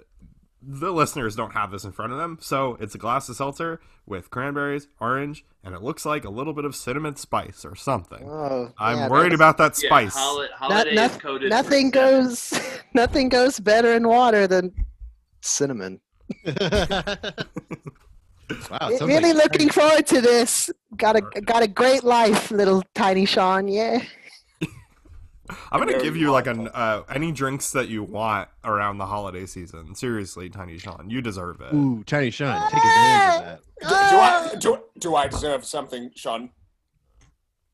the 0.62 0.90
listeners 0.92 1.36
don't 1.36 1.52
have 1.52 1.70
this 1.70 1.84
in 1.84 1.92
front 1.92 2.12
of 2.12 2.18
them. 2.18 2.38
So 2.40 2.76
it's 2.80 2.94
a 2.94 2.98
glass 2.98 3.28
of 3.28 3.36
seltzer 3.36 3.80
with 4.06 4.30
cranberries, 4.30 4.88
orange, 5.00 5.44
and 5.64 5.74
it 5.74 5.82
looks 5.82 6.06
like 6.06 6.24
a 6.24 6.30
little 6.30 6.52
bit 6.54 6.64
of 6.64 6.74
cinnamon 6.74 7.16
spice 7.16 7.64
or 7.64 7.74
something. 7.74 8.24
Oh, 8.28 8.72
I'm 8.78 8.96
yeah, 8.96 9.08
worried 9.08 9.32
about 9.32 9.58
that 9.58 9.76
spice. 9.76 10.14
Yeah, 10.16 10.22
holi- 10.22 10.48
holiday 10.56 10.94
not- 10.94 11.10
is 11.10 11.16
coded. 11.18 11.50
for 11.50 11.56
nothing 11.56 11.90
goes 11.90 12.54
nothing 12.94 13.28
goes 13.28 13.60
better 13.60 13.92
in 13.92 14.08
water 14.08 14.46
than 14.46 14.72
cinnamon. 15.40 16.00
wow, 16.46 16.54
really 19.00 19.32
like- 19.32 19.52
looking 19.52 19.68
forward 19.68 20.06
to 20.08 20.20
this. 20.20 20.70
Got 20.96 21.16
a 21.16 21.20
got 21.42 21.62
a 21.62 21.68
great 21.68 22.04
life, 22.04 22.50
little 22.50 22.82
tiny 22.94 23.24
Sean. 23.24 23.68
Yeah. 23.68 24.02
I'm 25.70 25.78
gonna 25.80 26.00
give 26.02 26.16
you 26.16 26.30
like 26.30 26.46
an 26.46 26.68
uh, 26.68 27.02
any 27.14 27.32
drinks 27.32 27.72
that 27.72 27.88
you 27.88 28.02
want 28.02 28.48
around 28.64 28.98
the 28.98 29.06
holiday 29.06 29.46
season. 29.46 29.94
Seriously, 29.94 30.48
Tiny 30.50 30.78
Sean, 30.78 31.08
you 31.10 31.20
deserve 31.20 31.60
it. 31.60 31.72
Ooh, 31.74 32.02
Tiny 32.04 32.30
Sean, 32.30 32.60
take 32.70 32.84
advantage 32.84 33.58
of 33.58 33.60
Do, 33.80 33.88
do, 33.88 33.94
I, 33.94 34.54
do, 34.58 34.78
do 34.98 35.14
I 35.16 35.28
deserve 35.28 35.64
something, 35.64 36.10
Sean? 36.14 36.50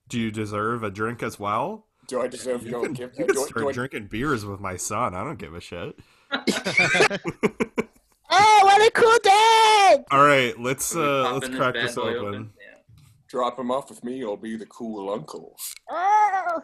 Do 0.08 0.18
you 0.18 0.30
deserve 0.30 0.82
a 0.84 0.90
drink 0.90 1.22
as 1.22 1.38
well? 1.38 1.86
Do 2.06 2.22
I 2.22 2.28
deserve 2.28 2.62
You 2.64 2.70
your 2.70 2.82
can, 2.84 2.92
gift? 2.94 3.18
you 3.18 3.26
can 3.26 3.34
do, 3.34 3.42
I- 3.42 3.44
start 3.46 3.62
do 3.64 3.68
I- 3.68 3.72
drinking 3.72 4.06
beers 4.06 4.44
with 4.46 4.60
my 4.60 4.76
son. 4.76 5.14
I 5.14 5.22
don't 5.24 5.38
give 5.38 5.54
a 5.54 5.60
shit. 5.60 5.98
Oh, 8.30 8.60
what 8.62 8.86
a 8.86 8.90
cool 8.90 9.18
day! 9.22 10.04
All 10.10 10.22
right, 10.24 10.52
let's 10.60 10.94
uh, 10.94 11.32
let's 11.32 11.48
crack 11.48 11.72
this 11.74 11.94
boy 11.94 12.14
open. 12.16 12.50
Yeah. 12.60 12.78
drop 13.26 13.58
him 13.58 13.70
off 13.70 13.88
with 13.88 14.04
me 14.04 14.22
or 14.22 14.36
be 14.36 14.54
the 14.56 14.66
cool 14.66 15.10
uncle? 15.10 15.56
Oh. 15.90 16.62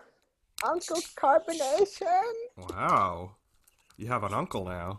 Uncle's 0.65 1.13
carbonation. 1.17 2.23
Wow. 2.71 3.37
You 3.97 4.07
have 4.09 4.25
an 4.25 4.35
uncle 4.35 4.65
now. 4.65 4.99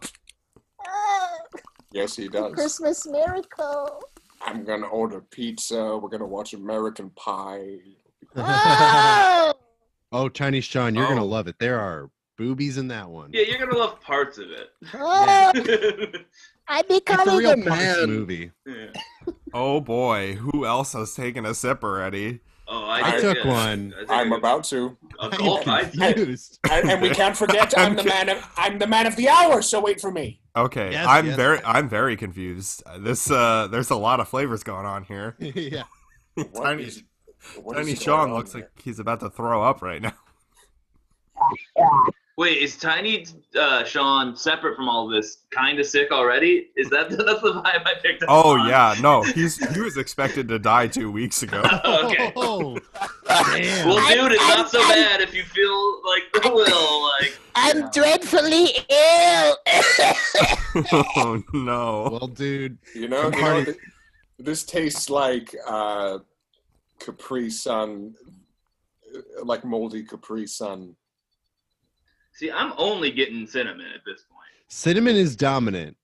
Yes, 1.92 2.16
he 2.16 2.28
does. 2.28 2.54
Christmas 2.54 3.08
miracle. 3.08 4.02
I'm 4.42 4.64
gonna 4.66 4.88
order 4.88 5.22
pizza. 5.22 5.98
We're 5.98 6.10
gonna 6.10 6.26
watch 6.28 6.54
American 6.54 7.10
Pie. 7.12 7.78
Oh, 8.36 9.54
oh, 10.12 10.30
Chinese 10.30 10.66
Sean, 10.66 10.94
you're 10.94 11.08
gonna 11.08 11.24
Oh. 11.24 11.28
love 11.28 11.48
it. 11.48 11.56
There 11.60 11.80
are 11.80 12.10
boobies 12.38 12.78
in 12.78 12.90
that 12.90 13.10
one. 13.10 13.32
Yeah, 13.34 13.44
you're 13.44 13.58
gonna 13.60 13.78
love 13.78 14.00
parts 14.02 14.38
of 14.38 14.52
it. 14.52 14.70
Oh! 14.94 15.52
I'm 16.68 16.84
It's 16.90 16.90
a 16.90 16.94
becoming 17.00 17.38
real 17.38 17.52
a 17.52 17.58
parts 17.58 17.68
man. 17.84 18.08
movie. 18.10 18.52
Yeah. 18.66 18.88
Oh 19.54 19.80
boy, 19.80 20.34
who 20.36 20.66
else 20.66 20.94
has 20.94 21.16
taken 21.16 21.46
a 21.46 21.54
sip 21.54 21.84
already? 21.84 22.42
Oh, 22.68 22.84
I 22.86 23.16
I, 23.18 23.20
took 23.22 23.38
yeah. 23.38 23.48
one. 23.48 23.94
I 24.10 24.22
I'm 24.22 24.34
about 24.34 24.64
to. 24.66 24.98
a 25.20 25.26
I'm 25.26 25.32
gulp. 25.32 25.68
I, 25.68 25.84
confused. 25.86 26.60
And, 26.72 26.90
and 26.90 27.02
we 27.02 27.10
can't 27.12 27.38
forget 27.44 27.74
I'm 27.78 27.96
the 27.96 28.04
man 28.04 28.28
of 28.30 28.44
I'm 28.58 28.80
the 28.80 28.88
man 28.88 29.06
of 29.06 29.16
the 29.16 29.30
hour, 29.30 29.62
so 29.62 29.80
wait 29.80 30.02
for 30.02 30.12
me. 30.12 30.42
Okay, 30.56 30.92
Yes, 30.92 31.06
I'm 31.08 31.28
yes. 31.28 31.36
very 31.36 31.60
I'm 31.64 31.88
very 31.90 32.16
confused. 32.18 32.82
This 33.00 33.30
uh 33.30 33.68
there's 33.68 33.92
a 33.92 33.96
lot 33.96 34.20
of 34.20 34.28
flavors 34.28 34.64
going 34.64 34.86
on 34.86 35.04
here. 35.04 35.36
yeah. 35.40 35.84
Tiny 36.56 36.84
is- 36.86 37.04
what 37.62 37.76
Tiny 37.76 37.94
Sean 37.96 38.34
looks 38.34 38.54
here? 38.54 38.62
like 38.62 38.82
he's 38.84 38.98
about 38.98 39.20
to 39.20 39.30
throw 39.30 39.62
up 39.62 39.84
right 39.84 40.02
now. 40.02 40.14
Wait, 42.38 42.58
is 42.58 42.76
Tiny 42.76 43.26
uh, 43.58 43.86
Sean 43.86 44.36
separate 44.36 44.76
from 44.76 44.90
all 44.90 45.08
this? 45.08 45.44
Kind 45.52 45.80
of 45.80 45.86
sick 45.86 46.12
already? 46.12 46.70
Is 46.76 46.90
that 46.90 47.10
that's 47.26 47.42
the 47.42 47.54
vibe 47.66 47.88
I 47.88 47.94
picked 48.02 48.24
up? 48.24 48.30
Oh 48.30 48.60
on? 48.60 48.68
yeah, 48.68 48.94
no, 49.02 49.24
he's 49.36 49.56
he 49.74 49.80
was 49.80 49.96
expected 49.98 50.50
to 50.50 50.60
die 50.60 50.88
2 50.88 51.10
weeks 51.10 51.44
ago. 51.44 51.62
okay. 51.86 52.34
Oh, 52.36 52.78
damn. 53.26 53.88
Well, 53.88 54.06
dude, 54.10 54.34
it's 54.34 54.44
I'm- 54.44 54.58
not 54.58 54.70
so 54.70 54.80
I'm- 54.82 54.90
bad 54.90 55.22
if 55.22 55.34
you 55.34 55.44
feel 55.44 56.02
like 56.06 56.24
the 56.44 56.52
will. 56.54 57.04
Like, 57.22 57.40
I'm 57.56 57.90
dreadfully 57.92 58.68
ill. 58.90 59.56
oh 61.16 61.42
no. 61.54 62.10
well, 62.12 62.28
dude, 62.28 62.78
You 62.94 63.08
know, 63.08 63.24
you 63.34 63.42
know 63.42 63.64
th- 63.64 63.78
this 64.40 64.64
tastes 64.64 65.10
like 65.10 65.56
uh, 65.66 66.20
Capri 67.00 67.50
Sun, 67.50 68.16
like 69.42 69.64
moldy 69.64 70.04
Capri 70.04 70.46
Sun. 70.48 70.98
See, 72.36 72.52
I'm 72.52 72.74
only 72.78 73.12
getting 73.12 73.48
cinnamon 73.48 73.88
at 73.96 74.02
this 74.06 74.22
point. 74.22 74.48
cinnamon 74.68 75.16
is 75.16 75.36
dominant. 75.36 75.98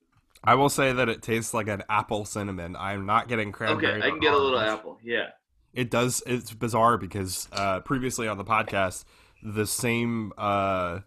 I 0.44 0.56
will 0.56 0.70
say 0.70 0.92
that 0.92 1.08
it 1.08 1.22
tastes 1.22 1.54
like 1.54 1.68
an 1.68 1.84
apple 1.88 2.26
cinnamon. 2.26 2.76
I'm 2.76 3.06
not 3.06 3.28
getting 3.28 3.52
cranberry. 3.52 3.98
Okay, 3.98 4.08
I 4.08 4.10
can 4.10 4.20
get 4.20 4.34
a 4.34 4.38
little 4.38 4.60
apple. 4.60 4.98
Yeah. 5.04 5.28
It 5.74 5.90
does. 5.92 6.24
It's 6.26 6.52
bizarre 6.52 6.98
because 6.98 7.48
uh, 7.54 7.80
previously 7.82 8.28
on 8.28 8.38
the 8.38 8.44
podcast, 8.44 9.06
the 9.44 9.66
same 9.68 10.34
uh, 10.38 11.00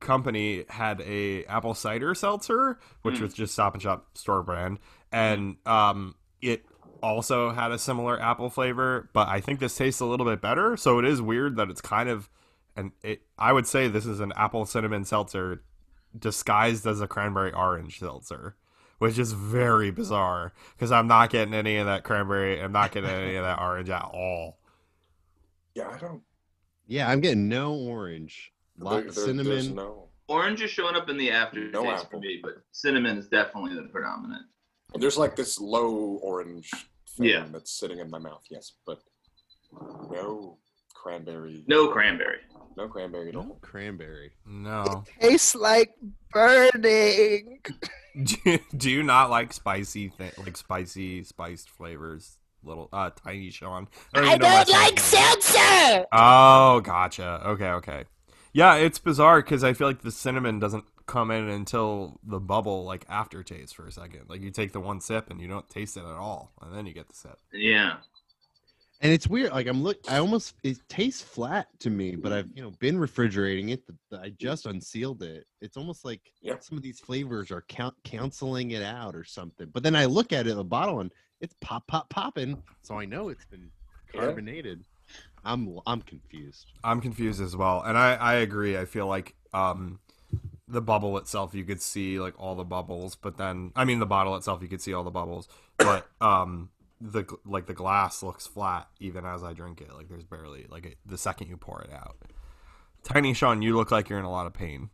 company 0.00 0.64
had 0.68 1.00
a 1.02 1.44
apple 1.44 1.74
cider 1.74 2.14
seltzer, 2.14 2.78
which 3.02 3.16
Mm. 3.16 3.20
was 3.22 3.34
just 3.34 3.52
Stop 3.52 3.74
and 3.74 3.82
Shop 3.82 4.06
store 4.16 4.42
brand, 4.42 4.78
and 5.12 5.56
um, 5.66 6.14
it 6.40 6.64
also 7.02 7.50
had 7.50 7.70
a 7.70 7.78
similar 7.78 8.20
apple 8.20 8.50
flavor. 8.50 9.08
But 9.12 9.28
I 9.28 9.40
think 9.40 9.60
this 9.60 9.76
tastes 9.76 10.00
a 10.00 10.06
little 10.06 10.26
bit 10.26 10.40
better. 10.40 10.76
So 10.76 10.98
it 10.98 11.04
is 11.04 11.20
weird 11.22 11.56
that 11.56 11.68
it's 11.70 11.80
kind 11.80 12.08
of, 12.08 12.28
and 12.78 12.92
it. 13.02 13.22
I 13.38 13.52
would 13.52 13.66
say 13.66 13.88
this 13.88 14.06
is 14.06 14.20
an 14.20 14.32
apple 14.36 14.64
cinnamon 14.64 15.04
seltzer 15.04 15.62
disguised 16.18 16.86
as 16.86 17.00
a 17.00 17.06
cranberry 17.08 17.52
orange 17.52 17.98
seltzer. 17.98 18.56
Which 18.98 19.16
is 19.16 19.32
very 19.32 19.92
bizarre 19.92 20.52
because 20.76 20.90
I'm 20.90 21.06
not 21.06 21.30
getting 21.30 21.54
any 21.54 21.76
of 21.76 21.86
that 21.86 22.02
cranberry. 22.02 22.60
I'm 22.60 22.72
not 22.72 22.90
getting 22.90 23.08
any 23.10 23.36
of 23.36 23.44
that 23.44 23.58
orange 23.60 23.88
at 23.90 24.02
all. 24.02 24.58
Yeah, 25.74 25.88
I 25.88 25.98
don't. 25.98 26.22
Yeah, 26.88 27.08
I'm 27.08 27.20
getting 27.20 27.48
no 27.48 27.74
orange. 27.74 28.52
Lot 28.76 29.00
There, 29.00 29.08
of 29.08 29.14
cinnamon. 29.14 29.76
no. 29.76 30.08
Orange 30.26 30.62
is 30.62 30.70
showing 30.72 30.96
up 30.96 31.08
in 31.08 31.16
the 31.16 31.30
aftertaste 31.30 31.72
No 31.74 31.96
for 32.10 32.18
me, 32.18 32.40
but 32.42 32.54
cinnamon 32.72 33.18
is 33.18 33.28
definitely 33.28 33.74
the 33.76 33.82
predominant. 33.88 34.42
There's 34.94 35.16
like 35.16 35.36
this 35.36 35.60
low 35.60 36.18
orange 36.20 36.70
thing 37.16 37.26
Yeah. 37.26 37.46
that's 37.52 37.70
sitting 37.70 37.98
in 38.00 38.10
my 38.10 38.18
mouth. 38.18 38.42
Yes, 38.50 38.72
but 38.84 38.98
no 40.10 40.58
cranberry. 40.94 41.62
No 41.68 41.88
cranberry. 41.88 42.38
No 42.78 42.88
cranberry 42.88 43.28
at 43.28 43.34
No 43.34 43.40
all. 43.40 43.58
cranberry. 43.60 44.30
No. 44.46 45.04
Tastes 45.20 45.54
like 45.54 45.90
burning. 46.32 47.60
Do 48.24 48.34
you, 48.44 48.58
do 48.76 48.90
you 48.90 49.02
not 49.04 49.30
like 49.30 49.52
spicy, 49.52 50.08
th- 50.08 50.36
like 50.38 50.56
spicy, 50.56 51.22
spiced 51.22 51.70
flavors? 51.70 52.38
Little, 52.64 52.88
uh, 52.92 53.10
tiny 53.10 53.50
Sean. 53.50 53.86
I 54.12 54.18
even 54.18 54.40
know 54.40 54.48
my 54.48 54.64
don't 54.64 54.68
like 54.70 54.98
son's 54.98 55.44
seltzer. 55.44 56.06
Oh, 56.10 56.80
gotcha. 56.80 57.40
Okay, 57.46 57.68
okay. 57.70 58.04
Yeah, 58.52 58.74
it's 58.74 58.98
bizarre 58.98 59.40
because 59.40 59.62
I 59.62 59.72
feel 59.72 59.86
like 59.86 60.02
the 60.02 60.10
cinnamon 60.10 60.58
doesn't 60.58 60.84
come 61.06 61.30
in 61.30 61.48
until 61.48 62.18
the 62.24 62.40
bubble, 62.40 62.84
like 62.84 63.04
aftertaste 63.08 63.76
for 63.76 63.86
a 63.86 63.92
second. 63.92 64.22
Like 64.28 64.40
you 64.40 64.50
take 64.50 64.72
the 64.72 64.80
one 64.80 65.00
sip 65.00 65.30
and 65.30 65.40
you 65.40 65.46
don't 65.46 65.68
taste 65.70 65.96
it 65.96 66.00
at 66.00 66.06
all, 66.16 66.50
and 66.60 66.74
then 66.74 66.86
you 66.86 66.92
get 66.94 67.08
the 67.08 67.14
sip. 67.14 67.38
Yeah. 67.52 67.98
And 69.00 69.12
it's 69.12 69.28
weird. 69.28 69.52
Like 69.52 69.68
I'm 69.68 69.82
look, 69.82 69.98
I 70.08 70.18
almost 70.18 70.54
it 70.64 70.78
tastes 70.88 71.22
flat 71.22 71.68
to 71.80 71.90
me, 71.90 72.16
but 72.16 72.32
I've 72.32 72.48
you 72.54 72.62
know 72.62 72.72
been 72.80 72.98
refrigerating 72.98 73.68
it. 73.68 73.86
The, 73.86 73.94
the- 74.10 74.20
I 74.20 74.30
just 74.30 74.66
unsealed 74.66 75.22
it. 75.22 75.46
It's 75.60 75.76
almost 75.76 76.04
like 76.04 76.20
Yep. 76.42 76.62
some 76.64 76.76
of 76.76 76.82
these 76.82 76.98
flavors 76.98 77.50
are 77.52 77.62
count, 77.68 77.94
canceling 78.02 78.72
it 78.72 78.82
out 78.82 79.14
or 79.14 79.22
something. 79.24 79.68
But 79.72 79.82
then 79.84 79.94
I 79.94 80.06
look 80.06 80.32
at 80.32 80.46
it, 80.48 80.54
the 80.56 80.64
bottle, 80.64 80.98
and 81.00 81.12
it's 81.40 81.54
pop, 81.60 81.86
pop, 81.86 82.08
popping. 82.10 82.60
So 82.82 82.98
I 82.98 83.04
know 83.04 83.28
it's 83.28 83.44
been 83.44 83.70
Yeah. 84.14 84.20
carbonated. 84.22 84.84
I'm 85.44 85.78
I'm 85.86 86.02
confused. 86.02 86.66
I'm 86.82 87.00
confused 87.00 87.40
as 87.40 87.54
well, 87.54 87.82
and 87.82 87.96
I 87.96 88.14
I 88.14 88.34
agree. 88.34 88.76
I 88.76 88.84
feel 88.84 89.06
like 89.06 89.34
um 89.54 90.00
the 90.66 90.82
bubble 90.82 91.16
itself 91.16 91.54
you 91.54 91.64
could 91.64 91.80
see 91.80 92.18
like 92.20 92.34
all 92.38 92.54
the 92.56 92.64
bubbles, 92.64 93.14
but 93.14 93.36
then 93.38 93.70
I 93.76 93.84
mean 93.84 94.00
the 94.00 94.06
bottle 94.06 94.34
itself 94.36 94.60
you 94.60 94.68
could 94.68 94.82
see 94.82 94.92
all 94.92 95.04
the 95.04 95.10
bubbles, 95.10 95.48
but 95.78 96.08
um 96.20 96.70
the 97.00 97.24
like 97.44 97.66
the 97.66 97.74
glass 97.74 98.22
looks 98.22 98.46
flat 98.46 98.88
even 99.00 99.24
as 99.24 99.42
I 99.42 99.52
drink 99.52 99.80
it. 99.80 99.92
Like 99.92 100.08
there's 100.08 100.24
barely 100.24 100.66
like 100.68 100.86
it, 100.86 100.98
the 101.06 101.18
second 101.18 101.48
you 101.48 101.56
pour 101.56 101.82
it 101.82 101.92
out. 101.92 102.16
Tiny 103.04 103.34
Sean, 103.34 103.62
you 103.62 103.76
look 103.76 103.90
like 103.90 104.08
you're 104.08 104.18
in 104.18 104.24
a 104.24 104.30
lot 104.30 104.46
of 104.46 104.54
pain. 104.54 104.90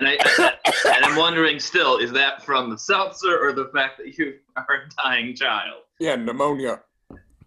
And, 0.00 0.08
I, 0.08 0.52
and 0.86 1.04
I'm 1.04 1.16
wondering 1.16 1.60
still, 1.60 1.98
is 1.98 2.10
that 2.12 2.42
from 2.42 2.70
the 2.70 2.78
seltzer 2.78 3.38
or 3.38 3.52
the 3.52 3.66
fact 3.66 3.98
that 3.98 4.18
you 4.18 4.34
are 4.56 4.66
a 4.66 5.02
dying 5.02 5.36
child? 5.36 5.82
Yeah, 6.00 6.16
pneumonia. 6.16 6.80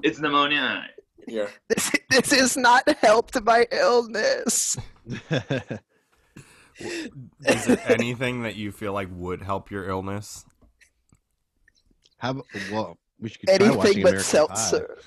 It's 0.03 0.19
pneumonia. 0.19 0.86
Yeah. 1.27 1.47
This, 1.67 1.91
this 2.10 2.31
is 2.31 2.55
not 2.55 2.88
helped 3.01 3.43
by 3.43 3.65
illness. 3.71 4.77
Is 6.79 7.65
there 7.65 7.81
anything 7.86 8.43
that 8.43 8.55
you 8.55 8.71
feel 8.71 8.93
like 8.93 9.10
would 9.12 9.41
help 9.41 9.71
your 9.71 9.89
illness? 9.89 10.45
How 12.17 12.32
about, 12.32 12.45
well, 12.71 12.97
we 13.19 13.30
should 13.30 13.41
try 13.43 13.56
Anything 13.56 13.77
watching 13.77 14.03
but 14.03 14.10
American 14.13 14.47
Pie. 14.47 14.56
seltzer. 14.56 14.97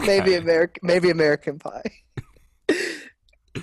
maybe 0.06 0.34
American. 0.34 0.80
Maybe 0.86 1.10
American 1.10 1.58
Pie. 1.58 1.82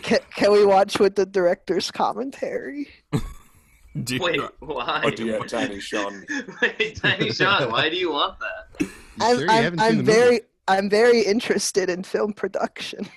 can, 0.01 0.19
can 0.35 0.51
we 0.51 0.65
watch 0.65 0.99
with 0.99 1.15
the 1.15 1.25
director's 1.25 1.91
commentary? 1.91 2.87
Do 4.03 4.15
you- 4.15 4.21
Wait, 4.21 4.41
why? 4.59 5.01
But 5.03 5.19
yeah, 5.19 5.39
Tiny 5.39 5.79
Sean. 5.81 6.25
Wait, 6.61 6.95
Tiny 6.95 7.31
Sean, 7.31 7.69
why 7.71 7.89
do 7.89 7.97
you 7.97 8.11
want 8.11 8.37
that? 8.39 8.81
You 8.81 8.89
I'm, 9.19 9.37
sure 9.37 9.49
I'm, 9.49 9.79
I'm 9.79 9.97
the 9.97 10.03
movie? 10.03 10.11
very, 10.13 10.41
I'm 10.69 10.89
very 10.89 11.21
interested 11.21 11.89
in 11.89 12.03
film 12.03 12.31
production. 12.33 13.07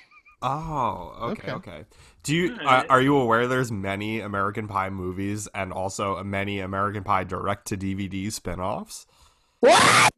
Oh, 0.42 1.16
okay, 1.30 1.52
Okay. 1.52 1.70
okay. 1.70 1.84
Do 2.24 2.34
you 2.34 2.52
Alright. 2.56 2.84
uh, 2.86 2.92
are 2.92 3.00
you 3.00 3.16
aware 3.16 3.46
there's 3.46 3.70
many 3.70 4.20
American 4.20 4.66
Pie 4.66 4.90
movies 4.90 5.46
and 5.54 5.72
also 5.72 6.22
many 6.24 6.58
American 6.58 7.04
Pie 7.04 7.24
direct 7.24 7.66
to 7.68 7.76
DVD 7.76 8.32
spin-offs? 8.32 9.06
What? 9.64 10.10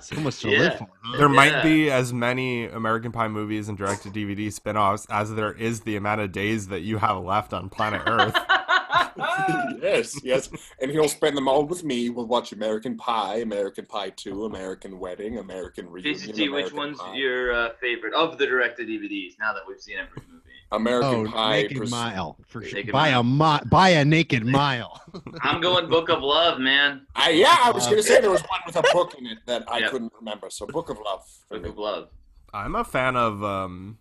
So 0.00 0.16
much 0.20 0.40
to 0.40 0.50
Yeah. 0.50 0.58
live 0.58 0.78
for. 0.78 0.88
Huh? 1.02 1.16
There 1.16 1.28
Yeah. 1.28 1.34
might 1.34 1.62
be 1.62 1.90
as 1.90 2.12
many 2.12 2.66
American 2.66 3.12
Pie 3.12 3.28
movies 3.28 3.68
and 3.68 3.78
direct 3.78 4.02
to 4.02 4.10
DVD 4.10 4.50
spin-offs 4.52 5.06
as 5.10 5.34
there 5.34 5.52
is 5.52 5.80
the 5.82 5.96
amount 5.96 6.20
of 6.20 6.32
days 6.32 6.68
that 6.68 6.80
you 6.80 6.98
have 6.98 7.18
left 7.24 7.52
on 7.54 7.68
planet 7.70 8.02
Earth. 8.06 8.36
yes, 9.82 10.20
yes. 10.22 10.50
And 10.80 10.90
he'll 10.90 11.08
spend 11.08 11.36
them 11.36 11.48
all 11.48 11.64
with 11.64 11.82
me. 11.82 12.10
We'll 12.10 12.26
watch 12.26 12.52
American 12.52 12.96
Pie, 12.96 13.36
American 13.38 13.86
Pie 13.86 14.10
2, 14.10 14.44
American 14.44 14.98
Wedding, 14.98 15.38
American 15.38 15.88
Reunion. 15.90 16.14
JZT, 16.14 16.52
which 16.52 16.72
one's 16.72 16.98
Pie. 16.98 17.14
your 17.14 17.52
uh, 17.52 17.70
favorite 17.80 18.12
of 18.14 18.38
the 18.38 18.46
directed 18.46 18.88
DVDs? 18.88 19.34
Now 19.40 19.52
that 19.54 19.62
we've 19.66 19.80
seen 19.80 19.96
every 19.98 20.22
movie, 20.30 20.42
American 20.72 21.28
Oh, 21.28 21.30
Pie? 21.30 21.62
Naked 21.62 21.78
pers- 21.78 21.90
Mile 21.90 22.36
for 22.48 22.62
sure. 22.62 22.78
Naked 22.78 22.92
Buy 22.92 23.10
Mile. 23.12 23.20
a 23.20 23.24
mi- 23.62 23.68
buy 23.70 23.88
a 23.90 24.04
Naked 24.04 24.44
Mile. 24.44 25.00
I'm 25.42 25.60
going 25.60 25.88
Book 25.88 26.08
of 26.08 26.22
Love, 26.22 26.58
man. 26.58 27.06
I, 27.14 27.30
yeah, 27.30 27.56
I 27.62 27.70
was 27.70 27.86
Uh, 27.86 27.90
going 27.90 28.02
to 28.02 28.08
say 28.08 28.20
there 28.20 28.30
was 28.30 28.42
one 28.42 28.60
with 28.66 28.76
a 28.76 28.82
book 28.92 29.14
in 29.18 29.26
it 29.26 29.38
that 29.46 29.70
I 29.70 29.78
Yep. 29.78 29.90
couldn't 29.90 30.12
remember. 30.18 30.50
So 30.50 30.66
Book 30.66 30.90
of 30.90 30.98
Love. 31.04 31.22
Book 31.48 31.62
me. 31.62 31.68
of 31.68 31.78
Love. 31.78 32.08
I'm 32.52 32.74
a 32.74 32.84
fan 32.84 33.16
of 33.16 33.44
um, 33.44 33.98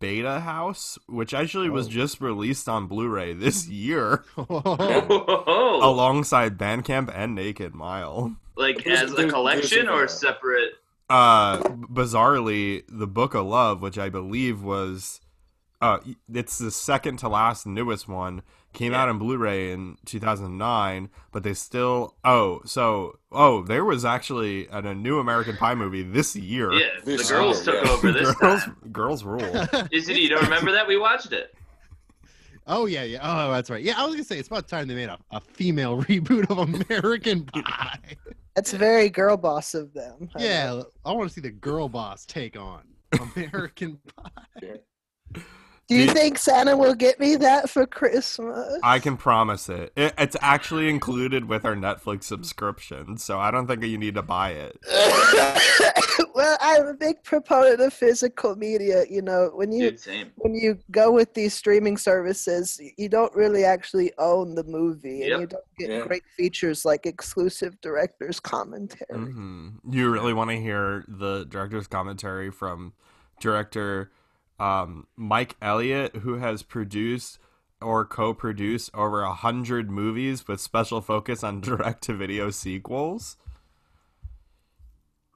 Beta 0.00 0.40
House, 0.40 0.98
which 1.06 1.32
actually 1.32 1.70
was 1.70 1.86
Oh. 1.86 1.90
just 1.90 2.20
released 2.20 2.68
on 2.68 2.86
Blu-ray 2.86 3.32
this 3.32 3.66
year 3.68 4.24
alongside 4.36 6.58
Band 6.58 6.84
Camp 6.84 7.10
and 7.14 7.34
Naked 7.34 7.74
Mile. 7.74 8.36
like 8.56 8.84
There's- 8.84 9.02
as 9.02 9.12
a 9.14 9.28
collection 9.28 9.86
there's 9.86 10.04
or 10.04 10.08
separate? 10.08 10.72
uh, 11.08 11.58
bizarrely, 11.62 12.82
the 12.88 13.06
Book 13.06 13.34
of 13.34 13.46
Love, 13.46 13.80
which 13.82 13.98
I 13.98 14.08
believe 14.10 14.62
was, 14.62 15.20
uh, 15.80 15.98
it's 16.32 16.58
the 16.58 16.70
second 16.70 17.18
to 17.20 17.28
last 17.28 17.66
newest 17.66 18.08
one, 18.08 18.42
came 18.72 18.92
out 18.94 19.06
Yeah. 19.06 19.10
on 19.10 19.18
Blu-ray 19.18 19.72
in 19.72 19.96
2009, 20.04 21.08
but 21.32 21.42
they 21.42 21.54
still. 21.54 22.14
Oh, 22.24 22.60
so 22.64 23.18
oh, 23.32 23.62
there 23.62 23.84
was 23.84 24.04
actually 24.04 24.66
an, 24.68 24.86
a 24.86 24.94
new 24.94 25.18
American 25.18 25.56
Pie 25.56 25.74
movie 25.74 26.02
this 26.02 26.36
year. 26.36 26.72
Yeah, 26.72 26.86
the 27.04 27.16
This 27.16 27.30
girls 27.30 27.66
year, 27.66 27.76
took 27.76 27.84
yeah. 27.86 27.90
over 27.92 28.12
this 28.12 28.34
girls, 28.40 28.62
time. 28.64 28.76
girls 28.92 29.24
rule. 29.24 29.40
Is 29.92 30.08
it? 30.08 30.16
You 30.18 30.28
don't 30.28 30.42
remember 30.44 30.70
that? 30.72 30.86
We 30.86 30.98
watched 30.98 31.32
it. 31.32 31.54
oh 32.66 32.86
yeah, 32.86 33.02
yeah. 33.02 33.18
Oh, 33.22 33.50
that's 33.50 33.70
right. 33.70 33.82
Yeah, 33.82 33.94
I 33.96 34.04
was 34.04 34.14
gonna 34.14 34.24
say 34.24 34.38
it's 34.38 34.48
about 34.48 34.68
time 34.68 34.86
they 34.86 34.94
made 34.94 35.08
a, 35.08 35.18
a 35.30 35.40
female 35.40 36.02
reboot 36.02 36.50
of 36.50 36.58
American 36.58 37.44
Pie. 37.46 37.98
That's 38.54 38.72
very 38.72 39.08
girl 39.08 39.36
boss 39.36 39.74
of 39.74 39.92
them. 39.94 40.28
I 40.36 40.42
yeah, 40.44 40.66
know. 40.66 40.84
I 41.04 41.12
want 41.12 41.28
to 41.30 41.34
see 41.34 41.40
the 41.40 41.50
girl 41.50 41.88
boss 41.88 42.26
take 42.26 42.56
on 42.58 42.82
American 43.36 43.98
Pie. 44.16 44.78
Do 45.90 45.96
you 45.96 46.06
Do- 46.06 46.12
think 46.12 46.38
Santa 46.38 46.76
will 46.76 46.94
get 46.94 47.18
me 47.18 47.34
that 47.34 47.68
for 47.68 47.84
Christmas? 47.84 48.78
I 48.84 49.00
can 49.00 49.16
promise 49.16 49.68
it. 49.68 49.92
it. 49.96 50.14
It's 50.16 50.36
actually 50.40 50.88
included 50.88 51.46
with 51.46 51.64
our 51.64 51.74
Netflix 51.74 52.22
subscription, 52.22 53.16
so 53.18 53.40
I 53.40 53.50
don't 53.50 53.66
think 53.66 53.82
you 53.82 53.98
need 53.98 54.14
to 54.14 54.22
buy 54.22 54.50
it. 54.50 54.78
well, 56.34 56.56
I'm 56.60 56.86
a 56.86 56.94
big 56.94 57.22
proponent 57.24 57.80
of 57.80 57.92
physical 57.92 58.54
media. 58.54 59.04
You 59.10 59.20
know, 59.22 59.50
when 59.52 59.72
you 59.72 59.90
Dude, 59.90 60.30
when 60.36 60.54
you 60.54 60.78
go 60.92 61.10
with 61.10 61.34
these 61.34 61.54
streaming 61.54 61.96
services, 61.96 62.80
you 62.96 63.08
don't 63.08 63.34
really 63.34 63.64
actually 63.64 64.12
own 64.18 64.54
the 64.54 64.62
movie, 64.62 65.18
Yep. 65.24 65.30
and 65.32 65.40
you 65.40 65.46
don't 65.48 65.64
get 65.76 65.90
Yeah. 65.90 66.06
great 66.06 66.22
features 66.36 66.84
like 66.84 67.04
exclusive 67.04 67.80
director's 67.80 68.38
commentary. 68.38 69.06
hmm 69.10 69.70
You 69.88 70.08
really 70.10 70.34
want 70.34 70.50
to 70.50 70.56
hear 70.56 71.04
the 71.08 71.46
director's 71.48 71.88
commentary 71.88 72.52
from 72.52 72.92
director 73.40 74.12
um, 74.60 75.06
Mike 75.16 75.56
Elliott, 75.60 76.16
who 76.16 76.34
has 76.34 76.62
produced 76.62 77.38
or 77.80 78.04
co-produced 78.04 78.90
over 78.94 79.22
a 79.22 79.32
hundred 79.32 79.90
movies 79.90 80.46
with 80.46 80.60
special 80.60 81.00
focus 81.00 81.42
on 81.42 81.60
direct-to-video 81.62 82.50
sequels. 82.50 83.36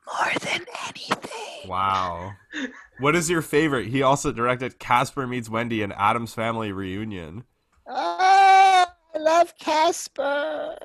More 0.07 0.33
than 0.41 0.67
anything. 0.87 1.71
Wow. 1.71 2.33
What 3.01 3.17
is 3.17 3.31
your 3.31 3.41
favorite? 3.41 3.87
He 3.87 4.03
also 4.03 4.31
directed 4.31 4.79
Casper 4.79 5.27
Meets 5.27 5.49
Wendy 5.49 5.81
and 5.83 5.95
Addams 5.95 6.35
Family 6.35 6.73
Reunion. 6.73 7.45
Oh, 7.87 8.87
I 9.15 9.19
love 9.19 9.57
Casper. 9.59 10.77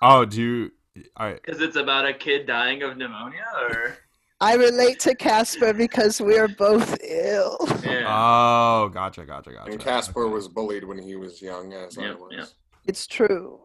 Oh, 0.00 0.24
do 0.24 0.40
you? 0.42 0.70
I, 1.16 1.34
Because 1.34 1.60
it's 1.60 1.76
about 1.76 2.06
a 2.06 2.14
kid 2.14 2.46
dying 2.46 2.82
of 2.82 2.96
pneumonia, 2.96 3.44
or 3.68 3.98
I 4.42 4.54
relate 4.54 4.98
to 5.00 5.14
Casper 5.14 5.72
because 5.72 6.20
we 6.20 6.36
are 6.36 6.48
both 6.48 6.98
ill. 7.04 7.56
yeah. 7.84 8.06
oh, 8.08 8.88
gotcha, 8.88 9.24
gotcha, 9.24 9.52
gotcha. 9.52 9.70
And 9.70 9.80
Casper 9.80 10.24
Okay. 10.24 10.32
was 10.34 10.48
bullied 10.48 10.82
when 10.82 10.98
he 10.98 11.14
was 11.14 11.40
young, 11.40 11.72
as 11.72 11.96
I 11.96 12.10
was. 12.12 12.32
yep. 12.36 12.48
It's 12.84 13.06
true. 13.06 13.60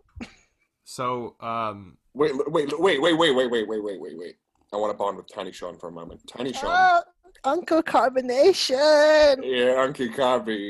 So, 0.83 1.35
um, 1.39 1.97
Wait, 2.13 2.31
wait, 2.47 2.79
wait, 2.79 3.01
wait, 3.01 3.17
wait, 3.17 3.31
wait, 3.31 3.49
wait, 3.51 3.67
wait, 3.67 3.67
wait, 3.83 3.99
wait, 4.01 4.17
wait. 4.17 4.35
I 4.71 4.77
want 4.77 4.91
to 4.91 4.97
bond 4.97 5.17
with 5.17 5.27
Tiny 5.33 5.51
Sean 5.51 5.77
for 5.79 5.89
a 5.89 5.91
moment. 5.91 6.21
Tiny 6.27 6.53
Sean. 6.53 6.65
Oh, 6.71 7.01
Uncle 7.43 7.81
Carbonation. 7.83 9.39
Yeah, 9.43 9.81
Uncle 9.81 10.09
Cobby. 10.09 10.69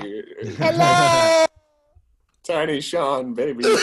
Hello. 0.57 1.45
Tiny 2.43 2.79
Sean, 2.79 3.33
baby. 3.33 3.63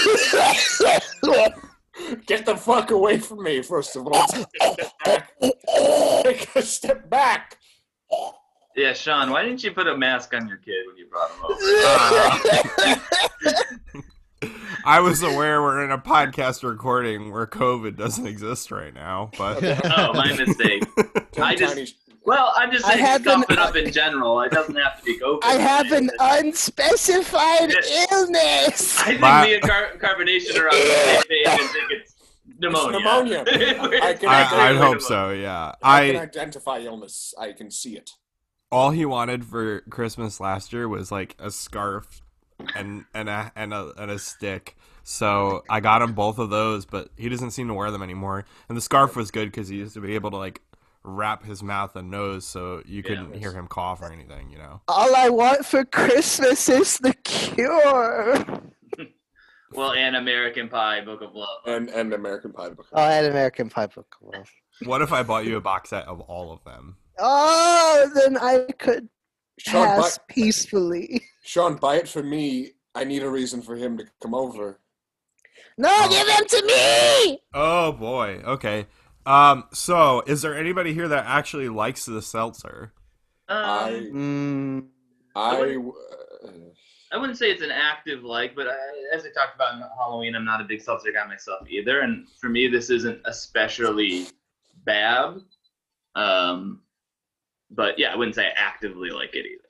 Get 2.27 2.45
the 2.47 2.57
fuck 2.57 2.91
away 2.91 3.19
from 3.19 3.43
me, 3.43 3.63
first 3.63 3.97
of 3.97 4.07
all. 4.07 4.27
Take 4.27 4.47
a 4.61 4.73
step 4.73 4.93
back. 5.05 5.33
Take 6.23 6.57
a 6.57 6.63
step 6.63 7.11
back. 7.11 7.59
yeah, 8.77 8.93
Sean, 8.93 9.31
why 9.31 9.45
didn't 9.45 9.63
you 9.63 9.73
put 9.73 9.87
a 9.87 9.97
mask 9.97 10.35
on 10.35 10.49
your 10.49 10.59
kid 10.59 10.85
when 10.87 10.97
you 10.97 11.07
brought 11.09 11.31
him 11.31 11.45
over? 11.45 11.61
I 14.87 15.01
was 15.01 15.23
aware 15.23 15.63
we're 15.63 15.83
in 15.85 15.91
a 15.91 15.99
podcast 15.99 16.63
recording 16.69 17.33
where 17.33 17.47
COVID 17.47 17.97
doesn't 17.97 18.27
exist 18.27 18.71
right 18.71 18.93
now, 18.93 19.31
but 19.39 19.63
oh, 19.97 20.13
my 20.13 20.35
mistake. 20.37 20.83
I 21.41 21.55
just- 21.55 21.75
Tiny, 21.75 21.87
Well, 22.27 22.53
I'm 22.57 22.73
just 22.73 22.87
I 22.87 22.93
saying 22.95 23.05
have 23.05 23.21
stuff 23.23 23.45
an- 23.49 23.53
it 23.53 23.59
up 23.59 23.77
in 23.77 23.93
general. 23.93 24.41
It 24.43 24.51
doesn't 24.53 24.75
have 24.77 24.99
to 24.99 25.05
be 25.05 25.19
COVID. 25.19 25.41
I 25.45 25.55
have 25.55 25.93
an 25.93 26.11
unspecified 26.21 27.71
Yeah. 27.71 28.07
illness. 28.13 28.99
I 29.01 29.05
think 29.05 29.21
But- 29.21 29.45
me 29.47 29.55
and 29.55 29.63
car- 29.63 29.93
carbonation 29.99 30.59
are 30.59 30.69
on 30.69 30.75
the 30.75 30.95
same 31.05 31.23
page 31.29 31.47
and 31.47 31.71
think 31.71 31.91
it's 31.91 32.15
pneumonia. 32.59 32.99
pneumonia. 32.99 33.41
I 34.03 34.15
can- 34.15 34.29
I, 34.29 34.71
I- 34.71 34.75
hope 34.75 35.01
so. 35.01 35.31
Yeah, 35.31 35.73
I 35.83 36.13
can 36.13 36.17
identify 36.23 36.79
illness. 36.79 37.35
I 37.39 37.53
can 37.53 37.71
see 37.71 37.97
it. 37.97 38.11
all 38.73 38.91
he 38.91 39.05
wanted 39.05 39.45
for 39.45 39.81
Christmas 39.83 40.41
last 40.41 40.73
year 40.73 40.89
was 40.89 41.13
like 41.13 41.37
a 41.39 41.51
scarf 41.51 42.23
and 42.75 43.05
and 43.15 43.29
a 43.29 43.53
and 43.55 43.73
a 43.75 43.93
and 43.99 44.11
a 44.11 44.19
stick. 44.19 44.77
So 45.05 45.63
I 45.69 45.81
got 45.81 46.01
him 46.03 46.15
both 46.15 46.39
of 46.39 46.49
those, 46.51 46.87
but 46.87 47.11
he 47.17 47.29
doesn't 47.29 47.51
seem 47.51 47.69
to 47.69 47.75
wear 47.75 47.91
them 47.91 48.03
anymore. 48.03 48.47
And 48.69 48.77
the 48.77 48.81
scarf 48.81 49.15
was 49.15 49.31
good 49.31 49.51
because 49.51 49.69
he 49.69 49.77
used 49.77 49.93
to 49.95 50.01
be 50.01 50.15
able 50.15 50.31
to 50.31 50.39
like 50.39 50.63
wrap 51.05 51.45
his 51.45 51.63
mouth 51.63 51.95
and 51.97 52.11
nose 52.11 52.47
so 52.47 52.83
you 52.87 53.03
couldn't 53.03 53.35
Yeah. 53.35 53.41
hear 53.41 53.53
him 53.53 53.67
cough 53.69 54.01
or 54.03 54.11
anything. 54.11 54.51
You 54.51 54.59
know. 54.59 54.81
All 54.89 55.15
I 55.15 55.29
want 55.29 55.65
for 55.67 55.85
Christmas 55.85 56.69
is 56.69 56.99
the 56.99 57.15
cure. 57.25 58.43
Well, 59.73 59.91
and 59.93 60.15
American 60.15 60.69
Pie, 60.69 61.01
Book 61.01 61.21
of 61.21 61.35
Love. 61.35 61.59
And 61.67 61.89
and 61.91 62.13
American 62.15 62.53
Pie. 62.53 62.69
the 62.69 62.75
book. 62.77 62.87
Oh, 62.93 63.03
I 63.03 63.11
had 63.15 63.25
American 63.25 63.69
Pie 63.69 63.87
Book 63.89 64.07
of 64.23 64.33
Love. 64.33 64.49
What 64.85 65.03
if 65.03 65.13
I 65.13 65.25
bought 65.25 65.47
you 65.47 65.57
a 65.57 65.61
box 65.61 65.91
set 65.91 66.07
of 66.07 66.21
all 66.21 66.53
of 66.53 66.63
them? 66.63 66.97
Oh, 67.19 68.09
then 68.15 68.37
I 68.37 68.67
could 68.79 69.09
Sean, 69.59 69.85
buy, 69.85 70.03
pass 70.03 70.19
peacefully. 70.29 71.23
Sean, 71.43 71.75
buy 71.75 71.97
it 71.97 72.09
for 72.09 72.23
me. 72.23 72.71
I 72.95 73.03
need 73.03 73.25
a 73.25 73.29
reason 73.29 73.63
for 73.63 73.75
him 73.75 73.99
to 73.99 74.05
come 74.23 74.33
over. 74.35 74.79
No, 75.77 75.89
Oh. 75.91 76.09
give 76.09 76.27
them 76.29 76.47
to 76.47 76.67
me. 76.67 77.41
Oh 77.53 77.91
boy. 77.93 78.43
Okay. 78.45 78.87
Um. 79.27 79.65
So, 79.73 80.23
is 80.27 80.43
there 80.43 80.57
anybody 80.57 80.93
here 80.95 81.09
that 81.09 81.25
actually 81.27 81.69
likes 81.69 82.05
the 82.05 82.23
seltzer? 82.23 82.93
I 83.49 84.09
Um, 84.11 84.13
Mm, 84.13 84.89
I 85.37 85.77
uh, 85.77 86.51
I 87.13 87.17
wouldn't 87.17 87.39
say 87.39 87.51
it's 87.51 87.63
an 87.63 87.71
active 87.71 88.25
like, 88.25 88.55
but 88.57 88.67
I, 88.67 88.75
as 89.15 89.25
I 89.25 89.31
talked 89.31 89.55
about 89.55 89.75
in 89.75 89.83
Halloween, 89.97 90.35
I'm 90.35 90.45
not 90.45 90.61
a 90.61 90.65
big 90.65 90.81
seltzer 90.81 91.13
guy 91.13 91.27
myself 91.27 91.69
either. 91.69 92.01
And 92.01 92.27
for 92.41 92.49
me, 92.49 92.67
this 92.67 92.91
isn't 92.91 93.21
especially 93.25 94.27
bad. 94.85 95.37
Um, 96.17 96.81
but 97.71 97.99
yeah, 97.99 98.13
I 98.13 98.17
wouldn't 98.17 98.35
say 98.35 98.47
I 98.47 98.53
actively 98.57 99.11
like 99.11 99.35
it 99.35 99.47
either. 99.47 99.65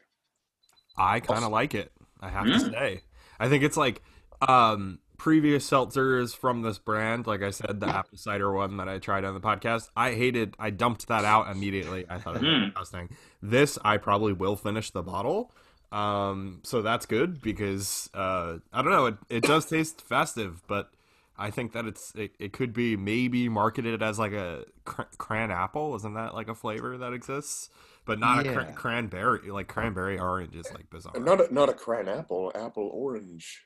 I 0.96 1.20
kind 1.20 1.44
of 1.44 1.50
like 1.50 1.74
it. 1.74 1.92
I 2.20 2.28
have 2.28 2.44
to 2.46 2.52
Mm. 2.52 2.70
say. 2.70 3.02
I 3.38 3.48
think 3.48 3.62
it's 3.64 3.76
like 3.76 4.02
um 4.46 5.00
previous 5.16 5.68
seltzers 5.68 6.36
from 6.36 6.62
this 6.62 6.78
brand, 6.78 7.26
like 7.26 7.42
I 7.42 7.50
said, 7.50 7.80
the 7.80 7.86
apple 7.88 8.18
cider 8.18 8.52
one 8.52 8.76
that 8.78 8.88
I 8.88 8.98
tried 8.98 9.24
on 9.24 9.34
the 9.34 9.40
podcast. 9.40 9.90
I 9.96 10.12
hated. 10.12 10.54
I 10.58 10.70
dumped 10.70 11.08
that 11.08 11.24
out 11.24 11.50
immediately. 11.50 12.04
I 12.08 12.18
thought 12.18 12.36
it 12.36 12.42
was 12.42 12.48
Mm. 12.50 12.64
disgusting. 12.66 13.08
This 13.42 13.78
I 13.84 13.96
probably 13.96 14.32
will 14.32 14.56
finish 14.56 14.90
the 14.90 15.02
bottle. 15.02 15.52
Um, 15.92 16.60
so 16.64 16.82
that's 16.82 17.06
good 17.06 17.40
because 17.40 18.10
uh, 18.14 18.58
I 18.72 18.82
don't 18.82 18.90
know. 18.90 19.06
It 19.06 19.16
it 19.28 19.42
does 19.44 19.66
taste 19.66 20.00
festive, 20.02 20.62
but 20.66 20.90
I 21.38 21.50
think 21.50 21.72
that 21.72 21.84
it's 21.86 22.12
it, 22.16 22.32
it 22.40 22.52
could 22.52 22.72
be 22.72 22.96
maybe 22.96 23.48
marketed 23.48 24.02
as 24.02 24.18
like 24.18 24.32
a 24.32 24.64
cr- 24.84 25.02
cran 25.18 25.50
apple. 25.52 25.94
Isn't 25.94 26.14
that 26.14 26.34
like 26.34 26.48
a 26.48 26.54
flavor 26.54 26.98
that 26.98 27.12
exists? 27.12 27.70
But 28.06 28.18
not 28.18 28.46
a 28.46 28.52
cr- 28.52 28.72
cranberry. 28.72 29.50
Like 29.50 29.68
cranberry 29.68 30.18
orange 30.18 30.54
is 30.56 30.70
like 30.72 30.90
bizarre. 30.90 31.18
not 31.18 31.40
a, 31.40 31.54
not 31.54 31.68
a 31.70 31.72
cran 31.72 32.06
apple, 32.08 32.52
apple 32.54 32.90
orange. 32.92 33.63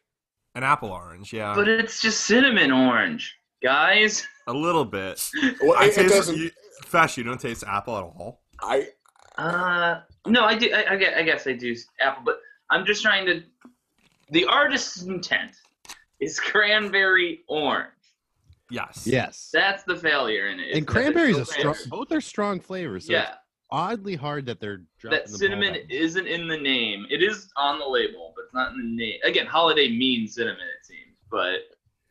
An 0.59 0.65
apple 0.65 0.89
orange, 0.91 1.33
yeah, 1.33 1.55
But 1.55 1.69
it's 1.69 2.03
just 2.03 2.23
cinnamon 2.25 2.73
orange, 2.73 3.33
guys. 3.63 4.27
a 4.49 4.53
little 4.53 4.85
bit. 4.85 5.31
Well, 5.63 5.79
I 5.79 5.85
it, 5.85 5.91
it 5.91 5.95
taste. 5.95 6.15
doesn't. 6.15 6.37
You, 6.37 6.51
Fesh, 6.85 7.17
you 7.17 7.23
don't 7.23 7.41
taste 7.41 7.63
apple 7.65 7.97
at 7.97 8.03
all. 8.03 8.43
I 8.61 8.89
Uh, 9.37 10.01
no, 10.27 10.45
I 10.47 10.57
do. 10.57 10.69
I, 10.75 10.95
I, 10.95 10.97
guess, 10.97 11.15
I 11.17 11.23
guess 11.23 11.47
I 11.47 11.53
do 11.53 11.77
apple, 12.01 12.25
but 12.25 12.41
I'm 12.71 12.85
just 12.85 13.03
trying 13.03 13.25
to. 13.27 13.45
The 14.33 14.47
artist's 14.47 15.03
intent 15.03 15.53
is 16.19 16.41
cranberry 16.41 17.45
orange. 17.49 17.93
Yes. 18.69 19.07
Yes. 19.07 19.51
That's 19.53 19.85
the 19.85 19.95
failure 19.95 20.49
in 20.49 20.59
it. 20.59 20.75
and 20.77 20.85
cranberries 20.89 21.37
there's 21.37 21.51
cranberry's 21.51 21.65
no 21.65 21.71
a 21.71 21.75
strong. 21.77 22.01
Both 22.01 22.11
are 22.11 22.21
strong 22.21 22.59
flavors. 22.59 23.07
So 23.07 23.13
Yeah, 23.13 23.29
it's 23.31 23.31
oddly 23.71 24.17
hard 24.17 24.47
that 24.47 24.61
they're 24.61 24.83
dropping 24.99 25.19
that 25.19 25.25
the 25.27 25.31
ball 25.31 25.39
cinnamon 25.39 25.77
isn't 25.89 26.27
in 26.27 26.49
the 26.49 26.57
name. 26.57 27.07
It 27.11 27.23
is 27.23 27.51
on 27.57 27.79
the 27.79 27.87
label, 27.87 28.33
but 28.35 28.45
it's 28.45 28.55
not 28.55 28.73
in 28.73 28.79
the 28.79 29.05
name. 29.05 29.19
Again, 29.25 29.47
holiday 29.47 29.89
means 29.89 30.35
cinnamon, 30.35 30.61
it 30.61 30.87
seems, 30.87 31.17
but 31.31 31.61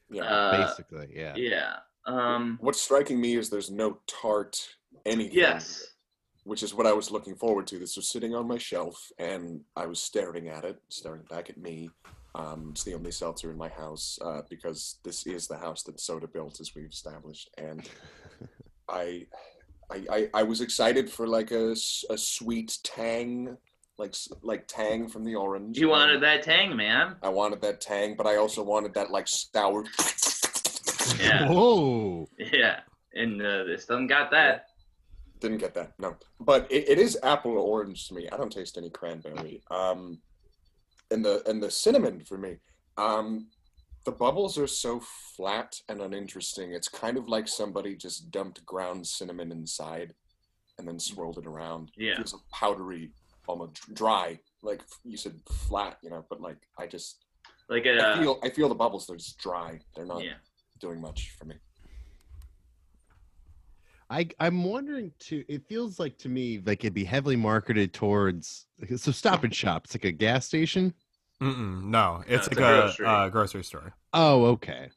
yeah. 0.10 0.24
uh, 0.24 0.68
basically, 0.68 1.08
yeah. 1.14 1.34
yeah. 1.36 1.76
Um, 2.06 2.58
What's 2.62 2.82
striking 2.82 3.20
me 3.20 3.36
is 3.36 3.50
there's 3.50 3.72
no 3.72 4.00
tart 4.08 4.60
anything. 5.06 5.38
yes. 5.38 5.86
Which 6.44 6.64
is 6.64 6.74
what 6.74 6.88
I 6.88 6.94
was 6.94 7.12
looking 7.12 7.36
forward 7.36 7.68
to. 7.68 7.80
This 7.80 7.98
was 7.98 8.08
sitting 8.08 8.34
on 8.34 8.48
my 8.48 8.58
shelf, 8.58 9.12
and 9.20 9.60
I 9.76 9.86
was 9.86 10.00
staring 10.00 10.48
at 10.48 10.64
it, 10.64 10.80
staring 10.88 11.24
back 11.30 11.50
at 11.50 11.58
me. 11.58 11.90
Um, 12.36 12.70
it's 12.72 12.86
the 12.86 12.94
only 12.94 13.12
seltzer 13.12 13.52
in 13.52 13.58
my 13.58 13.68
house 13.68 14.18
uh, 14.24 14.44
because 14.50 15.00
this 15.04 15.26
is 15.28 15.48
the 15.48 15.58
house 15.58 15.84
that 15.84 16.00
Soda 16.00 16.28
built, 16.28 16.62
as 16.62 16.74
we've 16.74 16.90
established. 16.90 17.50
And 17.58 17.90
I, 18.90 19.26
I, 19.90 20.04
I, 20.10 20.30
I 20.34 20.44
was 20.44 20.62
excited 20.62 21.10
for 21.10 21.28
like 21.28 21.52
a, 21.52 21.72
a 22.10 22.18
sweet 22.18 22.78
tang, 22.84 23.58
like 23.98 24.16
like 24.42 24.68
tang 24.68 25.08
from 25.08 25.24
the 25.24 25.36
orange. 25.36 25.78
You 25.78 25.90
wanted 25.90 26.22
that 26.24 26.44
tang, 26.44 26.76
man. 26.76 27.16
I 27.24 27.30
wanted 27.30 27.62
that 27.62 27.82
tang, 27.82 28.16
but 28.16 28.28
I 28.28 28.36
also 28.36 28.64
wanted 28.64 28.94
that 28.96 29.12
like 29.12 29.28
sour. 29.28 29.86
Yeah. 31.20 31.48
Whoa. 31.50 32.28
Yeah. 32.38 32.82
And 33.14 33.42
uh, 33.42 33.64
this 33.64 33.86
doesn't 33.86 34.08
got 34.08 34.30
that. 34.32 34.68
Didn't 35.40 35.58
get 35.58 35.74
that, 35.76 35.94
no. 36.00 36.16
But 36.40 36.70
it, 36.72 36.90
it 36.90 36.98
is 36.98 37.18
apple 37.24 37.52
or 37.52 37.60
orange 37.60 38.08
to 38.08 38.16
me. 38.16 38.28
I 38.32 38.38
don't 38.38 38.52
taste 38.52 38.78
any 38.78 38.90
cranberry. 38.90 39.62
Um, 39.70 40.20
and 41.12 41.24
the 41.24 41.48
and 41.48 41.62
the 41.62 41.72
cinnamon 41.72 42.22
for 42.22 42.38
me. 42.38 42.58
Um, 42.98 43.48
the 44.08 44.12
bubbles 44.14 44.58
are 44.58 44.68
so 44.68 45.02
flat 45.36 45.76
and 45.90 46.02
uninteresting. 46.02 46.72
It's 46.72 46.88
kind 46.88 47.18
of 47.18 47.28
like 47.28 47.46
somebody 47.46 47.94
just 47.94 48.32
dumped 48.32 48.66
ground 48.66 49.06
cinnamon 49.06 49.52
inside, 49.52 50.14
and 50.78 50.88
then 50.88 50.98
swirled 50.98 51.38
it 51.40 51.46
around. 51.46 51.92
Yeah. 51.98 52.12
It 52.12 52.16
feels 52.16 52.42
powdery, 52.54 53.12
almost 53.50 53.94
dry. 53.94 54.40
Like 54.64 54.82
you 55.04 55.18
said, 55.18 55.42
flat. 55.50 55.98
You 56.02 56.10
know, 56.10 56.26
but 56.30 56.40
like 56.40 56.56
I 56.80 56.88
just 56.88 57.26
Like 57.68 57.86
I 57.86 58.14
a. 58.14 58.18
feel 58.18 58.40
I 58.42 58.50
feel 58.50 58.70
the 58.70 58.76
bubbles. 58.76 59.08
They're 59.08 59.18
just 59.18 59.40
dry. 59.40 59.82
They're 59.94 60.06
not 60.06 60.24
yeah. 60.24 60.40
doing 60.80 61.02
much 61.02 61.36
for 61.38 61.44
me. 61.44 61.56
I 64.10 64.30
I'm 64.40 64.64
wondering 64.64 65.12
too. 65.20 65.44
It 65.50 65.68
feels 65.68 66.00
like 66.00 66.18
to 66.20 66.30
me 66.30 66.62
like 66.66 66.86
it'd 66.86 66.94
be 66.94 67.04
heavily 67.04 67.36
marketed 67.36 67.94
towards. 67.94 68.68
So 68.96 69.12
Stop 69.12 69.44
and 69.44 69.54
Shop. 69.54 69.84
It's 69.84 69.96
like 69.96 70.06
a 70.06 70.14
gas 70.14 70.46
station. 70.46 70.94
Mm-mm, 71.42 71.84
no, 71.86 72.24
it's 72.28 72.48
it's 72.48 72.48
like 72.50 72.60
a 72.60 72.62
a, 72.62 72.64
grocery. 72.64 73.08
uh, 73.08 73.30
grocery 73.30 73.64
store. 73.64 73.94
Oh, 74.14 74.46
okay. 74.48 74.90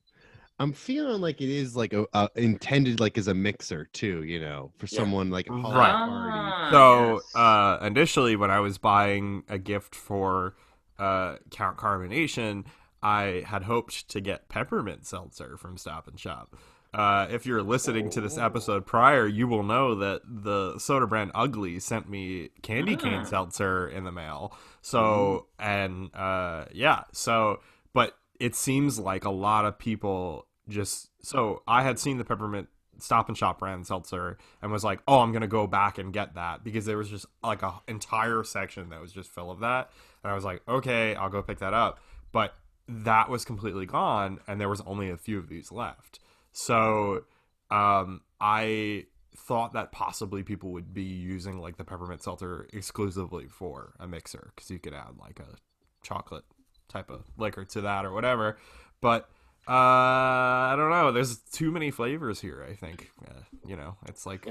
I'm 0.61 0.73
feeling 0.73 1.21
like 1.23 1.41
it 1.41 1.51
is 1.51 1.77
like 1.77 1.93
a, 1.95 2.07
a 2.15 2.31
intended 2.37 3.01
like 3.01 3.19
as 3.19 3.29
a 3.29 3.35
mixer 3.35 3.87
too. 3.93 4.25
You 4.25 4.41
know, 4.41 4.73
for 4.79 4.87
Yeah. 4.91 5.07
someone 5.07 5.31
like 5.31 5.49
a 5.51 5.55
holiday 5.55 5.95
Right. 5.95 5.99
party. 6.05 6.57
Ah, 6.63 6.73
So 6.73 7.23
yes. 7.25 7.25
uh, 7.35 7.79
initially, 7.83 8.37
when 8.37 8.51
I 8.51 8.61
was 8.61 8.79
buying 8.79 9.45
a 9.49 9.59
gift 9.59 9.95
for 9.95 10.55
uh, 10.99 11.37
Count 11.51 11.77
Carbonation, 11.79 12.67
I 13.03 13.45
had 13.47 13.65
hoped 13.65 14.09
to 14.11 14.21
get 14.21 14.49
peppermint 14.49 15.07
seltzer 15.07 15.57
from 15.57 15.77
Stop 15.79 16.09
and 16.09 16.19
Shop. 16.21 16.57
Uh, 16.93 17.27
if 17.31 17.47
you're 17.47 17.63
listening 17.63 18.11
to 18.11 18.21
this 18.21 18.37
episode 18.37 18.85
prior, 18.85 19.27
you 19.27 19.47
will 19.47 19.63
know 19.63 19.95
that 19.95 20.23
the 20.27 20.77
soda 20.79 21.07
brand 21.07 21.31
Ugly 21.35 21.79
sent 21.81 22.09
me 22.11 22.51
candy 22.63 22.97
cane 22.97 23.21
Ah. 23.21 23.25
seltzer 23.25 23.89
in 23.89 24.05
the 24.05 24.11
mail. 24.13 24.53
So 24.83 25.47
and 25.59 26.15
uh, 26.15 26.65
yeah, 26.73 27.05
so 27.13 27.61
but 27.93 28.17
it 28.41 28.55
seems 28.55 28.99
like 28.99 29.25
a 29.25 29.31
lot 29.31 29.65
of 29.67 29.79
people 29.79 30.47
just 30.69 31.11
so 31.23 31.63
I 31.69 31.83
had 31.83 31.99
seen 31.99 32.19
the 32.19 32.25
peppermint 32.25 32.69
Stop 32.99 33.29
and 33.29 33.39
Shop 33.39 33.59
brand 33.61 33.87
seltzer 33.87 34.37
and 34.61 34.71
was 34.71 34.85
like, 34.85 35.01
"Oh, 35.09 35.21
I'm 35.21 35.33
gonna 35.33 35.47
go 35.47 35.67
back 35.67 35.97
and 35.97 36.13
get 36.13 36.35
that," 36.35 36.63
because 36.65 36.85
there 36.87 36.99
was 36.99 37.09
just 37.09 37.25
like 37.43 37.63
an 37.63 37.73
entire 37.89 38.43
section 38.45 38.91
that 38.91 39.01
was 39.01 39.13
just 39.13 39.31
full 39.31 39.51
of 39.51 39.61
that, 39.61 39.91
and 40.23 40.31
I 40.31 40.35
was 40.35 40.45
like, 40.45 40.61
"Okay, 40.69 41.15
I'll 41.15 41.31
go 41.31 41.41
pick 41.43 41.61
that 41.61 41.73
up." 41.73 41.99
But 42.33 42.55
that 42.89 43.29
was 43.31 43.45
completely 43.45 43.87
gone, 43.87 44.41
and 44.47 44.61
there 44.61 44.69
was 44.69 44.81
only 44.83 45.09
a 45.09 45.17
few 45.17 45.39
of 45.39 45.49
these 45.49 45.71
left. 45.73 46.19
So, 46.53 47.25
um, 47.71 48.23
I 48.41 49.07
thought 49.37 49.73
that 49.73 49.93
possibly 49.93 50.43
people 50.43 50.73
would 50.73 50.93
be 50.93 51.03
using 51.03 51.59
like 51.61 51.77
the 51.77 51.85
peppermint 51.85 52.23
seltzer 52.23 52.69
exclusively 52.73 53.47
for 53.49 53.95
a 53.99 54.07
mixer 54.07 54.53
because 54.55 54.71
you 54.71 54.79
could 54.79 54.95
add 54.95 55.17
like 55.21 55.41
a 55.41 55.57
chocolate 56.03 56.45
type 56.89 57.11
of 57.11 57.25
liquor 57.39 57.65
to 57.65 57.81
that 57.83 58.05
or 58.05 58.13
whatever. 58.13 58.59
But 59.01 59.29
uh, 59.69 59.73
I 59.73 60.75
don't 60.77 60.91
know. 60.91 61.13
There's 61.13 61.39
too 61.39 61.71
many 61.71 61.91
flavors 61.91 62.41
here. 62.41 62.67
I 62.69 62.75
think 62.75 63.11
uh, 63.29 63.41
you 63.67 63.77
know 63.77 63.97
it's 64.07 64.27
like 64.27 64.47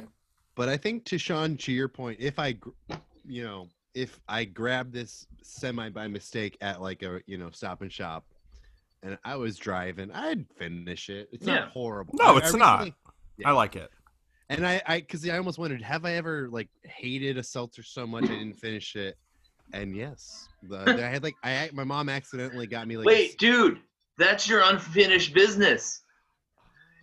But 0.56 0.70
I 0.70 0.78
think 0.78 1.06
to 1.06 1.18
Sean, 1.18 1.58
to 1.58 1.72
your 1.72 1.88
point, 1.88 2.18
if 2.20 2.39
I, 2.39 2.56
you 3.26 3.43
know, 3.43 3.68
if 3.93 4.20
I 4.28 4.45
grab 4.45 4.91
this 4.91 5.28
semi 5.41 5.89
by 5.89 6.08
mistake 6.08 6.58
at 6.62 6.82
like 6.82 7.04
a 7.04 7.22
you 7.26 7.38
know 7.38 7.50
Stop 7.52 7.82
and 7.82 7.91
Shop, 7.91 8.26
and 9.04 9.18
I 9.24 9.36
was 9.36 9.58
driving, 9.58 10.12
I'd 10.12 10.45
finish 10.58 11.10
it. 11.10 11.30
It's 11.32 11.45
Yeah. 11.47 11.56
not 11.56 11.70
horrible. 11.70 12.14
No, 12.18 12.38
it's 12.38 12.54
I 12.54 12.58
not. 12.58 12.80
recently- 12.80 12.95
I 13.45 13.52
like 13.52 13.76
it. 13.76 13.89
And 14.50 14.66
I, 14.66 14.82
I, 14.88 15.00
because 15.00 15.28
I 15.30 15.38
almost 15.38 15.60
wondered, 15.60 15.82
have 15.82 16.06
I 16.06 16.14
ever 16.14 16.50
like 16.50 16.70
hated 16.84 17.38
a 17.38 17.43
seltzer 17.43 17.84
so 17.84 18.06
much 18.08 18.24
I 18.26 18.28
didn't 18.28 18.60
finish 18.60 18.95
it? 18.95 19.18
And 19.74 19.95
yes, 19.95 20.50
the, 20.64 20.80
I 20.80 21.08
had 21.08 21.22
like 21.22 21.36
I, 21.43 21.70
my 21.74 21.84
mom 21.84 22.10
accidentally 22.10 22.66
got 22.66 22.88
me 22.88 22.97
like. 22.97 23.06
a 23.06 23.08
Wait, 23.08 23.38
dude, 23.38 23.80
that's 24.18 24.50
your 24.50 24.62
unfinished 24.64 25.34
business. 25.36 26.02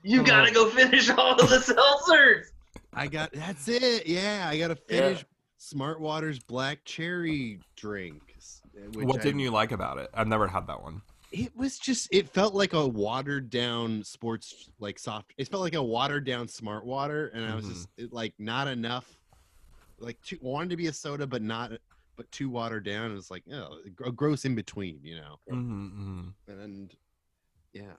You 0.03 0.21
Oh. 0.23 0.25
gotta 0.25 0.53
go 0.53 0.69
finish 0.69 1.09
all 1.11 1.35
of 1.41 1.49
the 1.49 1.59
seltzers. 1.59 2.47
I 2.93 3.07
got 3.07 3.33
that's 3.33 3.69
it. 3.69 4.07
Yeah, 4.07 4.47
I 4.49 4.59
got 4.59 4.69
to 4.69 4.79
Yeah. 4.89 5.01
finish 5.01 5.25
Smart 5.59 6.01
Water's 6.01 6.41
black 6.41 6.85
cherry 6.85 7.61
drink. 7.77 8.21
Eh, 8.77 9.05
what 9.05 9.21
I- 9.21 9.23
didn't 9.23 9.41
you 9.41 9.53
like 9.53 9.71
about 9.71 9.99
it? 9.99 10.11
I've 10.13 10.27
never 10.29 10.49
had 10.49 10.67
that 10.67 10.83
one. 10.83 11.01
It 11.33 11.57
was 11.57 11.79
just. 11.79 12.09
It 12.13 12.29
felt 12.29 12.55
like 12.55 12.73
a 12.73 12.87
watered 12.87 13.51
down 13.51 14.03
sports 14.05 14.71
like 14.79 14.99
soft. 14.99 15.33
It 15.37 15.49
felt 15.49 15.63
like 15.63 15.75
a 15.75 15.83
watered 15.83 16.25
down 16.25 16.49
Smart 16.49 16.85
Water, 16.87 17.29
and 17.35 17.45
I 17.45 17.55
was 17.55 17.65
Mhm. 17.65 17.69
just 17.69 17.89
it, 17.97 18.13
like 18.13 18.35
not 18.39 18.69
enough. 18.69 19.19
Like 19.99 20.21
too, 20.23 20.39
wanted 20.41 20.71
to 20.71 20.77
be 20.77 20.87
a 20.87 20.93
soda, 20.93 21.27
but 21.27 21.43
not, 21.43 21.73
but 22.17 22.31
too 22.31 22.49
watered 22.51 22.85
down. 22.85 23.11
It 23.11 23.15
was 23.15 23.31
like 23.31 23.45
oh, 23.53 23.79
a 24.05 24.13
gross 24.13 24.45
in 24.45 24.55
between, 24.55 25.01
you 25.03 25.17
know. 25.17 25.37
Mm-hmm, 25.51 26.29
And 26.49 26.95
yeah, 27.73 27.95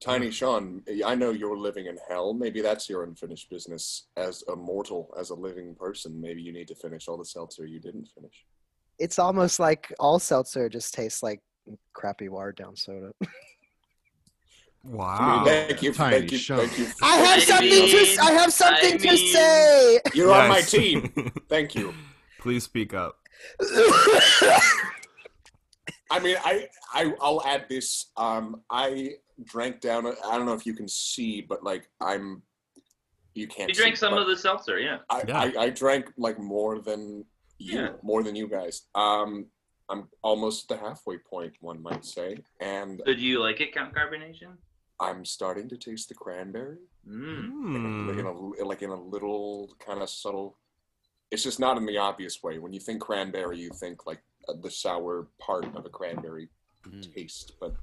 Tiny 0.00 0.30
Sean, 0.32 0.82
I 1.04 1.14
know 1.14 1.30
you're 1.30 1.56
living 1.56 1.86
in 1.86 1.96
hell. 2.08 2.34
Maybe 2.34 2.60
that's 2.60 2.88
your 2.88 3.04
unfinished 3.04 3.48
business. 3.50 4.08
As 4.16 4.42
a 4.48 4.56
mortal, 4.56 5.14
as 5.18 5.30
a 5.30 5.34
living 5.34 5.76
person, 5.76 6.20
maybe 6.20 6.42
you 6.42 6.52
need 6.52 6.66
to 6.68 6.74
finish 6.74 7.06
all 7.06 7.16
the 7.16 7.24
seltzer 7.24 7.66
you 7.66 7.78
didn't 7.78 8.08
finish. 8.14 8.44
It's 8.98 9.18
almost 9.18 9.60
like 9.60 9.92
all 10.00 10.18
seltzer 10.18 10.68
just 10.68 10.94
tastes 10.94 11.22
like 11.22 11.40
crappy 11.92 12.28
watered 12.28 12.56
down 12.56 12.76
soda. 12.76 13.12
Wow. 14.84 15.44
Thank 15.46 15.80
you, 15.80 15.92
Tiny 15.94 16.18
thank 16.18 16.32
you, 16.32 16.38
Sean. 16.38 16.58
thank 16.66 16.76
you. 16.76 16.86
I 17.02 17.16
have 17.18 17.40
something 17.44 17.70
to. 17.70 18.16
I 18.20 18.32
have 18.32 18.52
something 18.52 18.94
I 18.94 18.96
to 18.96 19.08
mean- 19.12 19.32
say. 19.32 20.00
You're 20.12 20.32
on 20.32 20.48
my 20.48 20.56
Yes. 20.56 20.70
team. 20.72 21.32
Thank 21.48 21.76
you. 21.76 21.94
Please 22.40 22.64
speak 22.64 22.92
up. 22.92 23.16
I 26.10 26.18
mean, 26.20 26.36
I, 26.44 26.66
I, 26.92 27.12
I'll 27.20 27.42
add 27.46 27.66
this. 27.68 28.10
Um, 28.16 28.62
I 28.70 29.12
drank 29.44 29.80
down. 29.80 30.06
I 30.06 30.14
I 30.24 30.36
don't 30.36 30.46
know 30.46 30.52
if 30.52 30.66
you 30.66 30.74
can 30.74 30.88
see, 30.88 31.40
but 31.40 31.62
like 31.62 31.88
I'm, 32.00 32.42
you 33.34 33.46
can't. 33.46 33.68
You 33.68 33.74
drank 33.76 33.94
see, 33.96 34.00
some 34.00 34.14
but 34.14 34.22
of 34.22 34.26
the 34.28 34.36
seltzer, 34.36 34.78
yeah. 34.80 34.98
I, 35.08 35.22
Yeah. 35.26 35.38
I, 35.40 35.52
I 35.64 35.70
drank 35.70 36.06
like 36.18 36.38
more 36.40 36.80
than 36.80 37.24
you, 37.58 37.78
Yeah. 37.82 37.88
more 38.02 38.22
than 38.22 38.34
you 38.34 38.48
guys. 38.48 38.82
Um, 38.94 39.46
I'm 39.92 40.08
almost 40.22 40.70
at 40.72 40.78
the 40.80 40.84
halfway 40.88 41.18
point, 41.18 41.52
one 41.60 41.82
might 41.82 42.04
say, 42.04 42.38
and 42.60 43.02
So 43.06 43.12
do 43.12 43.20
you 43.20 43.40
like 43.40 43.60
it, 43.60 43.74
Count 43.74 43.94
Carbonation? 43.94 44.56
I'm 44.98 45.24
starting 45.26 45.68
to 45.68 45.76
taste 45.76 46.08
the 46.08 46.14
cranberry, 46.14 46.78
Mm. 47.06 48.06
like, 48.06 48.16
in 48.18 48.24
Hmm. 48.24 48.60
a, 48.60 48.64
like 48.64 48.80
in 48.82 48.90
a 48.90 49.00
little 49.02 49.74
kind 49.78 50.00
of 50.00 50.08
subtle. 50.08 50.56
It's 51.30 51.42
just 51.42 51.60
not 51.60 51.76
in 51.76 51.84
the 51.84 51.98
obvious 51.98 52.42
way. 52.42 52.58
When 52.58 52.72
you 52.72 52.80
think 52.80 53.02
cranberry, 53.02 53.58
you 53.58 53.70
think 53.70 54.06
like 54.06 54.22
uh, 54.48 54.54
the 54.62 54.70
sour 54.70 55.28
part 55.38 55.66
of 55.76 55.84
a 55.84 55.90
cranberry 55.90 56.48
Mm. 56.86 57.14
taste, 57.14 57.52
but 57.60 57.76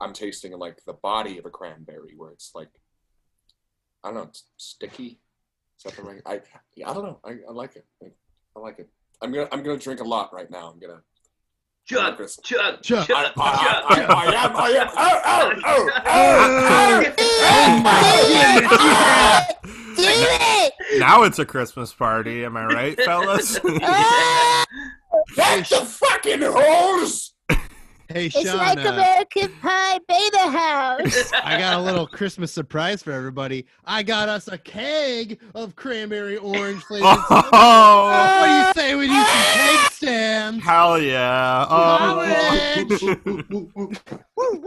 I'm 0.00 0.12
tasting 0.12 0.52
like 0.52 0.82
the 0.84 0.94
body 0.94 1.36
of 1.38 1.44
a 1.46 1.50
cranberry, 1.50 2.14
where 2.16 2.30
it's 2.30 2.54
like 2.54 2.70
I 4.04 4.08
don't 4.08 4.14
know, 4.14 4.22
it's 4.22 4.44
sticky. 4.56 5.18
Is 5.78 5.82
that 5.84 5.96
the 5.96 6.02
right? 6.02 6.22
I 6.24 6.40
yeah, 6.76 6.90
I 6.90 6.94
don't 6.94 7.02
know. 7.04 7.20
I, 7.24 7.32
I 7.48 7.52
like 7.52 7.74
it. 7.76 7.86
I, 8.02 8.12
I 8.54 8.60
like 8.60 8.78
it. 8.78 8.88
I'm 9.20 9.32
gonna 9.32 9.48
I'm 9.52 9.62
gonna 9.62 9.78
drink 9.78 10.00
a 10.00 10.04
lot 10.04 10.32
right 10.32 10.50
now. 10.50 10.70
I'm 10.70 10.78
gonna. 10.78 11.02
Chug, 11.86 12.16
Chris. 12.16 12.38
chug, 12.42 12.82
Chug. 12.82 13.06
chug, 13.06 13.16
I, 13.16 13.22
chug. 13.24 13.36
I, 13.38 13.52
I, 13.78 14.06
I 14.10 14.24
am. 14.44 14.56
I 14.56 14.70
am. 14.70 14.88
Oh, 14.96 15.20
oh, 15.24 15.52
oh, 15.64 15.88
oh, 16.06 16.34
oh, 16.58 17.72
Damn 19.96 20.36
now 20.98 21.22
it's 21.22 21.38
a 21.38 21.44
Christmas 21.46 21.92
party. 21.92 22.44
Am 22.44 22.56
I 22.56 22.66
right, 22.66 23.00
fellas? 23.02 23.60
Ah! 23.82 24.64
What 25.34 25.68
the 25.68 25.76
fucking 25.76 26.42
holes? 26.42 27.32
Hey 28.08 28.26
It's 28.26 28.42
Sean, 28.42 28.56
like 28.58 28.78
uh, 28.78 28.92
American 28.92 29.52
Pie 29.60 29.98
Beta 30.08 30.38
House. 30.50 31.32
I 31.42 31.58
got 31.58 31.74
a 31.78 31.80
little 31.80 32.06
Christmas 32.06 32.52
surprise 32.52 33.02
for 33.02 33.12
everybody. 33.12 33.66
I 33.84 34.02
got 34.02 34.28
us 34.28 34.48
a 34.48 34.58
keg 34.58 35.40
of 35.54 35.76
cranberry 35.76 36.36
orange 36.36 36.82
flavored. 36.84 37.08
soda. 37.08 37.24
oh, 37.52 38.38
What 38.40 38.46
do 38.46 38.52
you 38.52 38.72
say 38.88 38.94
we 38.96 39.06
do 39.06 39.14
some 39.14 39.24
keg 39.54 39.90
stands? 39.92 40.64
hell 40.64 40.98
yeah! 41.00 41.66
Oh. 41.68 42.20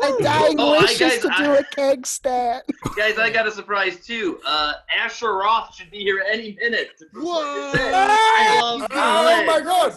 A 0.02 0.24
dying 0.24 0.56
Oh, 0.60 0.74
I- 0.76 0.82
wish 0.82 0.92
is 0.94 1.00
guys, 1.00 1.20
to 1.20 1.30
I- 1.32 1.44
do 1.46 1.54
a 1.56 1.64
keg 1.76 2.06
stand. 2.06 2.64
Guys, 2.96 3.18
I 3.18 3.30
got 3.30 3.48
a 3.48 3.52
surprise 3.52 4.06
too. 4.06 4.40
Uh, 4.46 4.74
Asher 4.96 5.34
Roth 5.36 5.76
should 5.76 5.92
be 5.92 6.00
here 6.00 6.24
any 6.30 6.56
minute. 6.62 6.98
to 7.00 7.06
Whoa! 7.14 7.72
I 7.76 8.60
love 8.62 8.82
Oh 8.92 9.46
my 9.46 9.62
college. 9.62 9.94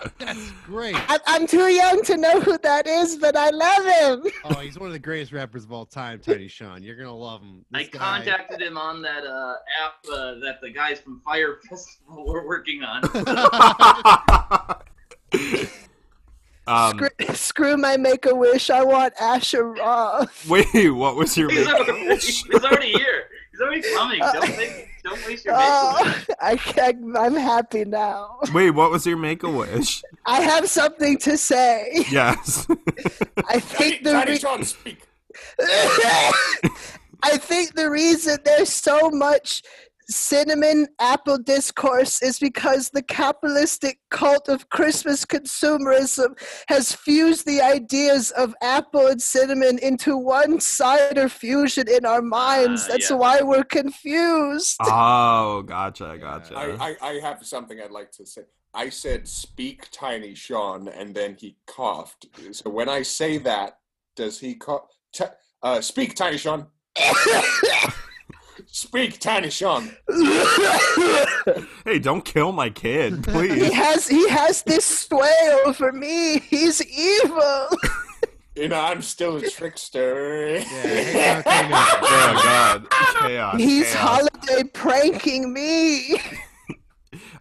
God! 0.00 0.12
That's 0.18 0.50
great. 0.64 0.94
I, 0.96 1.18
I'm 1.26 1.46
too 1.46 1.68
young 1.68 2.02
to 2.04 2.16
know 2.16 2.40
who 2.40 2.56
that 2.58 2.86
is, 2.86 3.16
but 3.16 3.36
I 3.36 3.50
love 3.50 3.84
him. 4.24 4.32
Oh, 4.44 4.54
he's 4.60 4.78
one 4.78 4.86
of 4.86 4.92
the 4.92 4.98
greatest 4.98 5.32
rappers 5.32 5.64
of 5.64 5.72
all 5.72 5.84
time, 5.84 6.20
Tiny 6.20 6.48
Sean. 6.48 6.82
You're 6.82 6.96
gonna 6.96 7.14
love 7.14 7.42
him. 7.42 7.64
I 7.74 7.84
guy- 7.84 7.98
contacted 7.98 8.62
him 8.62 8.78
on 8.78 9.02
that 9.02 9.24
uh, 9.26 9.54
app 9.84 9.94
uh, 10.10 10.34
that 10.40 10.60
the 10.62 10.70
guys 10.70 11.00
from 11.00 11.20
Fyre 11.24 11.58
Festival 11.68 12.26
were 12.26 12.46
working 12.46 12.82
on. 12.82 13.02
um, 16.66 16.98
screw, 16.98 17.34
screw 17.34 17.76
my 17.76 17.96
make 17.96 18.26
a 18.26 18.34
wish. 18.34 18.70
I 18.70 18.82
want 18.84 19.14
Asher 19.20 19.72
Roth. 19.72 20.48
wait, 20.48 20.90
what 20.90 21.16
was 21.16 21.36
your 21.36 21.50
he's, 21.50 21.66
already, 21.66 22.16
he's 22.16 22.44
already 22.64 22.92
here. 22.92 23.24
He's 23.52 23.60
already 23.60 23.82
coming. 23.94 24.20
Don't, 24.20 24.56
make, 24.56 24.88
don't 25.08 25.26
waste 25.26 25.44
your 25.44 25.54
Oh, 25.56 26.02
make 26.04 26.36
I 26.40 26.56
can't, 26.56 27.16
I'm 27.16 27.34
happy 27.34 27.84
now. 27.84 28.40
Wait, 28.52 28.70
what 28.70 28.90
was 28.90 29.06
your 29.06 29.16
make 29.16 29.42
a 29.42 29.50
wish? 29.50 30.02
I 30.26 30.40
have 30.40 30.68
something 30.68 31.18
to 31.18 31.36
say. 31.36 32.04
Yes. 32.10 32.66
I 33.48 33.60
think 33.60 34.04
the 34.04 34.12
Tiny 34.12 34.32
re- 34.32 34.38
Sean, 34.38 34.64
speak. 34.64 35.02
I 37.20 37.36
think 37.36 37.74
the 37.74 37.90
reason 37.90 38.38
there's 38.44 38.72
so 38.72 39.10
much 39.10 39.62
cinnamon 40.10 40.86
apple 41.00 41.38
discourse 41.38 42.22
is 42.22 42.38
because 42.38 42.90
the 42.90 43.02
capitalistic 43.02 43.98
cult 44.10 44.48
of 44.48 44.68
Christmas 44.70 45.24
consumerism 45.24 46.38
has 46.68 46.94
fused 46.94 47.46
the 47.46 47.60
ideas 47.60 48.30
of 48.32 48.54
apple 48.62 49.06
and 49.06 49.20
cinnamon 49.20 49.78
into 49.78 50.16
one 50.16 50.60
cider 50.60 51.28
fusion 51.28 51.86
in 51.88 52.06
our 52.06 52.22
minds. 52.22 52.84
Ah, 52.84 52.92
That's 52.92 53.10
yeah. 53.10 53.16
why 53.16 53.40
we're 53.42 53.64
confused. 53.64 54.76
oh, 54.82 55.62
gotcha, 55.62 56.16
gotcha. 56.20 56.56
I, 56.56 56.90
I, 56.90 56.96
I 57.02 57.20
have 57.20 57.44
something 57.46 57.80
I'd 57.80 57.90
like 57.90 58.10
to 58.12 58.26
say. 58.26 58.42
I 58.74 58.90
said, 58.90 59.26
speak, 59.26 59.88
Tiny 59.90 60.34
Sean, 60.34 60.88
and 60.88 61.14
then 61.14 61.36
he 61.38 61.56
coughed. 61.66 62.26
So 62.52 62.70
when 62.70 62.88
I 62.88 63.02
say 63.02 63.38
that, 63.38 63.78
does 64.14 64.38
he 64.40 64.54
cough? 64.54 64.82
T- 65.12 65.24
uh, 65.62 65.80
speak, 65.80 66.14
Tiny 66.14 66.38
Sean. 66.38 66.66
Speak, 68.70 69.18
Tiny 69.18 69.50
Sean. 69.50 69.90
hey, 71.84 71.98
don't 71.98 72.24
kill 72.24 72.52
my 72.52 72.70
kid, 72.70 73.22
please. 73.24 73.54
he 73.54 73.72
has 73.72 74.06
he 74.08 74.28
has 74.28 74.62
this 74.62 74.84
sway 74.84 75.58
over 75.66 75.90
me. 75.92 76.38
He's 76.40 76.84
evil. 76.86 77.68
You 78.54 78.68
know, 78.68 78.80
I'm 78.80 79.02
still 79.02 79.36
a 79.36 79.48
trickster. 79.48 80.56
Yeah, 80.58 80.62
hang 80.62 81.36
on, 81.36 81.42
hang 81.42 81.72
on. 81.72 81.98
oh 82.02 82.42
God, 82.44 82.86
chaos. 83.20 83.56
He's 83.56 83.92
chaos. 83.92 83.96
holiday 84.28 84.64
pranking 84.72 85.52
me. 85.52 86.20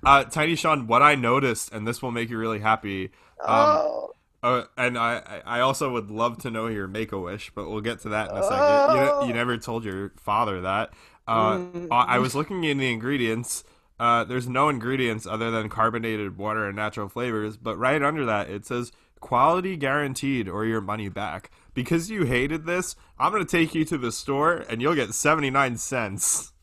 Uh, 0.05 0.23
Tiny 0.25 0.55
Sean, 0.55 0.87
what 0.87 1.01
I 1.01 1.15
noticed, 1.15 1.71
and 1.73 1.87
this 1.87 2.01
will 2.01 2.11
make 2.11 2.29
you 2.29 2.37
really 2.37 2.59
happy. 2.59 3.05
Um, 3.43 3.49
oh. 3.49 4.11
Uh, 4.43 4.63
and 4.77 4.97
I, 4.99 5.41
I 5.45 5.57
I 5.57 5.59
also 5.61 5.91
would 5.91 6.11
love 6.11 6.37
to 6.43 6.51
know 6.51 6.67
your 6.67 6.87
make 6.87 7.11
a 7.11 7.19
wish, 7.19 7.51
but 7.55 7.67
we'll 7.69 7.81
get 7.81 7.99
to 8.01 8.09
that 8.09 8.29
in 8.29 8.37
a 8.37 8.43
second. 8.43 8.57
You, 8.57 8.63
Oh. 9.11 9.19
ne- 9.21 9.27
you 9.27 9.33
never 9.33 9.57
told 9.57 9.83
your 9.83 10.13
father 10.17 10.61
that. 10.61 10.91
Uh, 11.27 11.57
Mm. 11.57 11.87
I 11.91 12.15
I 12.15 12.19
was 12.19 12.35
looking 12.35 12.63
in 12.63 12.77
the 12.77 12.91
ingredients. 12.91 13.63
Uh, 13.99 14.23
there's 14.23 14.47
no 14.47 14.69
ingredients 14.69 15.25
other 15.25 15.49
than 15.51 15.69
carbonated 15.69 16.37
water 16.37 16.67
and 16.67 16.75
natural 16.75 17.09
flavors, 17.09 17.57
but 17.57 17.77
right 17.77 18.01
under 18.01 18.25
that 18.25 18.49
it 18.49 18.65
says 18.65 18.91
quality 19.19 19.75
guaranteed 19.75 20.47
or 20.47 20.65
your 20.65 20.81
money 20.81 21.09
back. 21.09 21.49
Because 21.73 22.09
you 22.09 22.23
hated 22.25 22.65
this, 22.65 22.95
I'm 23.19 23.31
gonna 23.31 23.45
take 23.45 23.73
you 23.75 23.83
to 23.85 23.97
the 23.97 24.11
store 24.11 24.63
and 24.69 24.81
you'll 24.81 24.95
get 24.95 25.13
79 25.13 25.77
cents. 25.77 26.53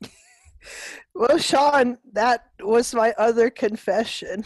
Well, 1.14 1.38
Sean, 1.38 1.98
that 2.12 2.46
was 2.60 2.94
my 2.94 3.12
other 3.18 3.50
confession. 3.50 4.44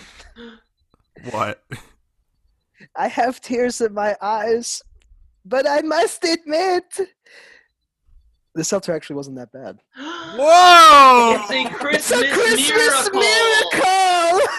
What? 1.31 1.63
I 2.97 3.09
have 3.09 3.41
tears 3.41 3.81
in 3.81 3.95
my 3.95 4.17
eyes, 4.21 4.83
but 5.45 5.67
I 5.69 5.83
must 5.83 6.25
admit, 6.25 6.85
the 8.57 8.65
seltzer 8.65 8.93
actually 8.95 9.17
wasn't 9.17 9.37
that 9.37 9.53
bad. 9.53 9.79
Whoa! 9.97 11.37
It's 11.39 11.51
a 11.51 11.61
It's 11.69 11.77
Christmas, 11.77 12.23
a 12.23 12.33
Christmas 12.33 13.11
miracle. 13.13 13.21
miracle! 13.21 14.41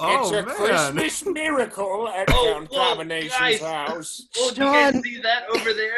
Oh 0.00 0.20
it's 0.22 0.30
a 0.30 0.42
man! 0.46 0.94
Christmas 0.94 1.26
miracle 1.26 2.08
at 2.08 2.28
Oh, 2.30 2.52
Count 2.54 2.70
Combination's 2.72 3.32
guys. 3.32 3.60
house. 3.60 4.28
Oh, 4.36 4.52
do 4.54 4.64
you 4.64 4.70
guys 4.70 5.02
see 5.02 5.20
that 5.22 5.42
over 5.52 5.72
there? 5.72 5.92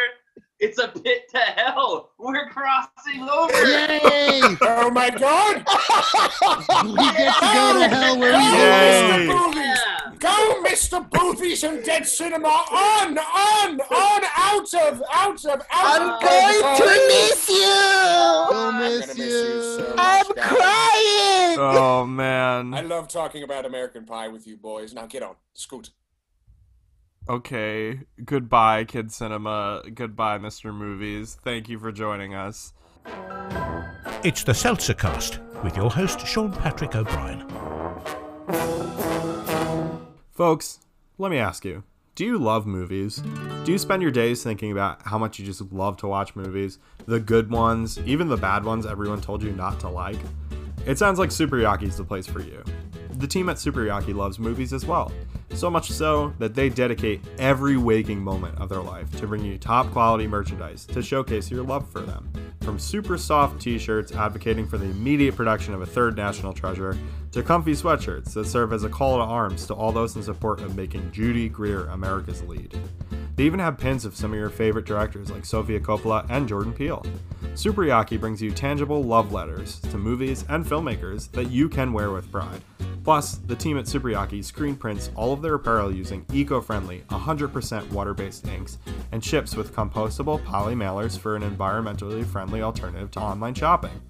It's 0.59 0.79
a 0.79 0.89
pit 0.89 1.25
to 1.33 1.39
hell. 1.39 2.13
We're 2.19 2.49
crossing 2.49 3.29
over. 3.29 3.53
Yay! 3.67 4.41
Oh 4.63 4.91
my 4.91 5.11
God! 5.11 5.57
We 6.87 6.97
get 6.97 7.35
to 7.35 7.41
go 7.41 7.79
to 7.79 7.89
hell 7.95 8.19
where 8.19 8.33
we 8.33 8.39
Yay. 8.39 9.27
Want. 10.23 10.67
Mr. 10.67 11.11
Boobies! 11.11 11.11
Yeah. 11.11 11.11
Go, 11.11 11.11
Mr. 11.11 11.11
Boobies 11.11 11.65
and 11.69 11.85
Dead 11.85 12.07
Cinema! 12.07 12.49
On, 12.49 13.19
on, 13.19 13.81
on, 13.81 14.23
out 14.37 14.75
of, 14.75 15.03
out 15.13 15.45
of, 15.45 15.61
out 15.71 16.01
I'm 16.03 16.11
of 16.11 16.21
going 16.21 16.63
to 16.77 16.83
purgatory. 16.83 17.07
miss 17.09 17.49
you! 17.49 17.65
I'll 17.65 18.53
I'm 18.53 18.79
miss 18.79 19.07
gonna 19.07 19.19
miss 19.19 19.19
you 19.19 19.63
so 19.63 19.95
much, 19.97 19.99
I'm 19.99 20.35
guys. 20.35 20.47
crying! 20.49 21.57
Oh 21.59 22.07
man. 22.07 22.75
I 22.75 22.81
love 22.83 23.09
talking 23.09 23.43
about 23.43 23.67
American 23.67 24.05
Pie 24.05 24.29
with 24.29 24.47
you 24.47 24.57
boys. 24.57 24.95
Now 24.95 25.07
get 25.07 25.23
on, 25.23 25.35
scoot. 25.55 25.91
Okay. 27.29 28.01
Goodbye, 28.25 28.85
Kid 28.85 29.13
Cinema. 29.13 29.83
Goodbye, 29.95 30.39
Mr. 30.39 30.75
Movies. 30.75 31.37
Thank 31.45 31.69
you 31.69 31.79
for 31.79 31.93
joining 31.93 32.35
us. 32.35 32.73
It's 34.25 34.43
the 34.45 34.55
Seltzer 34.55 34.95
Cast 34.95 35.39
with 35.63 35.77
your 35.77 35.91
host 35.91 36.27
Sean 36.27 36.53
Patrick 36.53 36.95
O'Brien. 36.95 37.47
Folks, 40.41 40.79
let 41.19 41.31
me 41.31 41.37
ask 41.37 41.67
you 41.67 41.85
do 42.15 42.25
you 42.25 42.39
love 42.39 42.67
movies? 42.67 43.23
Do 43.67 43.73
you 43.73 43.77
spend 43.77 44.01
your 44.01 44.11
days 44.11 44.43
thinking 44.43 44.73
about 44.73 45.03
how 45.03 45.19
much 45.19 45.39
you 45.39 45.45
just 45.45 45.61
love 45.71 45.99
to 45.99 46.07
watch 46.07 46.35
movies? 46.35 46.79
The 47.05 47.21
good 47.21 47.51
ones, 47.51 47.99
even 48.07 48.27
the 48.27 48.39
bad 48.39 48.65
ones 48.65 48.87
everyone 48.87 49.21
told 49.21 49.43
you 49.43 49.53
not 49.53 49.79
to 49.81 49.91
like? 49.91 50.17
It 50.87 50.97
sounds 50.97 51.19
like 51.19 51.31
Super 51.31 51.57
Yaki's 51.57 51.99
the 51.99 52.05
place 52.05 52.27
for 52.27 52.41
you. 52.41 52.65
The 53.21 53.27
team 53.27 53.51
at 53.51 53.59
Super 53.59 53.81
Yaki 53.81 54.15
loves 54.15 54.39
movies 54.39 54.73
as 54.73 54.87
well. 54.87 55.13
So 55.53 55.69
much 55.69 55.91
so 55.91 56.33
that 56.39 56.55
they 56.55 56.71
dedicate 56.71 57.21
every 57.39 57.77
waking 57.77 58.19
moment 58.19 58.57
of 58.59 58.71
their 58.71 58.81
life 58.81 59.15
to 59.19 59.27
bring 59.27 59.45
you 59.45 59.59
top 59.59 59.91
quality 59.91 60.27
merchandise 60.27 60.87
to 60.87 61.03
showcase 61.03 61.51
your 61.51 61.63
love 61.63 61.87
for 61.91 62.01
them. 62.01 62.33
From 62.63 62.79
super 62.79 63.19
soft 63.19 63.61
t 63.61 63.79
shirts 63.79 64.13
advocating 64.13 64.67
for 64.67 64.79
the 64.79 64.87
immediate 64.87 65.37
production 65.37 65.75
of 65.75 65.83
a 65.83 65.87
third 65.87 66.17
national 66.17 66.55
treasure, 66.55 66.97
to 67.33 67.43
comfy 67.43 67.73
sweatshirts 67.73 68.33
that 68.33 68.47
serve 68.47 68.73
as 68.73 68.85
a 68.85 68.89
call 68.89 69.19
to 69.19 69.23
arms 69.23 69.67
to 69.67 69.75
all 69.75 69.93
those 69.93 70.17
in 70.17 70.23
support 70.23 70.63
of 70.63 70.75
making 70.75 71.13
Judy 71.13 71.51
Greer 71.51 71.89
America's 71.89 72.43
lead. 72.45 72.81
They 73.41 73.47
even 73.47 73.61
have 73.61 73.79
pins 73.79 74.05
of 74.05 74.15
some 74.15 74.35
of 74.35 74.39
your 74.39 74.51
favorite 74.51 74.85
directors 74.85 75.31
like 75.31 75.47
Sofia 75.47 75.81
Coppola 75.81 76.27
and 76.29 76.47
Jordan 76.47 76.75
Peele. 76.75 77.03
Super 77.55 77.81
Yaki 77.85 78.21
brings 78.21 78.43
you 78.43 78.51
tangible 78.51 79.03
love 79.03 79.33
letters 79.33 79.81
to 79.81 79.97
movies 79.97 80.45
and 80.51 80.63
filmmakers 80.63 81.31
that 81.31 81.51
you 81.51 81.67
can 81.67 81.95
wear 81.95 82.11
with 82.11 82.31
pride. 82.31 82.61
Plus, 83.03 83.37
the 83.37 83.57
team 83.57 83.79
at 83.79 83.89
Super 83.89 84.09
Yaki 84.09 84.45
screen 84.45 84.77
prints 84.77 85.11
all 85.15 85.33
of 85.33 85.41
their 85.41 85.55
apparel 85.55 85.91
using 85.91 86.27
eco-friendly, 86.31 87.03
100% 87.09 87.91
water-based 87.93 88.47
inks 88.47 88.77
and 89.11 89.25
ships 89.25 89.57
with 89.57 89.75
compostable 89.75 90.45
poly 90.45 90.75
mailers 90.75 91.19
for 91.19 91.35
an 91.35 91.43
environmentally 91.43 92.27
friendly 92.27 92.61
alternative 92.61 93.11
to 93.13 93.21
online 93.21 93.55
shopping. 93.55 94.03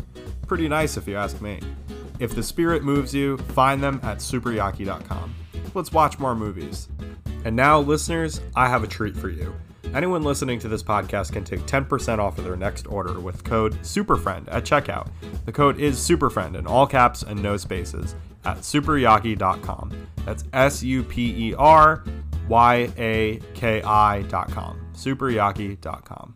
Pretty 0.49 0.67
nice 0.67 0.97
if 0.97 1.07
you 1.07 1.17
ask 1.17 1.41
me. 1.41 1.61
If 2.19 2.35
the 2.35 2.43
spirit 2.43 2.83
moves 2.83 3.15
you, 3.15 3.39
find 3.39 3.81
them 3.81 4.01
at 4.03 4.19
superyaki.com. 4.19 5.37
Let's 5.75 5.93
watch 5.93 6.19
more 6.19 6.35
movies. 6.35 6.89
And 7.45 7.57
now, 7.57 7.81
listeners, 7.81 8.41
I 8.55 8.69
have 8.69 8.85
a 8.85 8.87
treat 8.87 9.17
for 9.17 9.29
you. 9.29 9.55
Anyone 9.95 10.23
listening 10.23 10.59
to 10.61 10.69
this 10.69 10.83
podcast 10.83 11.33
can 11.33 11.43
take 11.43 11.61
10% 11.61 12.19
off 12.19 12.39
of 12.39 12.45
their 12.45 12.57
next 12.57 12.87
order 12.87 13.19
with 13.19 13.43
code 13.43 13.75
SUPERFRIEND 13.85 14.49
at 14.49 14.65
checkout. 14.65 15.09
The 15.47 15.53
code 15.53 15.81
is 15.81 15.99
SUPERFRIEND 15.99 16.55
in 16.57 16.67
all 16.67 16.87
caps 16.87 17.23
and 17.23 17.43
no 17.43 17.57
spaces 17.57 18.15
at 18.45 18.59
superyaki.com. 18.59 20.07
That's 20.25 20.45
S 20.53 20.83
U 20.83 21.03
P 21.03 21.51
E 21.51 21.55
R 21.55 22.05
Y 22.49 22.93
A 22.99 23.41
K 23.55 23.83
I.com. 23.83 24.81
Superyaki.com. 24.95 26.35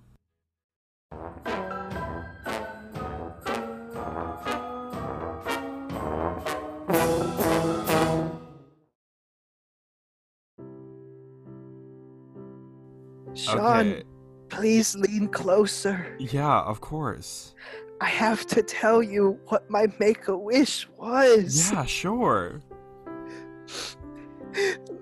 Sean, 13.34 13.90
Okay. 13.92 14.02
please 14.48 14.94
lean 14.94 15.28
closer. 15.28 16.16
Yeah, 16.18 16.60
of 16.60 16.80
course. 16.80 17.54
I 18.00 18.06
have 18.06 18.46
to 18.48 18.62
tell 18.62 19.02
you 19.02 19.38
what 19.48 19.68
my 19.70 19.86
make 19.98 20.28
a 20.28 20.36
wish 20.36 20.88
was. 20.98 21.70
Yeah, 21.72 21.84
sure. 21.84 22.60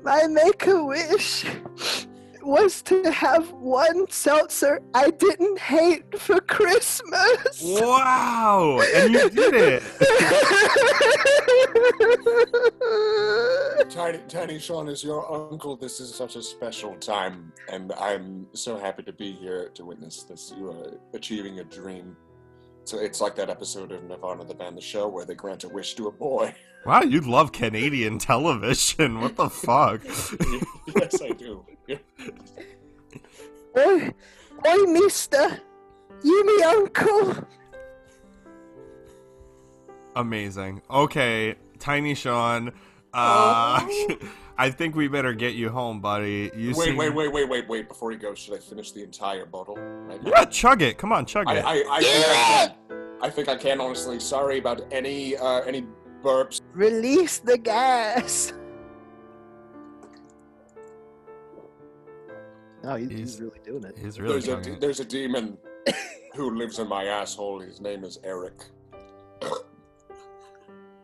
My 0.04 0.26
make 0.28 0.66
a 0.66 0.84
wish 0.84 1.44
was 2.42 2.82
to 2.82 3.10
have 3.12 3.50
one 3.52 4.10
seltzer 4.10 4.80
I 4.94 5.10
didn't 5.10 5.58
hate 5.58 6.18
for 6.18 6.40
Christmas. 6.40 7.60
Wow! 7.62 8.80
And 8.94 9.12
you 9.12 9.30
did 9.30 9.54
it! 9.54 9.82
Tiny, 13.92 14.18
Tiny 14.26 14.58
Sean 14.58 14.88
is 14.88 15.04
your 15.04 15.30
uncle. 15.30 15.76
This 15.76 16.00
is 16.00 16.14
such 16.14 16.36
a 16.36 16.42
special 16.42 16.94
time, 16.96 17.52
and 17.70 17.92
I'm 17.92 18.46
so 18.54 18.78
happy 18.78 19.02
to 19.02 19.12
be 19.12 19.32
here 19.32 19.68
to 19.74 19.84
witness 19.84 20.22
this. 20.22 20.50
You 20.56 20.70
are 20.70 20.94
achieving 21.12 21.58
a 21.58 21.64
dream. 21.64 22.16
So 22.84 22.98
it's 22.98 23.20
like 23.20 23.36
that 23.36 23.50
episode 23.50 23.92
of 23.92 24.02
Nirvana, 24.04 24.46
the 24.46 24.54
band, 24.54 24.78
the 24.78 24.80
show, 24.80 25.08
where 25.08 25.26
they 25.26 25.34
grant 25.34 25.64
a 25.64 25.68
wish 25.68 25.94
to 25.96 26.08
a 26.08 26.10
boy. 26.10 26.54
Wow, 26.84 27.02
you 27.02 27.20
love 27.20 27.52
Canadian 27.52 28.18
television. 28.18 29.20
What 29.20 29.36
the 29.36 29.48
fuck? 29.48 30.02
yes, 30.96 31.22
I 31.22 31.28
do. 31.28 31.64
Oi, 33.78 34.12
oi, 34.66 34.92
mister. 34.92 35.60
You 36.24 36.44
me 36.44 36.62
uncle. 36.64 37.46
Amazing. 40.16 40.82
Okay, 40.90 41.54
Tiny 41.78 42.16
Sean. 42.16 42.72
Uh, 43.14 43.86
I 44.58 44.70
think 44.70 44.94
we 44.94 45.08
better 45.08 45.32
get 45.34 45.54
you 45.54 45.68
home, 45.70 46.00
buddy. 46.00 46.50
You 46.56 46.74
wait, 46.74 46.84
seem- 46.86 46.96
wait, 46.96 47.14
wait, 47.14 47.32
wait, 47.32 47.48
wait, 47.48 47.68
wait. 47.68 47.88
Before 47.88 48.10
he 48.10 48.16
goes, 48.16 48.38
should 48.38 48.54
I 48.54 48.58
finish 48.58 48.92
the 48.92 49.02
entire 49.02 49.44
bottle? 49.46 49.76
Right? 49.76 50.20
Yeah, 50.24 50.44
chug 50.46 50.82
it. 50.82 50.98
Come 50.98 51.12
on, 51.12 51.26
chug 51.26 51.46
I, 51.48 51.56
it. 51.56 51.64
I, 51.64 51.84
I 51.98 52.00
think 52.00 52.26
I 52.26 52.34
can. 52.34 52.74
I 53.22 53.30
think 53.30 53.48
I 53.48 53.56
can. 53.56 53.80
Honestly, 53.80 54.18
sorry 54.20 54.58
about 54.58 54.82
any 54.92 55.36
uh, 55.36 55.60
any 55.62 55.84
burps. 56.22 56.60
Release 56.74 57.38
the 57.38 57.58
gas. 57.58 58.52
No, 62.84 62.96
he's, 62.96 63.08
He's- 63.10 63.20
he's 63.20 63.40
really 63.40 63.58
doing 63.64 63.84
it. 63.84 63.96
He's 63.98 64.18
really 64.20 64.40
There's 64.40 64.48
a 64.48 64.72
it. 64.72 64.80
there's 64.80 65.00
a 65.00 65.04
demon 65.04 65.56
who 66.34 66.56
lives 66.56 66.78
in 66.78 66.88
my 66.88 67.04
asshole. 67.04 67.60
His 67.60 67.80
name 67.80 68.04
is 68.04 68.18
Eric. 68.24 68.64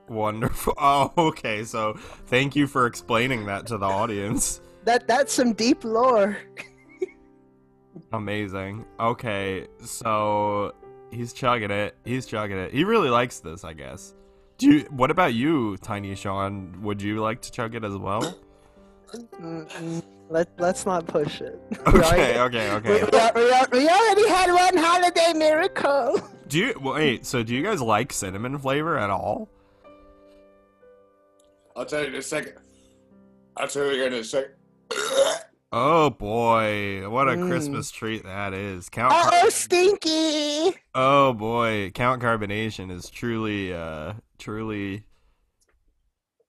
Wonderful. 0.08 0.74
Oh, 0.78 1.12
okay. 1.18 1.64
So 1.64 1.94
thank 2.26 2.54
you 2.56 2.66
for 2.66 2.86
explaining 2.86 3.46
that 3.46 3.66
to 3.66 3.78
the 3.78 3.86
audience. 3.86 4.60
That 4.84 5.06
that's 5.06 5.32
some 5.32 5.52
deep 5.52 5.84
lore. 5.84 6.36
Amazing. 8.12 8.84
Okay, 8.98 9.66
so 9.84 10.72
he's 11.10 11.32
chugging 11.32 11.70
it. 11.70 11.96
He's 12.04 12.26
chugging 12.26 12.56
it. 12.56 12.72
He 12.72 12.84
really 12.84 13.10
likes 13.10 13.40
this, 13.40 13.64
I 13.64 13.72
guess. 13.74 14.14
Do 14.56 14.68
you? 14.68 14.80
What 14.90 15.10
about 15.10 15.34
you, 15.34 15.76
Tiny 15.78 16.14
Sean? 16.14 16.80
Would 16.82 17.02
you 17.02 17.20
like 17.20 17.42
to 17.42 17.52
chug 17.52 17.74
it 17.74 17.84
as 17.84 17.96
well? 17.96 18.34
Let 20.30 20.48
let's 20.58 20.84
not 20.86 21.06
push 21.06 21.40
it. 21.40 21.58
Okay, 21.86 22.38
okay, 22.40 22.68
We, 22.70 22.74
okay. 22.76 23.32
we, 23.34 23.42
we, 23.42 23.50
we 23.84 23.88
already 23.88 24.28
had 24.28 24.52
one 24.52 24.76
holiday 24.76 25.32
miracle. 25.34 26.20
Do 26.48 26.58
you 26.58 26.74
wait? 26.80 27.24
So 27.26 27.42
do 27.42 27.54
you 27.54 27.62
guys 27.62 27.80
like 27.82 28.12
cinnamon 28.12 28.58
flavor 28.58 28.98
at 28.98 29.10
all? 29.10 29.48
I'll 31.78 31.86
tell 31.86 32.00
you 32.02 32.08
in 32.08 32.14
a 32.16 32.22
second. 32.22 32.54
I'll 33.56 33.68
tell 33.68 33.92
you 33.92 34.04
in 34.04 34.12
a 34.14 34.24
second. 34.24 34.54
Oh 35.70 36.08
boy, 36.08 37.06
what 37.10 37.28
a 37.28 37.32
Mm. 37.32 37.46
Christmas 37.46 37.90
treat 37.90 38.24
that 38.24 38.54
is! 38.54 38.88
Count. 38.88 39.12
Uh 39.12 39.22
Car- 39.24 39.30
oh, 39.34 39.48
stinky. 39.50 40.74
oh 40.94 41.34
boy, 41.34 41.90
Count 41.94 42.22
Carbonation 42.22 42.90
is 42.90 43.10
truly, 43.10 43.74
uh, 43.74 44.14
truly. 44.38 45.04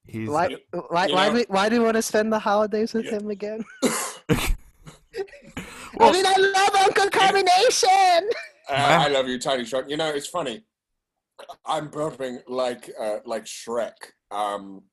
He's 0.07 0.30
Why, 0.30 0.55
why, 0.88 1.07
you 1.07 1.15
why, 1.15 1.27
know- 1.27 1.36
do, 1.39 1.45
why 1.49 1.67
do 1.67 1.75
you 1.75 1.82
want 1.84 1.95
to 1.95 2.01
spend 2.01 2.32
the 2.32 2.39
holidays 2.39 2.93
with 2.93 3.07
Yeah. 3.07 3.17
him 3.17 3.30
again? 3.30 3.65
Well- 5.95 6.09
I 6.09 6.11
mean, 6.13 6.25
I 6.25 6.36
love 6.38 6.75
Uncle 6.86 7.07
Carbonation. 7.07 8.21
Uh, 8.69 8.73
I 8.73 9.09
love 9.09 9.27
you, 9.27 9.38
Tiny 9.38 9.65
Shark. 9.65 9.89
You 9.89 9.97
know, 9.97 10.07
it's 10.11 10.27
funny. 10.27 10.63
I'm 11.65 11.89
burping 11.89 12.38
like 12.47 12.89
uh, 12.97 13.17
like 13.25 13.43
Shrek. 13.43 13.95
Um, 14.32 14.84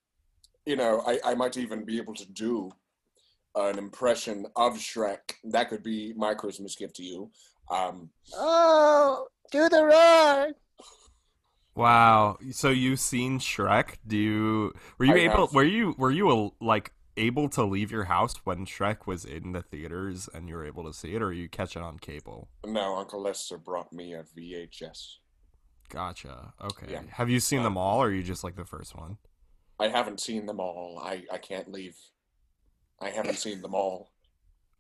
you 0.67 0.77
know, 0.77 1.03
I, 1.07 1.21
I 1.25 1.35
might 1.35 1.57
even 1.57 1.85
be 1.85 1.99
able 1.99 2.15
to 2.15 2.27
do 2.33 2.71
an 3.57 3.79
impression 3.79 4.47
of 4.57 4.75
Shrek. 4.75 5.35
That 5.45 5.71
could 5.71 5.83
be 5.83 6.13
my 6.17 6.35
Christmas 6.35 6.77
gift 6.77 6.97
to 6.97 7.05
you. 7.05 7.31
Um, 7.71 8.11
Oh, 8.35 9.27
do 9.51 9.69
the 9.69 9.85
roar. 9.85 10.53
Wow. 11.75 12.39
So 12.53 12.71
you've 12.71 13.01
seen 13.01 13.39
Shrek? 13.39 13.97
Do 14.07 14.17
you 14.17 14.73
were 14.99 15.05
you 15.05 15.15
I 15.15 15.19
able 15.19 15.47
have. 15.47 15.53
were 15.53 15.65
you 15.65 15.95
were 15.99 16.11
you 16.11 16.29
uh, 16.31 16.49
like 16.61 16.93
able 17.17 17.49
to 17.51 17.65
leave 17.65 17.91
your 17.91 18.05
house 18.05 18.35
when 18.45 18.67
Shrek 18.67 19.07
was 19.07 19.25
in 19.25 19.53
the 19.53 19.63
theaters 19.63 20.29
and 20.33 20.49
you 20.49 20.55
were 20.57 20.65
able 20.67 20.85
to 20.85 20.93
see 20.93 21.15
it 21.15 21.23
or 21.23 21.33
you 21.33 21.49
catch 21.49 21.77
it 21.77 21.83
on 21.83 21.99
cable? 21.99 22.49
no, 22.67 22.97
Uncle 22.97 23.23
Lester 23.23 23.57
brought 23.57 23.95
me 23.95 24.13
a 24.13 24.23
VHS. 24.25 25.21
Gotcha. 25.89 26.55
Okay. 26.61 26.87
Yeah. 26.87 27.03
Have 27.11 27.31
you 27.31 27.41
seen 27.41 27.63
Uh, 27.63 27.63
them 27.63 27.77
all 27.77 28.03
or 28.03 28.09
are 28.09 28.13
you 28.13 28.23
just 28.23 28.45
like 28.45 28.57
the 28.57 28.65
first 28.65 28.95
one? 28.97 29.19
I 29.79 29.89
haven't 29.89 30.21
seen 30.21 30.47
them 30.47 30.61
all. 30.61 30.99
I, 31.03 31.25
I 31.31 31.39
can't 31.39 31.71
leave. 31.71 31.97
I 33.01 33.11
haven't 33.11 33.37
seen 33.39 33.61
them 33.63 33.75
all. 33.75 34.11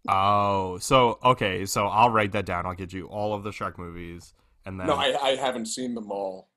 Oh, 0.08 0.78
so 0.78 1.18
okay, 1.24 1.66
so 1.66 1.86
I'll 1.86 2.10
write 2.10 2.32
that 2.32 2.46
down. 2.46 2.64
I'll 2.64 2.74
get 2.74 2.92
you 2.92 3.06
all 3.06 3.34
of 3.34 3.42
the 3.42 3.50
Shrek 3.50 3.76
movies 3.76 4.34
and 4.64 4.78
then 4.78 4.86
No, 4.86 4.94
I, 4.94 5.16
I 5.20 5.30
haven't 5.36 5.66
seen 5.66 5.94
them 5.94 6.10
all. 6.12 6.48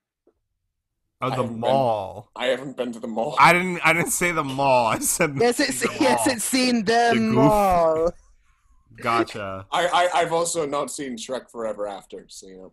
oh, 1.22 1.30
the 1.30 1.36
haven't 1.36 1.52
been- 1.54 1.60
mall. 1.60 2.30
I 2.36 2.46
haven't 2.48 2.78
been 2.78 2.92
to 2.94 3.00
the 3.00 3.08
mall. 3.08 3.36
I 3.40 3.52
didn't 3.54 3.80
I 3.84 3.92
didn't 3.94 4.12
say 4.12 4.32
the 4.32 4.44
mall. 4.44 4.86
I 4.88 5.00
said 5.00 5.36
Yes, 5.38 5.60
it's 5.60 5.82
the 5.82 5.90
yes, 6.00 6.26
mall. 6.26 6.36
it's 6.36 6.44
seen 6.46 6.86
them 6.86 7.32
goof. 7.34 7.40
all. 7.52 8.12
Gotcha. 9.02 9.66
I, 9.72 9.88
I, 9.88 10.10
I've 10.22 10.34
also 10.34 10.66
not 10.66 10.92
seen 10.92 11.16
Shrek 11.18 11.50
Forever 11.50 11.88
After, 11.88 12.26
so 12.28 12.48
you 12.48 12.58
know. 12.58 12.72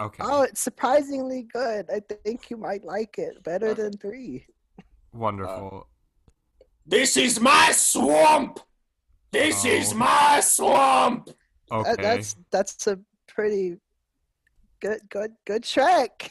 Okay. 0.00 0.24
Oh, 0.26 0.42
it's 0.42 0.60
surprisingly 0.60 1.42
good. 1.52 1.86
I 1.90 2.00
think 2.24 2.50
you 2.50 2.56
might 2.56 2.84
like 2.84 3.16
it 3.18 3.42
better 3.44 3.68
Okay. 3.68 3.82
than 3.82 3.92
three. 3.92 4.44
Wonderful. 5.14 5.86
Uh, 5.86 6.64
this 6.86 7.16
is 7.16 7.40
my 7.40 7.70
swamp! 7.72 8.60
This 9.32 9.64
oh. 9.64 9.68
is 9.68 9.92
Oh. 9.92 9.96
my 9.96 10.40
swamp! 10.40 11.30
okay. 11.70 11.90
That, 11.90 12.02
that's 12.02 12.36
that's 12.50 12.86
a 12.88 12.98
pretty 13.28 13.76
good 14.80 15.00
good 15.08 15.32
good 15.46 15.62
Shrek. 15.62 16.28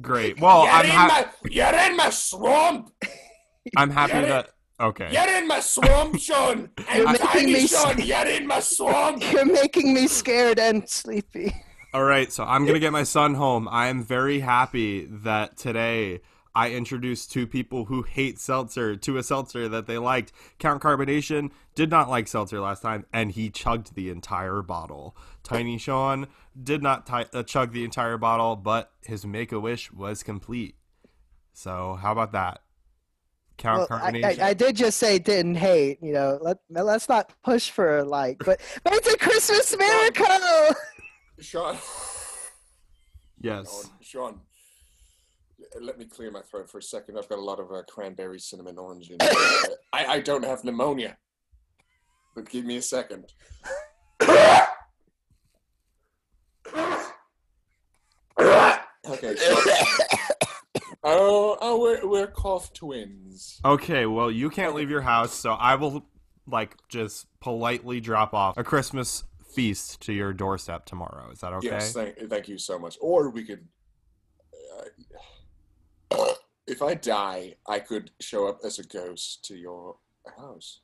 Great. 0.00 0.40
Well, 0.40 0.64
you're, 0.64 0.72
I'm 0.72 0.84
in 0.84 0.90
ha- 0.90 1.32
my, 1.42 1.50
you're 1.50 1.78
in 1.90 1.96
my 1.96 2.10
swamp! 2.10 2.90
I'm 3.76 3.90
happy 3.90 4.12
Get 4.12 4.24
it? 4.24 4.28
that 4.28 4.50
okay. 4.80 5.08
You're 5.12 5.38
in 5.38 5.46
my 5.46 5.60
swamp, 5.60 6.18
Sean! 6.18 6.70
You're 6.94 7.06
making 7.12 7.26
Tiny 7.28 7.52
me 7.52 7.66
Sean, 7.66 8.00
s- 8.00 8.06
you're 8.06 8.26
in 8.26 8.46
my 8.46 8.60
swamp! 8.60 9.22
You're 9.32 9.44
making 9.44 9.92
me 9.94 10.06
scared 10.08 10.58
and 10.58 10.88
sleepy. 10.88 11.54
All 11.94 12.04
right, 12.04 12.32
so 12.32 12.44
I'm 12.44 12.66
gonna 12.66 12.78
get 12.78 12.92
my 12.92 13.04
son 13.04 13.34
home. 13.34 13.68
I 13.70 13.86
am 13.88 14.02
very 14.02 14.40
happy 14.40 15.06
that 15.06 15.56
today 15.56 16.20
I 16.56 16.70
introduced 16.70 17.30
two 17.30 17.46
people 17.46 17.84
who 17.84 18.00
hate 18.00 18.38
seltzer 18.38 18.96
to 18.96 19.18
a 19.18 19.22
seltzer 19.22 19.68
that 19.68 19.86
they 19.86 19.98
liked. 19.98 20.32
Count 20.58 20.82
Carbonation 20.82 21.50
did 21.74 21.90
not 21.90 22.08
like 22.08 22.26
seltzer 22.26 22.60
last 22.60 22.80
time, 22.80 23.04
and 23.12 23.30
he 23.30 23.50
chugged 23.50 23.94
the 23.94 24.08
entire 24.08 24.62
bottle. 24.62 25.14
Tiny 25.42 25.76
Sean 25.76 26.28
did 26.60 26.82
not 26.82 27.06
ti 27.06 27.24
uh, 27.34 27.42
chug 27.42 27.72
the 27.72 27.84
entire 27.84 28.16
bottle, 28.16 28.56
but 28.56 28.90
his 29.04 29.26
make 29.26 29.52
a 29.52 29.60
wish 29.60 29.92
was 29.92 30.22
complete. 30.22 30.76
So 31.52 31.98
how 32.00 32.12
about 32.12 32.32
that? 32.32 32.62
Count 33.58 33.90
Well, 33.90 34.00
Carbonation. 34.00 34.40
I, 34.40 34.48
I 34.48 34.54
did 34.54 34.76
just 34.76 34.96
say 34.96 35.18
didn't 35.18 35.56
hate. 35.56 35.98
You 36.00 36.14
know, 36.14 36.38
let 36.40 36.56
let's 36.70 37.06
not 37.06 37.34
push 37.44 37.68
for 37.68 37.98
a 37.98 38.04
like, 38.04 38.38
but 38.38 38.62
but 38.82 38.94
it's 38.94 39.12
a 39.12 39.18
Christmas 39.18 39.76
miracle. 39.76 40.74
Sean. 41.38 41.76
yes. 43.42 43.90
Sean, 44.00 44.32
Sean, 44.32 44.40
let 45.80 45.98
me 45.98 46.04
clear 46.04 46.30
my 46.30 46.42
throat 46.42 46.70
for 46.70 46.78
a 46.78 46.82
second. 46.82 47.18
I've 47.18 47.28
got 47.28 47.38
a 47.38 47.42
lot 47.42 47.60
of 47.60 47.72
uh, 47.72 47.82
cranberry 47.88 48.38
cinnamon 48.38 48.78
orange 48.78 49.10
in. 49.10 49.16
I, 49.20 49.66
I 49.92 50.20
don't 50.20 50.44
have 50.44 50.64
pneumonia. 50.64 51.16
But 52.34 52.48
give 52.50 52.64
me 52.64 52.76
a 52.76 52.82
second. 52.82 53.32
okay. 54.22 54.62
So, 59.36 59.56
oh, 61.02 61.56
oh, 61.60 61.80
we're, 61.80 62.06
we're 62.06 62.26
cough 62.26 62.72
twins. 62.74 63.60
Okay, 63.64 64.06
well, 64.06 64.30
you 64.30 64.50
can't 64.50 64.74
leave 64.74 64.90
your 64.90 65.00
house, 65.00 65.32
so 65.32 65.52
I 65.52 65.76
will 65.76 66.04
like 66.46 66.76
just 66.88 67.26
politely 67.40 68.00
drop 68.00 68.34
off 68.34 68.56
a 68.56 68.64
Christmas 68.64 69.24
feast 69.54 70.00
to 70.02 70.12
your 70.12 70.32
doorstep 70.32 70.84
tomorrow. 70.84 71.30
Is 71.32 71.40
that 71.40 71.52
okay? 71.54 71.68
Yes, 71.68 71.92
thank, 71.92 72.18
thank 72.28 72.48
you 72.48 72.58
so 72.58 72.78
much. 72.78 72.98
Or 73.00 73.30
we 73.30 73.44
could. 73.44 73.66
Uh, 74.78 74.84
if 76.66 76.82
I 76.82 76.94
die, 76.94 77.54
I 77.66 77.78
could 77.78 78.10
show 78.20 78.48
up 78.48 78.60
as 78.64 78.78
a 78.78 78.84
ghost 78.84 79.44
to 79.46 79.56
your 79.56 79.96
house. 80.38 80.80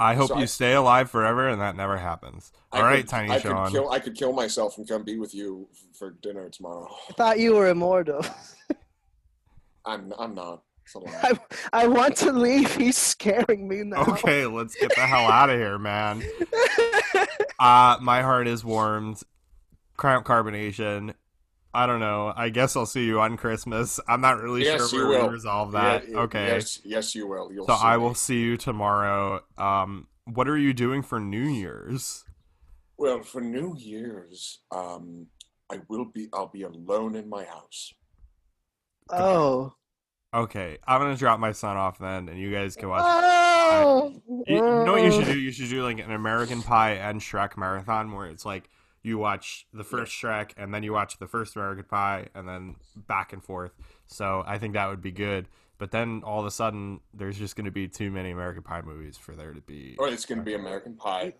I 0.00 0.14
hope 0.14 0.28
So 0.28 0.36
you 0.36 0.42
I- 0.42 0.46
stay 0.46 0.72
alive 0.74 1.10
forever 1.10 1.48
and 1.48 1.60
that 1.60 1.76
never 1.76 1.96
happens. 1.98 2.50
I 2.72 2.78
All 2.78 2.82
right, 2.84 3.00
could- 3.02 3.08
Tiny 3.10 3.30
I 3.30 3.38
Sean. 3.38 3.66
Could 3.66 3.72
kill, 3.72 3.90
I 3.90 3.98
could 4.00 4.16
kill 4.16 4.32
myself 4.32 4.78
and 4.78 4.88
come 4.88 5.04
be 5.04 5.18
with 5.18 5.34
you 5.34 5.68
for 5.96 6.10
dinner 6.10 6.48
tomorrow. 6.48 6.88
I 7.10 7.12
thought 7.12 7.38
you 7.38 7.54
were 7.54 7.68
immortal. 7.68 8.24
I'm 9.84 10.12
I'm 10.18 10.34
not. 10.34 10.62
It's 10.84 10.94
a 10.94 10.98
lie. 10.98 11.12
I, 11.22 11.38
I 11.84 11.86
want 11.86 12.16
to 12.18 12.32
leave. 12.32 12.74
He's 12.74 12.96
scaring 12.96 13.68
me 13.68 13.82
now. 13.84 14.02
Okay, 14.02 14.46
let's 14.46 14.74
get 14.74 14.92
the 14.94 15.06
hell 15.06 15.26
out 15.30 15.50
of 15.50 15.58
here, 15.58 15.78
man. 15.78 16.22
Uh, 17.58 17.96
my 18.00 18.22
heart 18.22 18.48
is 18.48 18.64
warmed. 18.64 19.22
Count 19.96 20.26
Carbonation. 20.26 21.14
I 21.74 21.86
don't 21.86 22.00
know. 22.00 22.32
I 22.36 22.50
guess 22.50 22.76
I'll 22.76 22.84
see 22.86 23.04
you 23.06 23.20
on 23.20 23.36
Christmas. 23.36 23.98
I'm 24.06 24.20
not 24.20 24.40
really 24.42 24.64
Yes, 24.64 24.90
sure 24.90 25.00
you 25.00 25.08
where 25.08 25.18
we 25.18 25.24
will. 25.24 25.32
resolve 25.32 25.72
that. 25.72 26.08
Yeah, 26.08 26.18
okay. 26.20 26.46
Yes, 26.48 26.80
yes, 26.84 27.14
you 27.14 27.26
will. 27.26 27.50
You'll 27.52 27.66
so 27.66 27.74
see 27.76 27.82
I 27.82 27.96
me. 27.96 28.02
will 28.02 28.14
see 28.14 28.40
you 28.40 28.56
tomorrow. 28.58 29.40
Um, 29.56 30.08
what 30.24 30.48
are 30.48 30.58
you 30.58 30.72
doing 30.74 31.02
for 31.02 31.18
New 31.18 31.42
Year's? 31.48 32.24
Well, 32.98 33.22
for 33.22 33.40
New 33.40 33.74
Year's, 33.78 34.60
um, 34.70 35.26
I 35.70 35.78
will 35.88 36.04
be. 36.04 36.28
I'll 36.32 36.48
be 36.48 36.62
alone 36.62 37.16
in 37.16 37.28
my 37.28 37.44
house. 37.44 37.94
Oh. 39.10 39.74
Okay, 40.34 40.78
I'm 40.86 41.00
gonna 41.00 41.16
drop 41.16 41.40
my 41.40 41.52
son 41.52 41.76
off 41.76 41.98
then, 41.98 42.28
and 42.30 42.38
you 42.38 42.50
guys 42.50 42.74
can 42.74 42.88
watch. 42.88 43.02
Oh. 43.04 44.14
You, 44.46 44.56
you 44.56 44.60
know 44.62 44.92
what 44.92 45.02
you 45.02 45.12
should 45.12 45.26
do? 45.26 45.38
You 45.38 45.50
should 45.52 45.68
do 45.68 45.82
like 45.82 45.98
an 45.98 46.10
American 46.10 46.62
Pie 46.62 46.92
and 46.92 47.20
Shrek 47.20 47.56
marathon 47.58 48.12
where 48.12 48.26
it's 48.26 48.46
like 48.46 48.70
you 49.02 49.18
watch 49.18 49.66
the 49.72 49.84
first 49.84 50.12
Shrek 50.12 50.52
and 50.56 50.72
then 50.72 50.82
you 50.82 50.92
watch 50.92 51.18
the 51.18 51.26
first 51.26 51.56
American 51.56 51.84
Pie 51.84 52.28
and 52.34 52.48
then 52.48 52.76
back 52.96 53.32
and 53.32 53.42
forth. 53.42 53.72
So 54.06 54.44
I 54.46 54.58
think 54.58 54.74
that 54.74 54.88
would 54.88 55.02
be 55.02 55.10
good. 55.12 55.48
But 55.78 55.90
then 55.90 56.22
all 56.24 56.38
of 56.38 56.46
a 56.46 56.50
sudden, 56.50 57.00
there's 57.12 57.36
just 57.36 57.56
going 57.56 57.64
to 57.64 57.72
be 57.72 57.88
too 57.88 58.10
many 58.10 58.30
American 58.30 58.62
Pie 58.62 58.82
movies 58.82 59.16
for 59.16 59.34
there 59.34 59.52
to 59.52 59.60
be. 59.62 59.96
Or 59.98 60.06
it's 60.06 60.24
going 60.24 60.38
to 60.38 60.44
be 60.44 60.54
American 60.54 60.94
Pie, 60.94 61.34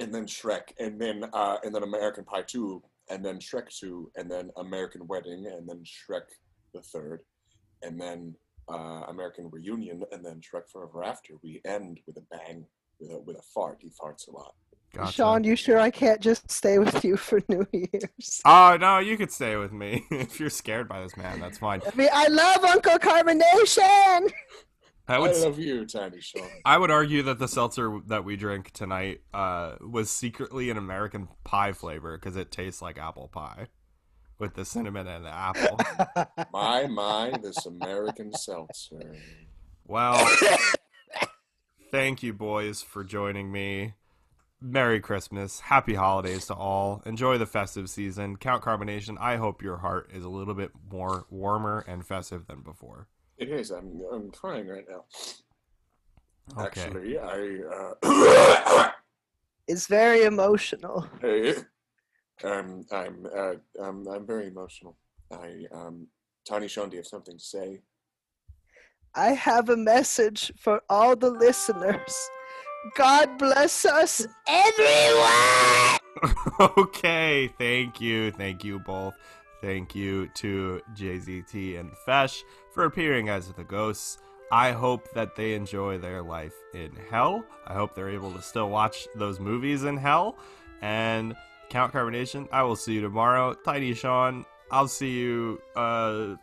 and 0.00 0.14
then 0.14 0.26
Shrek, 0.26 0.72
and 0.78 0.98
then 0.98 1.24
uh, 1.34 1.58
and 1.62 1.74
then 1.74 1.82
American 1.82 2.24
Pie 2.24 2.42
Two, 2.42 2.82
and 3.10 3.22
then 3.22 3.38
Shrek 3.38 3.68
Two, 3.68 4.10
and 4.16 4.30
then 4.30 4.50
American 4.56 5.06
Wedding, 5.06 5.46
and 5.46 5.68
then 5.68 5.84
Shrek 5.84 6.22
the 6.72 6.80
Third, 6.80 7.24
and 7.82 8.00
then 8.00 8.34
uh, 8.70 9.02
American 9.08 9.50
Reunion, 9.50 10.02
and 10.12 10.24
then 10.24 10.40
Shrek 10.40 10.70
Forever 10.72 11.04
After. 11.04 11.34
We 11.42 11.60
end 11.66 12.00
with 12.06 12.16
a 12.16 12.22
bang, 12.30 12.64
with 13.00 13.10
a 13.10 13.18
with 13.18 13.36
a 13.36 13.42
fart. 13.54 13.80
He 13.82 13.88
farts 13.88 14.28
a 14.28 14.30
lot. 14.30 14.54
Gotcha. 14.94 15.12
Sean, 15.12 15.44
you 15.44 15.56
sure 15.56 15.78
I 15.78 15.90
can't 15.90 16.20
just 16.20 16.50
stay 16.50 16.78
with 16.78 17.02
you 17.02 17.16
for 17.16 17.40
New 17.48 17.66
Year's? 17.72 18.42
Oh 18.44 18.76
no, 18.78 18.98
you 18.98 19.16
could 19.16 19.30
stay 19.32 19.56
with 19.56 19.72
me 19.72 20.04
if 20.10 20.38
you're 20.38 20.50
scared 20.50 20.88
by 20.88 21.00
this 21.02 21.16
man. 21.16 21.40
That's 21.40 21.58
fine. 21.58 21.80
I 21.90 21.96
mean, 21.96 22.10
I 22.12 22.26
love 22.28 22.62
Uncle 22.64 22.98
Carbonation. 22.98 24.30
I 25.08 25.16
I, 25.16 25.18
would. 25.18 25.36
love 25.36 25.58
you, 25.58 25.84
Tiny 25.86 26.20
Sean. 26.20 26.42
I 26.64 26.78
would 26.78 26.90
argue 26.90 27.22
that 27.24 27.38
the 27.38 27.48
seltzer 27.48 28.00
that 28.06 28.24
we 28.24 28.36
drink 28.36 28.70
tonight 28.70 29.22
uh, 29.34 29.76
was 29.80 30.10
secretly 30.10 30.70
an 30.70 30.76
American 30.76 31.28
pie 31.42 31.72
flavor 31.72 32.16
because 32.16 32.36
it 32.36 32.50
tastes 32.52 32.80
like 32.80 32.98
apple 32.98 33.28
pie 33.28 33.68
with 34.38 34.54
the 34.54 34.64
cinnamon 34.64 35.06
and 35.06 35.24
the 35.24 35.30
apple. 35.34 35.78
My 36.52 36.86
my, 36.86 37.32
this 37.42 37.64
American 37.66 38.32
seltzer. 38.32 39.14
well, 39.86 40.28
thank 41.90 42.22
you, 42.22 42.32
boys, 42.32 42.82
for 42.82 43.04
joining 43.04 43.50
me. 43.50 43.94
Merry 44.62 45.00
Christmas. 45.00 45.60
Happy 45.60 45.94
holidays 45.94 46.46
to 46.46 46.54
all. 46.54 47.02
Enjoy 47.04 47.38
the 47.38 47.46
festive 47.46 47.90
season. 47.90 48.36
Count 48.36 48.62
Carbonation, 48.62 49.16
I 49.20 49.36
hope 49.36 49.62
your 49.62 49.78
heart 49.78 50.10
is 50.14 50.24
a 50.24 50.28
little 50.28 50.54
bit 50.54 50.70
more 50.90 51.26
warmer 51.30 51.84
and 51.88 52.06
festive 52.06 52.46
than 52.46 52.60
before. 52.62 53.08
It 53.38 53.50
is. 53.50 53.70
I'm 53.70 54.00
I'm 54.12 54.30
crying 54.30 54.68
right 54.68 54.84
now. 54.88 55.04
Okay. 56.62 56.80
Actually, 56.82 57.18
I. 57.18 57.58
Uh, 58.02 58.90
It's 59.68 59.86
very 59.86 60.24
emotional. 60.24 61.06
Hey, 61.20 61.54
um, 62.42 62.84
I'm, 62.90 63.26
uh, 63.34 63.54
I'm, 63.80 64.06
I'm 64.08 64.26
very 64.26 64.48
emotional. 64.48 64.96
I, 65.30 65.64
um, 65.72 66.08
Tiny 66.44 66.66
Sean, 66.68 66.88
do 66.88 66.96
you 66.96 67.00
have 67.00 67.06
something 67.06 67.38
to 67.38 67.44
say? 67.44 67.80
I 69.14 69.30
have 69.32 69.68
a 69.68 69.76
message 69.76 70.52
for 70.58 70.82
all 70.90 71.14
the 71.14 71.30
listeners. 71.30 72.30
God 72.94 73.38
bless 73.38 73.84
us, 73.84 74.26
everyone. 74.48 75.98
okay, 76.78 77.48
thank 77.58 78.00
you, 78.00 78.32
thank 78.32 78.64
you 78.64 78.78
both. 78.78 79.14
Thank 79.60 79.94
you 79.94 80.26
to 80.34 80.82
JZT 80.94 81.78
and 81.78 81.92
Fesh 82.06 82.42
for 82.74 82.84
appearing 82.84 83.28
as 83.28 83.52
the 83.52 83.62
ghosts. 83.62 84.18
I 84.50 84.72
hope 84.72 85.08
that 85.14 85.36
they 85.36 85.54
enjoy 85.54 85.98
their 85.98 86.22
life 86.22 86.54
in 86.74 86.90
hell. 87.08 87.44
I 87.66 87.74
hope 87.74 87.94
they're 87.94 88.10
able 88.10 88.32
to 88.32 88.42
still 88.42 88.68
watch 88.68 89.06
those 89.14 89.38
movies 89.38 89.84
in 89.84 89.96
hell. 89.96 90.36
And 90.82 91.36
Count 91.70 91.92
Carbonation, 91.92 92.48
I 92.52 92.64
will 92.64 92.76
see 92.76 92.94
you 92.94 93.00
tomorrow. 93.00 93.54
Tiny 93.54 93.94
Sean, 93.94 94.44
I'll 94.70 94.88
see 94.88 95.10
you 95.10 95.62
uh, 95.76 96.34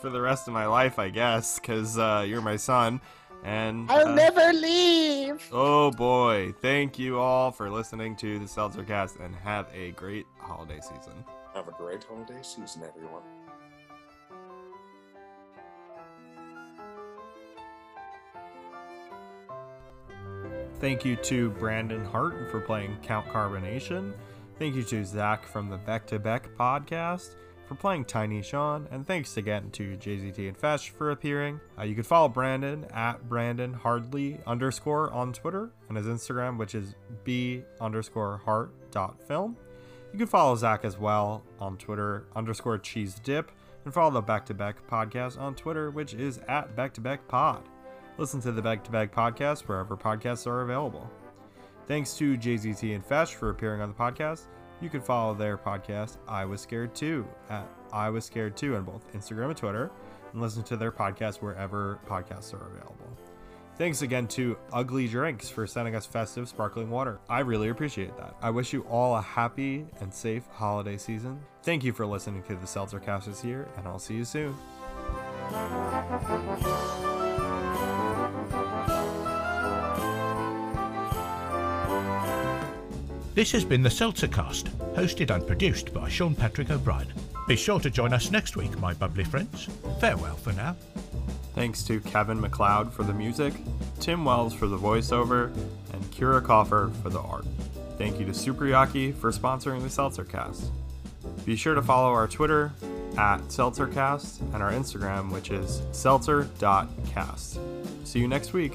for 0.00 0.10
the 0.10 0.20
rest 0.20 0.46
of 0.46 0.54
my 0.54 0.66
life, 0.66 0.98
I 0.98 1.10
guess, 1.10 1.58
because 1.58 1.98
uh, 1.98 2.24
you're 2.26 2.40
my 2.40 2.56
son. 2.56 3.00
And 3.44 3.90
I'll 3.90 4.08
uh, 4.08 4.14
never 4.14 4.52
leave. 4.52 5.39
Thank 6.48 6.98
you 6.98 7.18
all 7.18 7.52
for 7.52 7.70
listening 7.70 8.16
to 8.16 8.38
the 8.38 8.48
Seltzer 8.48 8.82
Cast 8.82 9.16
and 9.16 9.34
have 9.36 9.68
a 9.74 9.90
great 9.92 10.26
holiday 10.38 10.80
season. 10.80 11.24
Have 11.54 11.68
a 11.68 11.72
great 11.72 12.02
holiday 12.02 12.40
season, 12.42 12.82
everyone. 12.82 13.22
Thank 20.80 21.04
you 21.04 21.16
to 21.16 21.50
Brandon 21.50 22.04
Hart 22.04 22.50
for 22.50 22.60
playing 22.60 22.96
Count 23.02 23.26
Carbonation. 23.26 24.14
Thank 24.58 24.74
you 24.74 24.82
to 24.84 25.04
Zach 25.04 25.46
from 25.46 25.68
the 25.68 25.76
Beck 25.76 26.06
2 26.06 26.18
Beck 26.18 26.48
podcast 26.56 27.36
for 27.70 27.76
playing 27.76 28.04
Tiny 28.04 28.42
Sean. 28.42 28.88
And 28.90 29.06
thanks 29.06 29.36
again 29.36 29.70
to 29.70 29.96
JZT 29.96 30.48
and 30.48 30.58
Fesh 30.58 30.90
for 30.90 31.12
appearing. 31.12 31.60
Uh, 31.78 31.84
you 31.84 31.94
can 31.94 32.02
follow 32.02 32.28
Brandon 32.28 32.84
at 32.92 33.28
Brandon 33.28 33.72
Hardley 33.72 34.40
underscore 34.44 35.12
on 35.12 35.32
Twitter 35.32 35.70
and 35.88 35.96
his 35.96 36.06
Instagram, 36.06 36.58
which 36.58 36.74
is 36.74 36.96
b 37.22 37.62
underscore 37.80 38.38
heart 38.38 38.72
dot 38.90 39.22
film. 39.22 39.56
You 40.12 40.18
can 40.18 40.26
follow 40.26 40.56
Zach 40.56 40.84
as 40.84 40.98
well 40.98 41.44
on 41.60 41.76
Twitter 41.76 42.24
underscore 42.34 42.76
cheese 42.76 43.20
dip 43.22 43.52
and 43.84 43.94
follow 43.94 44.10
the 44.10 44.20
Beck 44.20 44.46
2 44.46 44.54
Beck 44.54 44.84
podcast 44.90 45.40
on 45.40 45.54
Twitter, 45.54 45.92
which 45.92 46.12
is 46.12 46.40
at 46.48 46.74
Beck 46.74 46.92
2 46.92 47.02
Beck 47.02 47.28
Pod. 47.28 47.62
Listen 48.18 48.40
to 48.40 48.50
the 48.50 48.60
Beck 48.60 48.82
2 48.82 48.90
Beck 48.90 49.14
podcast 49.14 49.68
wherever 49.68 49.96
podcasts 49.96 50.44
are 50.48 50.62
available. 50.62 51.08
Thanks 51.86 52.14
to 52.14 52.36
JZT 52.36 52.96
and 52.96 53.08
Fesh 53.08 53.34
for 53.34 53.50
appearing 53.50 53.80
on 53.80 53.88
the 53.88 53.94
podcast. 53.94 54.46
You 54.80 54.88
can 54.88 55.00
follow 55.02 55.34
their 55.34 55.58
podcast, 55.58 56.16
I 56.26 56.44
Was 56.44 56.60
Scared 56.62 56.94
Too, 56.94 57.26
at 57.48 57.66
I 57.92 58.08
Was 58.08 58.24
Scared 58.24 58.56
Too 58.56 58.76
on 58.76 58.84
both 58.84 59.12
Instagram 59.12 59.48
and 59.48 59.56
Twitter, 59.56 59.90
and 60.32 60.40
listen 60.40 60.62
to 60.64 60.76
their 60.76 60.92
podcast 60.92 61.42
wherever 61.42 61.98
podcasts 62.08 62.54
are 62.54 62.66
available. 62.66 62.96
Thanks 63.76 64.02
again 64.02 64.26
to 64.28 64.58
Ugly 64.72 65.08
Drinks 65.08 65.48
for 65.48 65.66
sending 65.66 65.94
us 65.94 66.04
festive 66.04 66.48
sparkling 66.48 66.90
water. 66.90 67.18
I 67.28 67.40
really 67.40 67.70
appreciate 67.70 68.16
that. 68.18 68.36
I 68.42 68.50
wish 68.50 68.72
you 68.72 68.82
all 68.82 69.16
a 69.16 69.22
happy 69.22 69.86
and 70.00 70.12
safe 70.12 70.46
holiday 70.52 70.98
season. 70.98 71.40
Thank 71.62 71.84
you 71.84 71.92
for 71.92 72.06
listening 72.06 72.42
to 72.44 72.56
the 72.56 72.66
Seltzer 72.66 73.00
Cast 73.00 73.26
this 73.26 73.44
year, 73.44 73.68
and 73.76 73.86
I'll 73.86 73.98
see 73.98 74.14
you 74.14 74.24
soon. 74.24 74.54
This 83.32 83.52
has 83.52 83.64
been 83.64 83.82
the 83.82 83.90
Seltzer 83.90 84.26
Cast, 84.26 84.66
hosted 84.94 85.30
and 85.30 85.46
produced 85.46 85.94
by 85.94 86.08
Sean 86.08 86.34
Patrick 86.34 86.68
O'Brien. 86.68 87.06
Be 87.46 87.54
sure 87.54 87.78
to 87.78 87.88
join 87.88 88.12
us 88.12 88.32
next 88.32 88.56
week, 88.56 88.76
my 88.80 88.92
bubbly 88.92 89.22
friends. 89.22 89.68
Farewell 90.00 90.34
for 90.34 90.52
now. 90.52 90.74
Thanks 91.54 91.84
to 91.84 92.00
Kevin 92.00 92.40
MacLeod 92.40 92.92
for 92.92 93.04
the 93.04 93.12
music, 93.12 93.54
Tim 94.00 94.24
Wells 94.24 94.52
for 94.52 94.66
the 94.66 94.76
voiceover, 94.76 95.54
and 95.92 96.02
Kyra 96.10 96.42
Kaufer 96.42 96.92
for 97.02 97.10
the 97.10 97.20
art. 97.20 97.44
Thank 97.98 98.18
you 98.18 98.26
to 98.26 98.32
Superyaki 98.32 99.14
for 99.14 99.30
sponsoring 99.30 99.82
the 99.82 99.88
Seltzercast. 99.88 100.68
Be 101.44 101.54
sure 101.54 101.74
to 101.74 101.82
follow 101.82 102.08
our 102.08 102.26
Twitter 102.26 102.72
at 103.16 103.38
Seltzercast 103.42 104.40
and 104.54 104.62
our 104.62 104.72
Instagram, 104.72 105.30
which 105.30 105.50
is 105.50 105.82
seltzer.cast. 105.92 107.60
See 108.04 108.18
you 108.18 108.26
next 108.26 108.52
week. 108.52 108.74